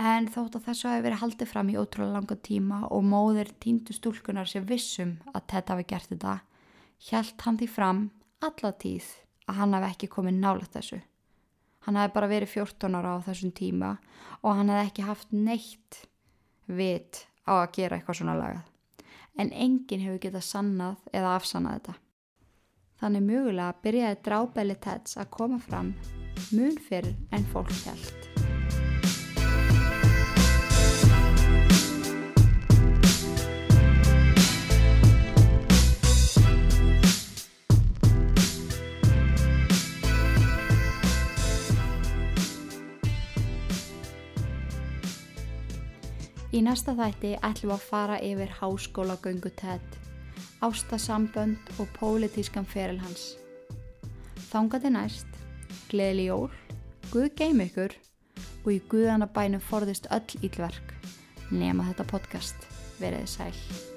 En 0.00 0.30
þótt 0.32 0.56
að 0.56 0.70
þessu 0.70 0.88
hefði 0.88 1.04
verið 1.08 1.20
haldið 1.20 1.50
fram 1.50 1.72
í 1.72 1.76
ótrúlega 1.76 2.14
langa 2.14 2.36
tíma 2.40 2.78
og 2.88 3.04
móðir 3.04 3.50
tíndu 3.60 3.92
stúlkunar 3.92 4.48
sem 4.48 4.64
vissum 4.64 5.18
að 5.34 5.46
Ted 5.52 5.72
hafi 5.74 5.84
gert 5.90 6.08
þetta, 6.08 6.38
hjælt 7.10 7.44
hann 7.44 7.60
því 7.60 7.68
fram 7.68 8.00
alla 8.40 8.72
tíð 8.80 9.10
að 9.50 9.60
hann 9.60 9.76
hafi 9.76 9.90
ekki 9.90 10.12
komið 10.14 10.40
nálat 10.40 10.78
þessu. 10.78 11.02
Hann 11.84 11.98
hafi 12.00 12.14
bara 12.14 12.30
verið 12.30 12.54
14 12.54 12.96
ára 12.96 13.18
á 13.20 13.26
þessum 13.28 13.52
tíma 13.56 13.94
og 14.40 14.56
hann 14.56 14.72
hafi 14.72 14.88
ekki 14.88 15.04
haft 15.04 15.36
neitt 15.36 16.04
vit 16.70 17.26
á 17.44 17.60
að 17.60 17.72
gera 17.76 17.98
eitthvað 17.98 18.22
svona 18.22 18.38
lagað 18.38 18.68
en 19.38 19.52
enginn 19.52 20.04
hefur 20.04 20.22
getað 20.24 20.46
sannað 20.46 21.10
eða 21.12 21.34
afsannað 21.38 21.78
þetta. 21.78 21.96
Þannig 23.00 23.26
mögulega 23.30 23.78
byrjaði 23.84 24.20
drábeli 24.26 24.76
Teds 24.84 25.16
að 25.20 25.32
koma 25.38 25.62
fram 25.62 25.94
mun 26.52 26.76
fyrir 26.88 27.16
en 27.32 27.50
fólk 27.52 27.72
held. 27.86 28.39
Í 46.50 46.60
næsta 46.66 46.96
þætti 46.98 47.36
ætlum 47.46 47.70
við 47.70 47.76
að 47.76 47.84
fara 47.86 48.16
yfir 48.26 48.54
háskólagöngu 48.58 49.52
TED, 49.60 49.98
ástasambönd 50.66 51.70
og 51.78 51.92
pólitískan 51.94 52.66
feril 52.66 52.98
hans. 53.04 53.36
Þángandi 54.50 54.90
næst, 54.90 55.30
gleðli 55.92 56.26
jól, 56.26 56.50
Guð 57.10 57.30
geim 57.38 57.62
ykkur 57.62 57.94
og 58.64 58.68
í 58.74 58.80
Guðanabænum 58.90 59.62
forðist 59.62 60.10
öll 60.14 60.42
ílverk 60.46 60.94
nema 61.50 61.86
þetta 61.90 62.10
podcast. 62.10 62.68
Verðið 63.00 63.32
sæl. 63.34 63.89